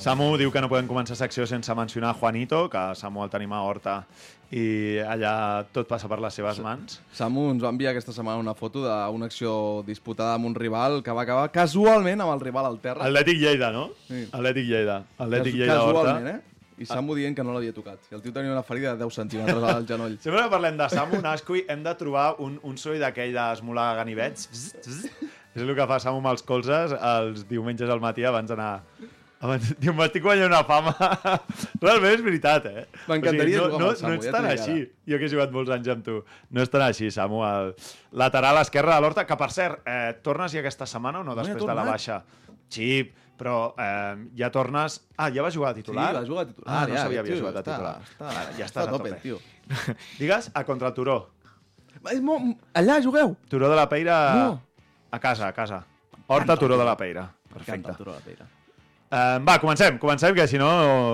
Samu 0.05 0.35
diu 0.37 0.51
que 0.53 0.61
no 0.61 0.69
podem 0.69 0.85
començar 0.85 1.15
secció 1.17 1.47
sense 1.49 1.73
mencionar 1.73 2.11
Juanito, 2.19 2.67
que 2.69 2.81
Samu 2.99 3.23
el 3.25 3.31
tenim 3.33 3.53
a 3.57 3.63
Horta 3.65 3.95
i 4.53 4.99
allà 5.01 5.31
tot 5.73 5.89
passa 5.89 6.11
per 6.13 6.19
les 6.21 6.35
seves 6.37 6.59
mans. 6.61 6.99
Samu 7.17 7.47
ens 7.55 7.63
va 7.65 7.71
enviar 7.73 7.95
aquesta 7.95 8.13
setmana 8.13 8.43
una 8.43 8.53
foto 8.59 8.83
d'una 8.85 9.31
acció 9.31 9.55
disputada 9.87 10.35
amb 10.37 10.51
un 10.51 10.57
rival 10.59 10.99
que 11.07 11.15
va 11.17 11.25
acabar 11.25 11.47
casualment 11.55 12.21
amb 12.21 12.35
el 12.35 12.43
rival 12.45 12.69
al 12.69 12.77
terra. 12.85 13.07
Atlètic 13.09 13.41
Lleida, 13.41 13.71
no? 13.73 13.87
Sí. 14.11 14.27
Atlètic 14.29 14.69
Lleida. 14.69 14.99
Atlètic 15.17 15.57
Cas- 15.57 15.63
Lleida 15.63 15.79
Horta. 15.87 16.03
Casualment, 16.03 16.29
eh? 16.35 16.61
I 16.85 16.91
Samu 16.91 17.17
dient 17.17 17.39
que 17.39 17.47
no 17.47 17.55
l'havia 17.57 17.73
tocat. 17.73 18.05
I 18.11 18.19
el 18.19 18.23
tio 18.27 18.35
tenia 18.37 18.53
una 18.53 18.67
ferida 18.67 18.93
de 18.93 19.07
10 19.07 19.19
centímetres 19.23 19.67
al 19.73 19.89
genoll. 19.89 20.19
Sempre 20.27 20.43
que 20.45 20.53
parlem 20.53 20.77
de 20.85 20.91
Samu 20.93 21.23
Nascui 21.25 21.65
hem 21.71 21.81
de 21.87 21.97
trobar 21.97 22.35
un, 22.45 22.61
un 22.61 22.77
soroll 22.77 23.01
d'aquell 23.01 23.33
d'esmolar 23.33 23.95
ganivets. 24.03 24.51
Bzz, 24.53 24.85
bzz. 24.85 25.33
És 25.55 25.63
el 25.65 25.73
que 25.79 25.89
fa 25.89 26.03
Samu 26.03 26.21
amb 26.21 26.35
els 26.35 26.45
colzes 26.45 26.93
els 27.01 27.49
diumenges 27.49 27.89
al 27.89 28.05
matí 28.05 28.29
abans 28.29 28.53
d'anar... 28.53 28.75
Abans... 29.45 29.73
Diu, 29.83 29.93
m'estic 29.97 30.25
guanyant 30.25 30.49
una 30.49 30.63
fama. 30.69 30.95
Realment 31.85 32.15
és 32.15 32.23
veritat, 32.25 32.69
eh? 32.71 32.85
M'encantaria 33.11 33.59
no, 33.61 33.65
jugar 33.67 33.75
amb 33.75 33.83
no, 33.85 33.91
el 33.91 33.99
Samu, 34.01 34.13
no 34.15 34.21
ets 34.21 34.29
ja 34.29 34.33
tan 34.37 34.47
dic 34.49 34.55
així. 34.55 34.87
Jo 35.11 35.19
que 35.21 35.29
he 35.29 35.33
jugat 35.35 35.53
molts 35.53 35.75
anys 35.75 35.91
amb 35.95 36.07
tu. 36.07 36.21
No 36.55 36.65
és 36.65 36.73
tan 36.73 36.85
així, 36.87 37.11
Samu. 37.15 37.43
El 37.49 37.75
lateral 38.25 38.63
esquerre 38.63 38.95
de 38.95 39.05
l'Horta, 39.05 39.27
que 39.29 39.37
per 39.41 39.51
cert, 39.53 39.85
eh, 39.85 40.15
tornes 40.25 40.55
ja 40.57 40.65
aquesta 40.65 40.89
setmana 40.89 41.21
o 41.21 41.27
no, 41.27 41.35
No, 41.35 41.43
ja 41.43 41.53
després 41.53 41.69
de 41.69 41.77
la 41.77 41.87
baixa? 41.91 42.23
Sí, 42.73 42.89
però 43.37 43.75
eh, 43.79 44.17
ja 44.39 44.51
tornes... 44.55 45.01
Ah, 45.19 45.29
ja 45.35 45.45
vas 45.45 45.55
jugar 45.55 45.75
a 45.75 45.79
titular? 45.79 46.09
Sí, 46.09 46.21
va 46.21 46.27
jugar 46.31 46.47
a 46.47 46.51
titular. 46.53 46.71
Ah, 46.71 46.87
no 46.89 46.95
ja, 46.95 47.05
sabia 47.05 47.23
que 47.23 47.27
havia 47.29 47.41
jugat 47.43 47.57
a 47.57 47.63
està- 47.63 47.77
titular. 47.77 47.95
està- 48.09 48.29
Ara, 48.31 48.45
ja 48.57 48.65
està 48.65 48.69
estàs 48.71 48.85
a 48.87 48.89
a 48.89 48.97
tope, 48.97 49.15
tio. 49.23 49.41
Digues, 50.23 50.51
a 50.55 50.65
contra 50.65 50.89
el 50.93 50.97
Turó. 50.97 51.19
És 52.13 52.21
mo... 52.25 52.39
Allà 52.79 53.01
jugueu! 53.05 53.37
Turó 53.51 53.69
de 53.69 53.77
la 53.77 53.89
Peira... 53.91 54.19
No. 54.41 54.61
A 55.15 55.21
casa, 55.23 55.47
a 55.49 55.55
casa. 55.55 55.85
Horta, 56.27 56.57
Turó 56.57 56.79
de 56.79 56.85
la 56.89 56.97
Peira. 56.97 57.29
Perfecte. 57.53 57.93
Turó 57.99 58.15
de 58.15 58.19
la 58.19 58.25
Peira. 58.25 58.47
Uh, 59.15 59.37
va, 59.47 59.61
comencem, 59.63 59.95
comencem, 60.03 60.35
que 60.35 60.47
si 60.51 60.59
no 60.59 60.69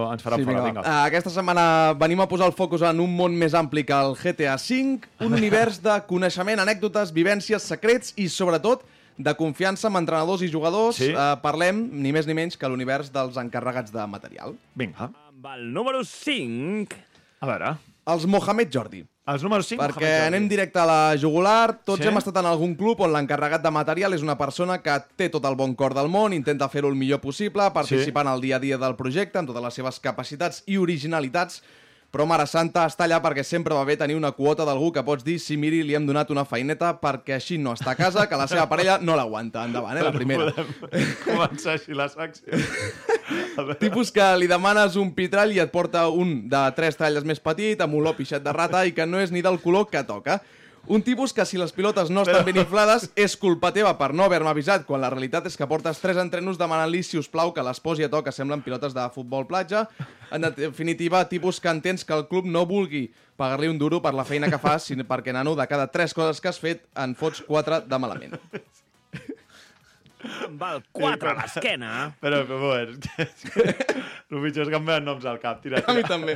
ens 0.08 0.22
farà 0.24 0.38
Sí, 0.40 0.44
fora. 0.46 0.62
vinga. 0.64 0.80
Uh, 0.80 1.02
aquesta 1.04 1.28
setmana 1.34 1.92
venim 2.00 2.22
a 2.24 2.26
posar 2.30 2.46
el 2.48 2.54
focus 2.56 2.80
en 2.88 3.02
un 3.04 3.12
món 3.12 3.34
més 3.36 3.52
ampli 3.58 3.82
que 3.84 3.92
el 3.92 4.14
GTA 4.16 4.54
V, 4.56 5.02
un 5.26 5.36
univers 5.40 5.82
de 5.84 5.98
coneixement, 6.08 6.62
anècdotes, 6.64 7.12
vivències, 7.12 7.66
secrets 7.74 8.14
i, 8.16 8.30
sobretot, 8.32 8.86
de 9.20 9.34
confiança 9.36 9.90
amb 9.90 10.00
entrenadors 10.00 10.40
i 10.40 10.48
jugadors. 10.48 10.96
Sí. 11.02 11.10
Uh, 11.12 11.34
parlem, 11.44 11.82
ni 11.92 12.14
més 12.16 12.24
ni 12.30 12.32
menys, 12.38 12.56
que 12.56 12.70
l'univers 12.72 13.12
dels 13.12 13.36
encarregats 13.36 13.92
de 13.92 14.06
material. 14.08 14.56
Vinga. 14.74 15.10
Amb 15.28 15.52
el 15.52 15.68
número 15.76 16.00
5... 16.08 16.96
A 17.44 17.48
veure. 17.52 17.74
Els 18.10 18.24
Mohamed 18.28 18.72
Jordi. 18.72 19.04
Els 19.30 19.42
números 19.46 19.68
5, 19.70 19.78
Perquè 19.82 20.08
anem 20.26 20.48
directe 20.50 20.80
a 20.82 20.86
la 20.88 21.16
jugular. 21.20 21.76
Tots 21.86 22.02
Sí? 22.02 22.08
hem 22.08 22.16
estat 22.18 22.36
en 22.40 22.46
algun 22.50 22.74
club 22.74 23.00
on 23.04 23.12
l'encarregat 23.14 23.62
de 23.62 23.70
material 23.70 24.14
és 24.16 24.22
una 24.26 24.36
persona 24.38 24.80
que 24.82 24.96
té 25.16 25.28
tot 25.30 25.44
el 25.46 25.54
bon 25.56 25.74
cor 25.78 25.94
del 25.94 26.08
món, 26.08 26.32
intenta 26.34 26.68
fer-ho 26.68 26.88
el 26.88 26.96
millor 26.98 27.20
possible, 27.20 27.68
participant 27.72 28.26
al 28.26 28.40
dia 28.40 28.56
a 28.56 28.58
dia 28.58 28.78
del 28.78 28.96
projecte 28.96 29.38
amb 29.38 29.48
totes 29.52 29.62
les 29.62 29.74
seves 29.74 30.00
capacitats 30.00 30.62
i 30.66 30.78
originalitats, 30.78 31.62
però 32.10 32.26
Mare 32.26 32.46
Santa 32.50 32.84
està 32.90 33.06
allà 33.06 33.20
perquè 33.22 33.44
sempre 33.46 33.74
va 33.76 33.84
bé 33.86 33.94
tenir 33.98 34.16
una 34.18 34.32
quota 34.34 34.66
d'algú 34.66 34.90
que 34.94 35.04
pots 35.06 35.24
dir 35.26 35.38
si 35.38 35.56
miri 35.60 35.84
li 35.86 35.94
hem 35.94 36.06
donat 36.08 36.30
una 36.34 36.44
feineta 36.44 36.92
perquè 36.98 37.36
així 37.36 37.58
no 37.58 37.76
està 37.78 37.92
a 37.94 37.98
casa, 37.98 38.26
que 38.26 38.38
la 38.38 38.48
seva 38.50 38.66
parella 38.70 38.98
no 38.98 39.14
l'aguanta. 39.18 39.64
Endavant, 39.70 39.96
eh, 39.96 40.04
la 40.04 40.12
primera. 40.14 40.50
Podem 40.80 41.12
començar 41.24 41.76
així 41.78 41.94
la 41.94 42.08
secció. 42.10 42.58
Tipus 43.78 44.10
que 44.10 44.26
li 44.40 44.48
demanes 44.50 44.96
un 44.98 45.12
pitrall 45.14 45.54
i 45.54 45.62
et 45.62 45.70
porta 45.70 46.08
un 46.10 46.48
de 46.50 46.64
tres 46.74 46.98
talles 46.98 47.26
més 47.26 47.38
petit, 47.42 47.80
amb 47.80 47.94
olor 48.00 48.18
pixat 48.18 48.42
de 48.42 48.54
rata 48.56 48.82
i 48.86 48.96
que 48.96 49.06
no 49.06 49.22
és 49.22 49.30
ni 49.30 49.44
del 49.46 49.60
color 49.62 49.86
que 49.92 50.02
toca. 50.08 50.40
Un 50.86 51.02
tipus 51.02 51.32
que 51.32 51.44
si 51.44 51.58
les 51.60 51.72
pilotes 51.76 52.08
no 52.10 52.22
estan 52.24 52.44
ben 52.46 52.56
inflades 52.62 53.10
és 53.18 53.36
culpa 53.38 53.70
teva 53.74 53.92
per 53.98 54.10
no 54.16 54.24
haver-me 54.24 54.50
avisat, 54.50 54.86
quan 54.88 55.02
la 55.02 55.10
realitat 55.12 55.46
és 55.46 55.56
que 55.58 55.68
portes 55.68 56.00
tres 56.00 56.18
entrenos 56.18 56.58
demanant-li, 56.58 57.02
si 57.04 57.20
us 57.20 57.28
plau, 57.30 57.52
que 57.54 57.64
les 57.64 57.82
posi 57.84 58.06
a 58.06 58.10
to, 58.10 58.22
que 58.24 58.32
semblen 58.32 58.64
pilotes 58.64 58.96
de 58.96 59.04
futbol 59.14 59.46
platja. 59.46 59.84
En 60.32 60.48
definitiva, 60.56 61.22
tipus 61.28 61.60
que 61.60 61.70
entens 61.70 62.04
que 62.04 62.16
el 62.16 62.26
club 62.32 62.48
no 62.48 62.64
vulgui 62.66 63.10
pagar-li 63.36 63.70
un 63.70 63.78
duro 63.78 64.00
per 64.02 64.14
la 64.16 64.24
feina 64.24 64.50
que 64.50 64.58
fas, 64.60 64.88
sinó 64.88 65.04
perquè, 65.08 65.34
nano, 65.36 65.54
de 65.56 65.68
cada 65.68 65.90
tres 65.92 66.16
coses 66.16 66.40
que 66.40 66.50
has 66.50 66.60
fet, 66.60 66.86
en 66.96 67.14
fots 67.14 67.44
quatre 67.46 67.84
de 67.86 68.00
malament. 68.00 68.40
El 70.22 70.82
4 70.92 71.30
a 71.30 71.34
l'esquena. 71.38 71.90
Però, 72.20 72.42
però, 72.46 72.58
bueno, 72.60 72.92
el 74.30 74.42
pitjor 74.44 74.66
és 74.66 74.70
que 74.70 74.76
em 74.78 74.84
venen 74.86 75.06
noms 75.08 75.24
al 75.26 75.38
cap. 75.42 75.60
Tira, 75.62 75.80
A 75.86 75.94
mi 75.94 76.02
tira. 76.02 76.10
també. 76.12 76.34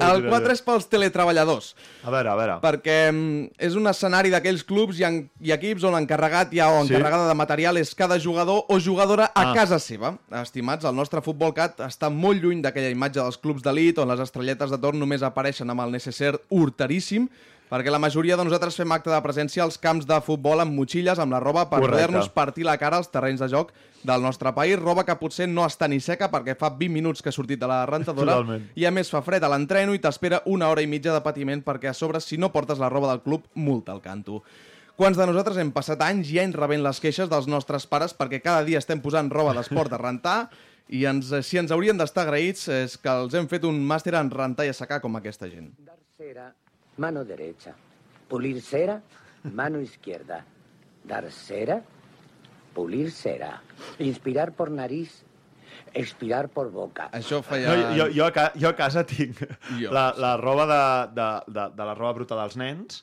El 0.00 0.24
4 0.26 0.52
és 0.56 0.62
pels 0.66 0.88
teletreballadors. 0.90 1.70
A 2.04 2.10
veure, 2.12 2.32
a 2.32 2.36
veure. 2.38 2.56
perquè 2.64 2.96
mm, 3.12 3.52
és 3.68 3.76
un 3.78 3.86
escenari 3.90 4.32
d'aquells 4.34 4.64
clubs 4.66 4.98
i, 5.00 5.04
en, 5.06 5.20
i 5.40 5.52
equips 5.54 5.84
on 5.86 5.94
l'encarregat 5.96 6.52
ja 6.56 6.68
o 6.72 6.80
Sí? 6.84 6.90
encarregada 6.94 7.28
de 7.28 7.34
material 7.38 7.76
és 7.80 7.94
cada 7.94 8.18
jugador 8.18 8.64
o 8.68 8.80
jugadora 8.80 9.30
a 9.34 9.50
Ah. 9.50 9.54
casa 9.54 9.78
seva. 9.78 10.16
Estimats, 10.42 10.84
el 10.84 10.94
nostre 10.96 11.22
Futbol 11.22 11.54
Cat 11.54 11.78
està 11.86 12.10
molt 12.10 12.42
lluny 12.42 12.60
d'aquella 12.62 12.90
imatge 12.90 13.20
dels 13.20 13.38
clubs 13.38 13.62
d'elit 13.62 13.98
on 13.98 14.08
les 14.08 14.20
estrelletes 14.20 14.70
de 14.70 14.78
torn 14.78 14.98
només 14.98 15.22
apareixen 15.22 15.70
amb 15.70 15.80
el 15.86 15.92
necesser 15.92 16.34
horteríssim, 16.50 17.28
perquè 17.70 17.92
la 17.92 18.00
majoria 18.02 18.36
de 18.36 18.44
nosaltres 18.44 18.74
fem 18.76 18.90
acte 18.92 19.12
de 19.12 19.20
presència 19.22 19.62
als 19.62 19.78
camps 19.78 20.08
de 20.08 20.18
futbol 20.26 20.60
amb 20.60 20.74
motxilles, 20.74 21.20
amb 21.22 21.32
la 21.32 21.40
roba, 21.42 21.68
per 21.70 21.78
poder-nos 21.84 22.28
partir 22.34 22.66
la 22.66 22.76
cara 22.80 22.98
als 22.98 23.12
terrenys 23.14 23.40
de 23.40 23.48
joc 23.52 23.70
del 24.02 24.24
nostre 24.24 24.50
país, 24.56 24.78
roba 24.80 25.04
que 25.06 25.14
potser 25.20 25.46
no 25.48 25.62
està 25.68 25.86
ni 25.88 26.00
seca 26.00 26.30
perquè 26.32 26.56
fa 26.58 26.72
20 26.74 26.90
minuts 26.92 27.22
que 27.22 27.30
ha 27.30 27.36
sortit 27.36 27.60
de 27.60 27.68
la 27.70 27.84
rentadora 27.86 28.40
Totalment. 28.40 28.66
i 28.74 28.86
a 28.88 28.90
més 28.90 29.12
fa 29.12 29.22
fred 29.22 29.44
a 29.44 29.50
l'entreno 29.52 29.94
i 29.94 30.00
t'espera 30.02 30.42
una 30.46 30.70
hora 30.72 30.82
i 30.82 30.88
mitja 30.90 31.14
de 31.14 31.22
patiment 31.22 31.62
perquè 31.62 31.92
a 31.92 31.94
sobre, 31.94 32.20
si 32.20 32.40
no 32.40 32.50
portes 32.50 32.80
la 32.80 32.88
roba 32.90 33.12
del 33.12 33.22
club, 33.22 33.46
multa 33.54 33.92
al 33.92 34.02
canto. 34.02 34.42
Quants 35.00 35.16
de 35.16 35.24
nosaltres 35.28 35.56
hem 35.56 35.70
passat 35.72 36.02
anys 36.04 36.28
i 36.34 36.40
anys 36.42 36.58
rebent 36.58 36.82
les 36.84 36.98
queixes 37.00 37.30
dels 37.30 37.46
nostres 37.48 37.86
pares 37.88 38.12
perquè 38.16 38.42
cada 38.42 38.64
dia 38.66 38.80
estem 38.82 39.00
posant 39.00 39.30
roba 39.32 39.54
d'esport 39.56 39.94
a 39.94 40.00
rentar 40.00 40.40
i 40.90 41.06
ens, 41.08 41.30
si 41.46 41.60
ens 41.60 41.70
haurien 41.72 41.96
d'estar 41.96 42.26
agraïts 42.26 42.66
és 42.74 42.98
que 42.98 43.14
els 43.22 43.36
hem 43.38 43.46
fet 43.48 43.64
un 43.68 43.78
màster 43.86 44.16
en 44.18 44.28
rentar 44.34 44.66
i 44.66 44.74
assecar 44.74 44.98
com 45.00 45.16
aquesta 45.16 45.48
gent. 45.48 45.70
Mano 47.00 47.24
derecha. 47.24 47.72
Pulir 48.28 48.60
cera, 48.62 49.00
mano 49.44 49.80
izquierda. 49.80 50.44
Dar 51.02 51.24
cera, 51.32 51.80
pulir 52.74 53.10
cera. 53.10 53.62
Inspirar 53.98 54.52
por 54.52 54.70
nariz, 54.70 55.22
expirar 55.94 56.48
por 56.52 56.70
boca. 56.70 57.08
Això 57.16 57.40
No, 57.40 57.46
feia... 57.48 57.74
jo, 57.96 58.06
jo, 58.14 58.26
a 58.26 58.32
ca, 58.36 58.50
jo 58.54 58.68
a 58.68 58.76
casa 58.76 59.02
tinc 59.08 59.40
Jo, 59.80 59.90
la, 59.94 60.10
la 60.20 60.36
roba 60.38 60.66
de, 60.70 60.82
de, 61.16 61.28
de, 61.56 61.64
de 61.78 61.88
la 61.88 61.94
roba 61.96 62.12
bruta 62.20 62.36
dels 62.38 62.56
nens, 62.60 63.00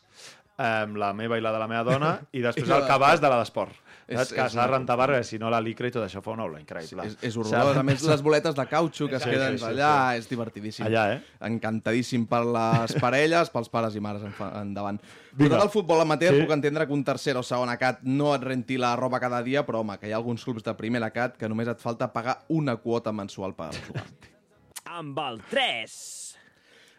um, 0.57 0.95
la 0.97 1.13
meva 1.13 1.37
i 1.37 1.41
la 1.41 1.51
de 1.53 1.59
la 1.59 1.67
meva 1.67 1.83
dona, 1.87 2.15
i 2.37 2.41
després 2.41 2.67
I 2.67 2.71
el 2.73 2.81
de- 2.85 2.87
cabàs 2.89 3.21
de 3.21 3.29
la 3.29 3.39
d'esport. 3.43 3.83
És- 4.07 4.15
Saps? 4.21 4.29
Que 4.37 4.39
és 4.45 4.53
s'ha 4.53 4.63
de 4.63 4.71
rentar 4.71 4.95
perquè 4.95 5.19
si 5.27 5.35
no 5.37 5.49
la 5.51 5.59
licra 5.59 5.89
i 5.89 5.91
tot 5.91 6.05
això 6.05 6.21
fa 6.23 6.31
una 6.31 6.45
olor 6.45 6.61
increïble. 6.61 7.03
És, 7.09 7.17
és 7.27 7.33
S'ha 7.35 7.41
horrorós. 7.41 7.75
A 7.77 7.83
més, 7.83 8.01
les 8.07 8.21
boletes 8.23 8.55
de 8.55 8.65
cautxo 8.71 9.09
que 9.11 9.17
es 9.17 9.23
Sí, 9.25 9.29
queden 9.33 9.57
sí, 9.57 9.65
sí, 9.65 9.69
allà, 9.73 9.89
és 10.15 10.29
divertidíssim. 10.29 10.85
Allà, 10.87 11.03
eh? 11.17 11.21
Encantadíssim 11.43 12.23
per 12.29 12.39
les 12.47 12.93
parelles, 13.03 13.49
pels 13.51 13.67
pares 13.73 13.97
i 13.99 13.99
mares 13.99 14.23
en 14.23 14.31
fa- 14.31 14.53
endavant. 14.61 15.01
Vinga. 15.33 15.43
Vinga. 15.49 15.59
del 15.65 15.69
futbol 15.73 15.99
amateur 16.01 16.31
Sí. 16.33 16.39
sí. 16.39 16.45
puc 16.45 16.53
entendre 16.55 16.87
que 16.87 16.93
un 16.95 17.03
tercer 17.03 17.35
o 17.35 17.43
segon 17.43 17.69
cat 17.77 17.99
no 18.03 18.31
et 18.33 18.41
renti 18.47 18.77
la 18.79 18.95
roba 18.95 19.19
cada 19.19 19.43
dia, 19.43 19.65
però 19.67 19.81
home, 19.83 19.97
que 19.99 20.07
hi 20.07 20.13
ha 20.13 20.15
alguns 20.21 20.45
clubs 20.47 20.63
de 20.63 20.73
primera 20.79 21.11
cat 21.11 21.35
que 21.37 21.49
només 21.49 21.67
et 21.67 21.77
falta 21.83 22.07
pagar 22.13 22.39
una 22.47 22.77
quota 22.77 23.11
mensual 23.11 23.53
per 23.59 23.73
jugar. 23.75 24.05
Amb 24.85 25.19
el 25.19 25.41
3... 25.51 26.26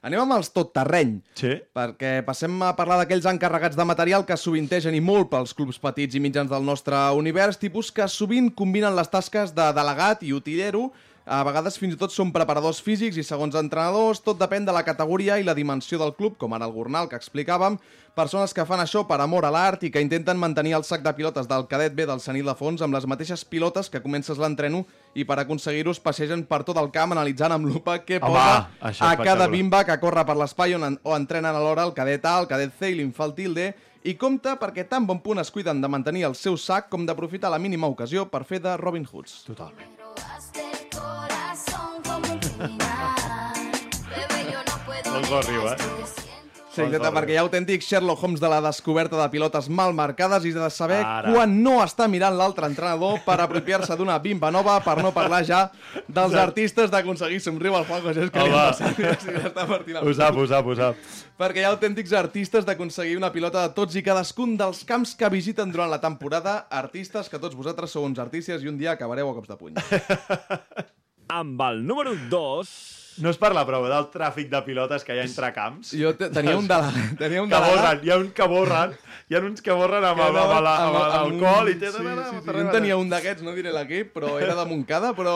Anem 0.06 0.22
amb 0.22 0.36
els 0.36 0.52
tot 0.54 0.70
terreny. 0.76 1.16
Sí? 1.38 1.56
Perquè 1.74 2.20
passem 2.26 2.54
a 2.62 2.70
parlar 2.78 3.00
d'aquells 3.00 3.26
encarregats 3.30 3.78
de 3.78 3.86
material 3.88 4.24
que 4.28 4.38
sovintegen 4.38 4.94
i 4.94 5.02
molt 5.02 5.30
pels 5.32 5.54
clubs 5.58 5.80
petits 5.82 6.14
i 6.14 6.22
mitjans 6.22 6.50
del 6.52 6.66
nostre 6.66 7.00
univers, 7.18 7.58
tipus 7.58 7.90
que 7.94 8.06
sovint 8.10 8.52
combinen 8.54 8.94
les 8.98 9.10
tasques 9.10 9.54
de 9.56 9.70
delegat 9.74 10.22
i 10.22 10.34
utillero, 10.36 10.88
a 11.28 11.42
vegades 11.44 11.76
fins 11.78 11.94
i 11.94 11.98
tot 12.00 12.10
són 12.14 12.32
preparadors 12.32 12.80
físics 12.82 13.18
i 13.20 13.22
segons 13.26 13.54
entrenadors, 13.60 14.22
tot 14.24 14.38
depèn 14.40 14.64
de 14.66 14.72
la 14.72 14.82
categoria 14.82 15.36
i 15.38 15.44
la 15.44 15.54
dimensió 15.54 15.98
del 16.00 16.14
club, 16.16 16.38
com 16.40 16.54
ara 16.56 16.64
el 16.66 16.72
Gornal, 16.72 17.08
que 17.08 17.16
explicàvem, 17.20 17.76
persones 18.18 18.54
que 18.56 18.64
fan 18.66 18.80
això 18.82 19.04
per 19.06 19.20
amor 19.22 19.44
a 19.46 19.50
l'art 19.54 19.84
i 19.86 19.90
que 19.94 20.00
intenten 20.02 20.40
mantenir 20.40 20.72
el 20.74 20.82
sac 20.84 21.04
de 21.04 21.12
pilotes 21.14 21.46
del 21.46 21.68
cadet 21.70 21.94
B 21.94 22.06
del 22.08 22.18
Senil 22.24 22.48
de 22.50 22.54
Fons 22.58 22.80
amb 22.82 22.96
les 22.96 23.06
mateixes 23.06 23.44
pilotes 23.44 23.90
que 23.92 24.00
comences 24.02 24.40
l'entreno 24.42 24.80
i 25.14 25.22
per 25.28 25.36
aconseguir-ho 25.44 25.92
es 25.94 26.00
passegen 26.02 26.42
per 26.48 26.64
tot 26.66 26.80
el 26.82 26.90
camp 26.90 27.12
analitzant 27.14 27.52
amb 27.54 27.68
lupa 27.70 27.98
què 28.02 28.18
Home, 28.18 28.32
posa 28.32 29.04
a 29.06 29.12
cada 29.20 29.46
bimba 29.52 29.84
que 29.86 29.98
corre 30.02 30.24
per 30.26 30.34
l'espai 30.40 30.74
on, 30.74 30.84
en- 30.88 30.98
o 31.04 31.14
entrenen 31.14 31.54
alhora 31.54 31.84
el 31.86 31.94
cadet 31.94 32.24
A, 32.26 32.38
el 32.40 32.48
cadet 32.50 32.72
C 32.78 32.90
i 32.90 32.98
l'infantil 32.98 33.54
D, 33.54 33.68
i 34.08 34.14
compta 34.16 34.56
perquè 34.58 34.88
tan 34.88 35.06
bon 35.06 35.20
punt 35.20 35.38
es 35.42 35.50
cuiden 35.54 35.80
de 35.82 35.88
mantenir 35.90 36.24
el 36.26 36.34
seu 36.34 36.56
sac 36.56 36.88
com 36.88 37.04
d'aprofitar 37.06 37.50
la 37.54 37.58
mínima 37.62 37.86
ocasió 37.86 38.26
per 38.30 38.42
fer 38.44 38.58
de 38.64 38.76
Robin 38.78 39.06
Hoods. 39.12 39.44
Totalment. 39.46 39.97
corazón 40.98 42.02
como 42.04 42.32
un 42.32 42.38
criminal. 42.38 43.14
Bebé, 44.10 44.52
yo 44.52 44.58
no 44.64 44.84
puedo. 44.84 45.38
arriba. 45.38 45.76
Sí, 46.78 46.86
exacte, 46.86 47.10
perquè 47.16 47.34
hi 47.34 47.38
ha 47.38 47.44
autèntics 47.44 47.88
Sherlock 47.90 48.22
Holmes 48.22 48.40
de 48.42 48.50
la 48.52 48.60
descoberta 48.64 49.18
de 49.18 49.26
pilotes 49.32 49.68
mal 49.68 49.94
marcades 49.96 50.46
i 50.48 50.52
de 50.54 50.68
saber 50.70 51.00
Ara. 51.02 51.32
quan 51.34 51.56
no 51.62 51.78
està 51.82 52.06
mirant 52.10 52.36
l'altre 52.38 52.68
entrenador 52.70 53.18
per 53.26 53.38
apropiar-se 53.42 53.96
d'una 53.98 54.18
bimba 54.22 54.50
nova, 54.54 54.78
per 54.84 54.98
no 55.02 55.12
parlar 55.16 55.42
ja 55.48 55.60
dels 56.06 56.36
artistes 56.38 56.92
d'aconseguir 56.92 57.40
somriu 57.42 57.74
al 57.76 57.86
Juan 57.88 58.04
José, 58.06 58.26
el 58.26 58.30
Ho 60.02 60.14
sap, 60.14 60.36
ho 60.36 60.46
sap, 60.46 60.66
ho 60.66 60.76
sap. 60.78 61.08
perquè 61.38 61.62
hi 61.62 61.66
ha 61.66 61.72
autèntics 61.74 62.12
artistes 62.12 62.64
d'aconseguir 62.68 63.16
una 63.18 63.32
pilota 63.34 63.66
de 63.66 63.74
tots 63.74 63.98
i 63.98 64.02
cadascun 64.06 64.56
dels 64.60 64.84
camps 64.88 65.14
que 65.18 65.28
visiten 65.32 65.72
durant 65.74 65.90
la 65.90 66.00
temporada, 66.00 66.66
artistes 66.70 67.28
que 67.28 67.38
tots 67.42 67.58
vosaltres 67.58 67.90
sou 67.90 68.06
uns 68.06 68.18
artistes 68.18 68.62
i 68.62 68.70
un 68.70 68.78
dia 68.78 68.94
acabareu 68.94 69.30
a 69.30 69.34
cops 69.34 69.50
de 69.50 69.56
puny. 69.58 69.74
Amb 71.40 71.60
el 71.68 71.84
número 71.86 72.14
2... 72.30 73.07
No 73.22 73.32
es 73.34 73.38
parla 73.40 73.64
prou 73.66 73.86
del 73.90 74.08
tràfic 74.12 74.50
de 74.52 74.60
pilotes 74.66 75.04
que 75.06 75.16
hi 75.16 75.22
ha 75.22 75.26
entre 75.26 75.50
camps. 75.56 75.92
Jo 75.98 76.12
te, 76.18 76.28
tenia 76.34 76.56
un 76.58 76.68
delegat, 76.70 77.14
tenia 77.20 77.42
un 77.42 77.50
que 77.50 77.58
delegat 77.58 77.98
borren, 77.98 78.04
hi 78.06 78.12
ha 78.12 78.18
uns 78.22 78.34
que 78.36 78.48
borren, 78.50 78.94
hi 79.28 79.36
ha 79.36 79.42
uns 79.44 79.60
que 79.60 79.74
borren 79.76 80.00
amb, 80.08 80.20
amb, 80.24 80.36
amb, 80.40 80.52
amb, 80.56 80.66
amb, 80.72 80.96
amb 80.96 81.12
l'alcohol 81.12 81.68
i 81.68 81.74
té... 81.76 81.90
Sí, 81.92 82.00
sí, 82.00 82.38
sí. 82.38 82.38
Jo 82.46 82.62
en 82.62 82.70
tenia 82.72 82.96
un 82.96 83.10
d'aquests, 83.12 83.44
no 83.44 83.52
diré 83.52 83.74
l'equip, 83.74 84.14
però 84.14 84.38
era 84.40 84.54
de 84.56 84.64
Montcada, 84.70 85.10
però, 85.16 85.34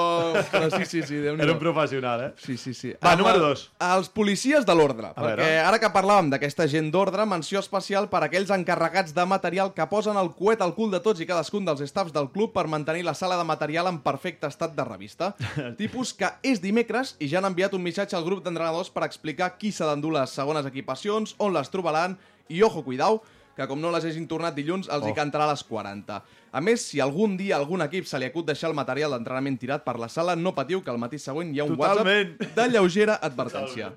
però 0.49 0.71
sí, 0.73 0.87
sí, 0.89 1.03
sí, 1.11 1.19
déu 1.21 1.37
nhi 1.37 1.45
Era 1.45 1.53
un 1.53 1.61
professional, 1.61 2.23
eh? 2.25 2.31
Sí, 2.41 2.57
sí, 2.57 2.73
sí. 2.73 2.95
Va, 3.05 3.13
número 3.21 3.43
dos. 3.43 3.67
Els 3.85 4.09
policies 4.09 4.65
de 4.65 4.77
l'ordre. 4.79 5.11
Perquè 5.13 5.35
veure. 5.43 5.59
ara 5.61 5.81
que 5.83 5.91
parlàvem 5.93 6.31
d'aquesta 6.33 6.65
gent 6.73 6.89
d'ordre, 6.95 7.27
menció 7.29 7.61
especial 7.61 8.09
per 8.09 8.23
aquells 8.25 8.55
encarregats 8.57 9.13
de 9.13 9.27
material 9.29 9.75
que 9.77 9.89
posen 9.93 10.17
el 10.17 10.33
coet 10.41 10.65
al 10.65 10.73
cul 10.79 10.89
de 10.95 11.03
tots 11.05 11.21
i 11.21 11.29
cadascun 11.29 11.69
dels 11.69 11.85
staffs 11.93 12.17
del 12.17 12.31
club 12.33 12.57
per 12.57 12.65
mantenir 12.73 13.05
la 13.05 13.17
sala 13.19 13.37
de 13.37 13.45
material 13.45 13.93
en 13.93 14.01
perfecte 14.01 14.49
estat 14.49 14.73
de 14.79 14.89
revista. 14.89 15.35
Tipus 15.83 16.15
que 16.17 16.33
és 16.41 16.65
dimecres 16.65 17.13
i 17.21 17.29
ja 17.29 17.43
han 17.43 17.51
enviat 17.53 17.77
un 17.77 17.85
missatge 17.85 18.17
al 18.17 18.25
grup 18.25 18.41
d'entrenadors 18.49 18.89
per 18.89 19.05
explicar 19.05 19.53
qui 19.61 19.69
s'ha 19.69 19.93
d'endur 19.93 20.17
les 20.17 20.33
segones 20.33 20.65
equipacions, 20.73 21.37
on 21.37 21.53
les 21.53 21.69
trobaran 21.69 22.17
i, 22.49 22.65
ojo, 22.65 22.81
cuidau, 22.89 23.21
que 23.57 23.67
com 23.69 23.81
no 23.81 23.91
les 23.91 24.05
hagin 24.05 24.27
tornat 24.29 24.55
dilluns, 24.55 24.89
els 24.89 25.07
hi 25.07 25.11
Oh. 25.11 25.15
cantarà 25.15 25.45
a 25.45 25.51
les 25.53 25.63
40. 25.65 26.23
A 26.53 26.61
més, 26.61 26.83
si 26.85 27.01
algun 27.01 27.37
dia 27.37 27.57
a 27.57 27.59
algun 27.59 27.81
equip 27.83 28.05
se 28.07 28.19
li 28.19 28.27
acut 28.27 28.47
deixar 28.47 28.69
el 28.71 28.77
material 28.77 29.11
d'entrenament 29.13 29.59
tirat 29.59 29.85
per 29.85 29.99
la 29.99 30.09
sala, 30.09 30.37
no 30.37 30.55
patiu 30.55 30.83
que 30.83 30.91
al 30.91 30.99
matí 30.99 31.19
següent 31.19 31.55
hi 31.55 31.61
ha 31.61 31.65
un 31.65 31.77
Totalment. 31.77 32.37
WhatsApp 32.41 32.57
de 32.57 32.69
lleugera 32.69 33.19
advertència. 33.23 33.93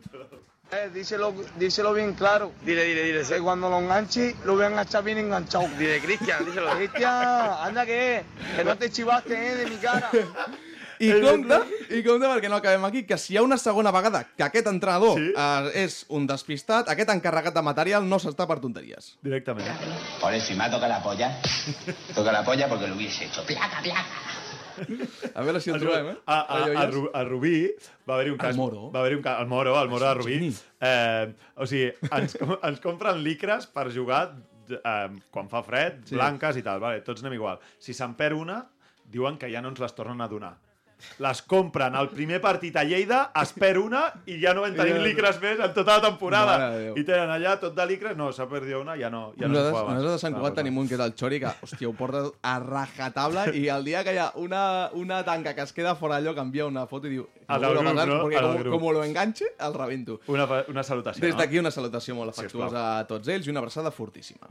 Eh, 0.72 0.90
díselo, 0.94 1.34
díselo 1.60 1.94
bien 1.94 2.14
claro. 2.16 2.52
Dile, 2.66 2.84
dile, 2.84 3.04
dile. 3.04 3.22
Que 3.24 3.40
cuando 3.40 3.70
lo 3.70 3.78
enganche, 3.80 4.36
lo 4.46 4.56
voy 4.56 4.64
a 4.64 4.68
enganchar 4.68 5.04
bien 5.04 5.20
enganchado. 5.20 5.68
Dile, 5.78 6.00
Cristian, 6.00 6.44
díselo. 6.44 6.72
Cristian, 6.72 7.14
anda 7.62 7.86
que, 7.86 8.24
que 8.56 8.64
no 8.64 8.76
te 8.76 8.90
chivaste 8.90 9.34
eh, 9.36 9.56
de 9.58 9.66
mi 9.70 9.76
cara. 9.78 10.10
I 11.00 11.10
compte, 11.22 11.58
i 11.98 12.04
compte 12.06 12.28
perquè 12.30 12.50
no 12.50 12.60
acabem 12.62 12.86
aquí, 12.88 13.04
que 13.06 13.18
si 13.18 13.34
hi 13.34 13.38
ha 13.38 13.44
una 13.44 13.58
segona 13.58 13.92
vegada 13.92 14.24
que 14.38 14.44
aquest 14.44 14.68
entrenador 14.72 15.18
sí? 15.20 15.32
eh, 15.36 15.84
és 15.86 16.06
un 16.10 16.28
despistat, 16.30 16.88
aquest 16.94 17.10
encarregat 17.12 17.54
de 17.56 17.62
material 17.66 18.08
no 18.08 18.20
s'està 18.22 18.48
per 18.48 18.60
tonteries. 18.64 19.16
Directament. 19.26 19.68
Por 20.22 20.34
eso, 20.34 20.54
y 20.54 20.56
me 20.56 20.64
ha 20.66 20.72
tocado 20.72 20.88
la 20.94 21.02
polla. 21.04 21.32
Toca 22.16 22.32
la 22.32 22.44
polla 22.46 22.70
porque 22.70 22.88
lo 22.88 22.96
hubiese 22.96 23.26
hecho. 23.26 23.44
Placa, 23.46 23.82
placa. 23.82 24.06
A 25.34 25.42
veure 25.42 25.62
si 25.64 25.70
el 25.72 25.80
trobem, 25.80 26.10
eh? 26.10 26.16
A, 26.26 26.40
a, 26.42 26.58
a, 26.66 26.88
a 27.20 27.24
Rubí 27.24 27.70
va 28.10 28.16
haver-hi 28.16 28.32
un 28.34 28.38
cas... 28.38 28.52
El 28.52 28.58
Moro. 28.60 28.90
Va 28.92 29.00
haver-hi 29.00 29.16
un 29.16 29.24
cas... 29.24 29.40
El 29.40 29.48
Moro, 29.48 29.76
el 29.82 29.88
Moro 29.90 30.06
de 30.10 30.14
Rubí. 30.20 30.50
Eh, 30.82 31.34
o 31.56 31.66
sigui, 31.70 31.94
ens, 32.12 32.36
com- 32.42 32.58
ens 32.62 32.82
compren 32.84 33.22
licres 33.24 33.68
per 33.72 33.86
jugar 33.96 34.36
eh, 34.68 35.08
quan 35.32 35.48
fa 35.52 35.62
fred, 35.64 36.02
Sí. 36.10 36.16
blanques 36.20 36.60
i 36.60 36.64
tal. 36.66 36.82
Vale, 36.84 37.00
tots 37.08 37.24
anem 37.24 37.38
igual. 37.40 37.60
Si 37.80 37.96
se'n 37.96 38.18
perd 38.20 38.36
una, 38.36 38.60
diuen 39.08 39.38
que 39.40 39.48
ja 39.54 39.62
no 39.64 39.72
ens 39.72 39.80
les 39.80 39.96
tornen 39.96 40.20
a 40.22 40.28
donar. 40.28 40.56
Les 41.20 41.42
compren 41.42 41.96
al 41.96 42.10
primer 42.10 42.42
partit 42.42 42.76
a 42.76 42.84
Lleida, 42.84 43.32
es 43.42 43.54
perd 43.56 43.78
una 43.80 44.02
i 44.26 44.40
ja 44.42 44.54
no 44.54 44.66
en 44.66 44.76
tenim 44.76 44.98
Ja. 44.98 45.04
licres 45.04 45.40
més 45.42 45.60
en 45.60 45.74
tota 45.74 45.98
la 45.98 46.02
temporada. 46.10 46.58
I 46.96 47.04
tenen 47.04 47.30
allà 47.30 47.58
tot 47.60 47.76
de 47.76 47.86
licres, 47.88 48.18
no, 48.18 48.32
s'ha 48.34 48.48
perdut 48.50 48.82
una, 48.82 48.98
ja 49.00 49.10
no, 49.10 49.34
ja 49.40 49.48
no 49.48 49.54
nosaltres, 49.54 49.76
fa 49.80 49.94
nosaltres 49.94 50.16
a 50.16 50.20
Sant 50.26 50.36
Cugat 50.36 50.56
tenim 50.56 50.78
un 50.78 50.88
que 50.88 50.96
és 50.96 51.00
el 51.06 51.14
Xori, 51.16 51.40
que, 51.40 51.48
hòstia, 51.62 51.88
ho 51.88 51.94
porta 51.94 52.26
a 52.42 52.60
rajatabla, 52.60 53.48
i 53.56 53.68
el 53.70 53.84
dia 53.86 54.04
que 54.04 54.14
hi 54.14 54.18
ha 54.20 54.32
una, 54.36 54.90
una 54.94 55.24
tanca 55.24 55.54
que 55.56 55.62
es 55.62 55.74
queda 55.74 55.96
fora 55.96 56.18
allò, 56.18 56.34
canvia 56.36 56.66
una 56.66 56.86
foto 56.88 57.08
i 57.08 57.12
diu... 57.16 57.28
Al 57.48 57.62
"No 57.62 57.74
vuelvo 57.74 57.90
a 57.90 58.06
grup, 58.06 58.08
no? 58.08 58.22
Como, 58.42 58.58
grup. 58.60 58.74
como 58.74 58.92
lo 58.92 59.04
enganche, 59.04 59.46
el 59.60 59.74
rebento. 59.74 60.20
Una, 60.28 60.48
una 60.68 60.84
salutació, 60.84 61.22
Des 61.22 61.36
d'aquí 61.38 61.60
una 61.60 61.70
salutació 61.72 62.16
molt 62.16 62.34
afectuosa 62.34 63.00
a 63.00 63.06
tots 63.08 63.28
ells 63.28 63.46
i 63.48 63.52
una 63.52 63.60
abraçada 63.62 63.92
fortíssima. 63.92 64.48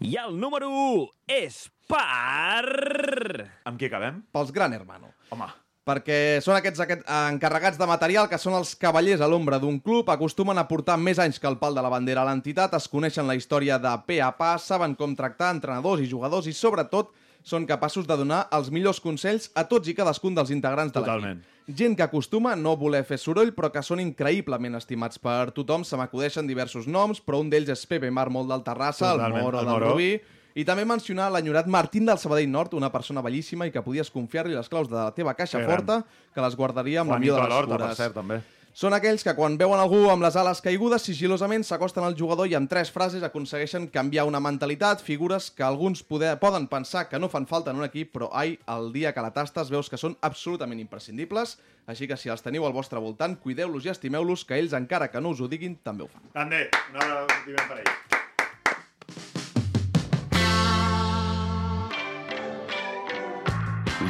I 0.00 0.16
el 0.20 0.38
número 0.38 0.68
1 0.68 1.08
és 1.26 1.70
per... 1.88 3.50
Amb 3.64 3.78
qui 3.78 3.86
acabem? 3.88 4.22
Pels 4.32 4.52
Gran 4.52 4.72
Hermano. 4.76 5.12
Home, 5.30 5.46
perquè 5.84 6.40
són 6.44 6.56
aquests, 6.56 6.80
aquests 6.80 7.08
encarregats 7.32 7.78
de 7.80 7.88
material 7.88 8.28
que 8.30 8.40
són 8.40 8.56
els 8.56 8.72
cavallers 8.80 9.20
a 9.20 9.28
l'ombra 9.28 9.60
d'un 9.60 9.76
club, 9.84 10.08
acostumen 10.10 10.58
a 10.58 10.66
portar 10.68 10.96
més 11.00 11.20
anys 11.20 11.38
que 11.40 11.50
el 11.50 11.58
pal 11.60 11.76
de 11.76 11.84
la 11.84 11.92
bandera 11.92 12.24
a 12.24 12.28
l'entitat, 12.28 12.74
es 12.78 12.88
coneixen 12.88 13.28
la 13.28 13.36
història 13.36 13.78
de 13.78 13.92
pe 14.08 14.22
a 14.24 14.32
pa, 14.36 14.54
saben 14.58 14.96
com 14.96 15.16
tractar 15.16 15.52
entrenadors 15.54 16.00
i 16.00 16.08
jugadors 16.08 16.48
i, 16.48 16.56
sobretot, 16.56 17.12
són 17.44 17.66
capaços 17.68 18.06
de 18.08 18.16
donar 18.16 18.46
els 18.56 18.70
millors 18.72 19.02
consells 19.04 19.50
a 19.54 19.66
tots 19.68 19.90
i 19.92 19.94
cadascun 19.94 20.34
dels 20.34 20.50
integrants 20.54 20.94
de 20.94 21.02
l'equip. 21.04 21.42
Gent 21.68 21.96
que 21.96 22.04
acostuma 22.04 22.52
a 22.52 22.56
no 22.56 22.74
voler 22.80 23.02
fer 23.08 23.18
soroll, 23.20 23.52
però 23.56 23.70
que 23.72 23.82
són 23.84 24.00
increïblement 24.00 24.76
estimats 24.80 25.20
per 25.20 25.52
tothom. 25.56 25.84
Se 25.84 25.96
m'acudeixen 26.00 26.48
diversos 26.48 26.88
noms, 26.88 27.20
però 27.24 27.40
un 27.40 27.52
d'ells 27.52 27.72
és 27.72 27.84
Pepe 27.88 28.10
Mármol 28.12 28.48
del 28.48 28.64
Terrassa, 28.64 29.12
el 29.12 29.20
Totalment, 29.20 29.44
Moro 29.44 29.60
el 29.60 29.68
del 29.68 29.72
Moro. 29.74 29.92
Rubí, 29.92 30.10
i 30.54 30.64
també 30.64 30.84
mencionar 30.86 31.30
l'enyorat 31.34 31.66
Martín 31.66 32.06
del 32.06 32.18
Sabadell 32.18 32.50
Nord, 32.50 32.74
una 32.74 32.92
persona 32.92 33.22
bellíssima 33.22 33.66
i 33.66 33.72
que 33.74 33.82
podies 33.82 34.10
confiar-li 34.10 34.54
les 34.54 34.68
claus 34.68 34.88
de 34.88 34.94
la 34.96 35.10
teva 35.14 35.34
caixa 35.34 35.58
Que 35.58 35.64
gran. 35.66 35.76
forta, 35.76 36.04
que 36.34 36.40
les 36.40 36.56
guardaria 36.56 37.00
amb 37.02 37.10
Juanito 37.10 37.36
la 37.36 37.40
millor 37.40 37.42
de 37.42 37.48
les 37.48 37.56
Alorta, 37.58 37.76
per 37.78 37.82
cures. 37.88 37.96
cert, 37.98 38.14
també. 38.14 38.40
Són 38.74 38.90
aquells 38.92 39.22
que 39.22 39.36
quan 39.38 39.54
veuen 39.56 39.78
algú 39.78 40.10
amb 40.10 40.24
les 40.24 40.34
ales 40.34 40.58
caigudes, 40.60 41.02
sigilosament 41.06 41.62
s'acosten 41.62 42.02
al 42.02 42.16
jugador 42.18 42.48
i 42.50 42.56
amb 42.58 42.66
tres 42.68 42.90
frases 42.90 43.22
aconsegueixen 43.22 43.86
canviar 43.86 44.24
una 44.26 44.40
mentalitat, 44.42 45.00
figures 45.00 45.52
que 45.54 45.62
alguns 45.62 46.02
poder, 46.02 46.40
poden 46.40 46.66
pensar 46.66 47.08
que 47.08 47.20
no 47.22 47.28
fan 47.28 47.46
falta 47.46 47.70
en 47.70 47.76
un 47.78 47.84
equip, 47.84 48.10
però 48.16 48.30
ai, 48.32 48.58
el 48.66 48.92
dia 48.92 49.12
que 49.14 49.22
la 49.22 49.30
tastes 49.30 49.70
veus 49.70 49.88
que 49.88 49.96
són 49.96 50.16
absolutament 50.22 50.80
imprescindibles, 50.82 51.56
així 51.86 52.08
que 52.10 52.16
si 52.16 52.28
els 52.28 52.42
teniu 52.42 52.66
al 52.66 52.72
vostre 52.74 52.98
voltant, 52.98 53.36
cuideu-los 53.38 53.86
i 53.86 53.90
estimeu-los, 53.94 54.44
que 54.44 54.58
ells, 54.58 54.72
encara 54.74 55.06
que 55.08 55.20
no 55.22 55.30
us 55.30 55.40
ho 55.40 55.46
diguin, 55.46 55.78
també 55.84 56.02
ho 56.02 56.08
fan. 56.10 56.26
Grande, 56.34 56.66
un 56.90 56.96
aplaudiment 57.00 57.68
per 57.70 57.78
ells. 57.78 58.13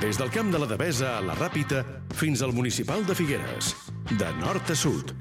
Des 0.04 0.18
del 0.20 0.28
camp 0.28 0.50
de 0.52 0.58
la 0.60 0.66
Devesa 0.68 1.14
a 1.16 1.20
la 1.24 1.32
Ràpita 1.38 1.78
fins 2.12 2.42
al 2.44 2.50
municipal 2.52 3.06
de 3.08 3.14
Figueres. 3.16 3.70
De 4.20 4.26
nord 4.36 4.68
a 4.68 4.74
sud. 4.76 5.14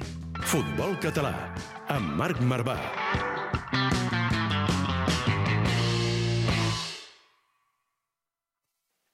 Futbol 0.44 0.98
català. 1.00 1.32
Amb 1.88 2.18
Marc 2.20 2.42
Marvà. 2.44 2.76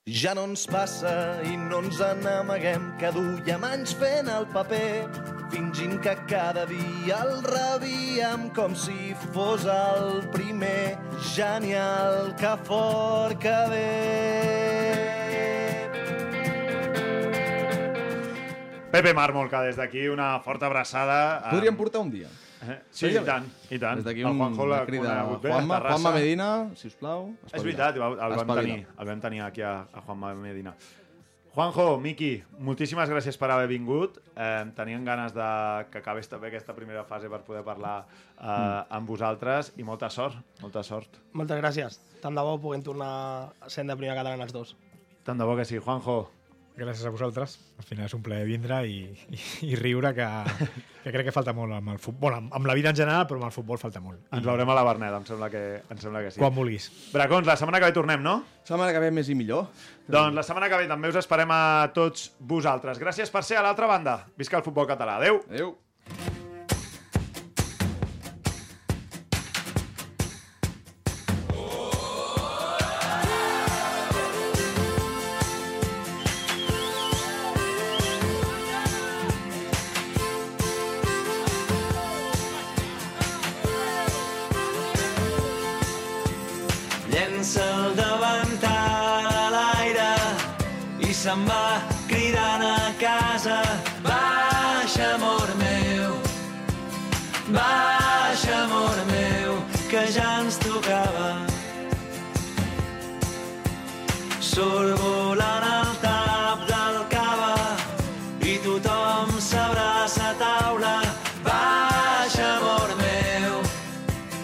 Ja 0.09 0.33
no 0.33 0.47
ens 0.49 0.65
passa 0.65 1.13
i 1.45 1.53
no 1.69 1.83
ens 1.85 2.01
n'amaguem 2.23 2.95
que 2.97 3.13
duiem 3.13 3.69
anys 3.69 3.93
fent 4.01 4.33
el 4.39 4.49
paper 4.49 5.38
fingint 5.51 5.99
que 6.01 6.15
cada 6.27 6.65
dia 6.69 7.17
el 7.25 7.41
rebíem 7.43 8.49
com 8.55 8.75
si 8.75 9.13
fos 9.33 9.65
el 9.65 10.27
primer 10.33 10.97
genial 11.35 12.33
que 12.39 12.53
fort 12.67 13.39
que 13.41 13.57
ve 13.69 13.89
Pepe 18.91 19.13
Mármol, 19.13 19.47
que 19.51 19.57
des 19.67 19.75
d'aquí 19.77 20.07
una 20.09 20.39
forta 20.41 20.65
abraçada. 20.65 21.37
a- 21.37 21.51
Podríem 21.51 21.75
portar 21.77 22.01
un 22.01 22.09
dia. 22.09 22.27
Eh? 22.67 22.81
Sí, 22.91 23.05
i 23.07 23.19
tant, 23.23 23.45
i 23.69 23.77
tant. 23.79 23.95
Des 24.01 24.03
d'aquí 24.03 24.23
un, 24.23 24.35
Juanjo 24.37 24.63
una 24.65 24.75
l'ha 24.79 24.85
crida 24.85 25.21
a 25.21 25.25
Juanma. 25.37 25.77
Juanma 25.79 26.11
Medina, 26.11 26.47
sisplau. 26.75 27.29
És 27.53 27.61
veritat, 27.63 27.95
el, 27.95 28.01
el, 28.01 28.17
vam 28.17 28.33
Espavila. 28.39 28.61
tenir, 28.61 28.87
el 28.99 29.05
vam 29.07 29.21
tenir 29.21 29.41
aquí 29.45 29.61
a, 29.61 29.75
a 29.93 30.01
Juanma 30.01 30.33
Medina. 30.35 30.73
Juanjo, 31.59 31.97
Miqui, 31.99 32.37
moltíssimes 32.63 33.09
gràcies 33.11 33.35
per 33.35 33.49
haver 33.51 33.67
vingut. 33.67 34.15
Eh, 34.31 34.63
teníem 34.77 35.03
ganes 35.03 35.33
de 35.35 35.47
que 35.91 35.99
acabés 35.99 36.29
també 36.31 36.47
aquesta 36.47 36.71
primera 36.77 37.01
fase 37.03 37.27
per 37.27 37.41
poder 37.43 37.65
parlar 37.67 38.05
eh, 38.05 38.45
Mm. 38.45 38.85
amb 38.95 39.09
vosaltres 39.09 39.73
i 39.75 39.83
molta 39.83 40.09
sort, 40.09 40.37
molta 40.61 40.83
sort. 40.83 41.19
Moltes 41.33 41.59
gràcies. 41.59 41.99
Tant 42.21 42.33
de 42.33 42.41
bo 42.41 42.57
puguem 42.63 42.81
tornar 42.81 43.51
sent 43.67 43.89
de 43.91 43.97
primera 43.97 44.15
catalana 44.15 44.43
els 44.47 44.53
dos. 44.53 44.77
Tant 45.25 45.37
de 45.37 45.43
bo 45.43 45.57
que 45.57 45.65
sí, 45.65 45.77
Juanjo. 45.79 46.29
Gràcies 46.79 47.03
a 47.03 47.11
vosaltres. 47.11 47.57
Al 47.81 47.83
final 47.83 48.07
és 48.07 48.13
un 48.15 48.21
plaer 48.23 48.45
vindre 48.47 48.77
i, 48.87 49.01
i, 49.35 49.39
i 49.67 49.79
riure, 49.79 50.13
que, 50.15 50.27
que 51.03 51.11
crec 51.11 51.27
que 51.27 51.33
falta 51.35 51.51
molt 51.55 51.75
amb 51.75 51.91
el 51.91 51.99
futbol. 51.99 52.37
Amb, 52.37 52.53
amb 52.55 52.69
la 52.69 52.75
vida 52.77 52.93
en 52.93 52.99
general, 53.01 53.25
però 53.27 53.41
amb 53.41 53.49
el 53.49 53.55
futbol 53.55 53.81
falta 53.81 53.99
molt. 54.03 54.21
Ens 54.35 54.45
veurem 54.45 54.71
a 54.71 54.77
la 54.77 54.85
Berneda, 54.87 55.19
em 55.19 55.27
sembla 55.27 55.51
que, 55.51 55.63
em 55.83 55.99
sembla 55.99 56.23
que 56.23 56.31
sí. 56.31 56.39
Quan 56.39 56.55
vulguis. 56.55 56.87
Bracons, 57.11 57.49
la 57.49 57.57
setmana 57.59 57.83
que 57.83 57.91
ve 57.91 57.97
tornem, 57.99 58.23
no? 58.23 58.37
Setmana 58.63 58.95
que 58.95 59.03
ve 59.03 59.11
més 59.19 59.27
i 59.27 59.35
millor. 59.35 59.67
Doncs 60.07 60.39
la 60.39 60.45
setmana 60.47 60.71
que 60.71 60.79
ve 60.79 60.87
també 60.87 61.11
us 61.11 61.19
esperem 61.19 61.51
a 61.51 61.61
tots 61.95 62.29
vosaltres. 62.39 63.01
Gràcies 63.01 63.33
per 63.33 63.43
ser 63.43 63.59
a 63.59 63.67
l'altra 63.67 63.91
banda. 63.91 64.21
Visca 64.39 64.61
el 64.61 64.65
futbol 64.65 64.87
català. 64.87 65.19
Adéu. 65.19 65.43
Adéu. 65.51 65.75
I 91.51 91.98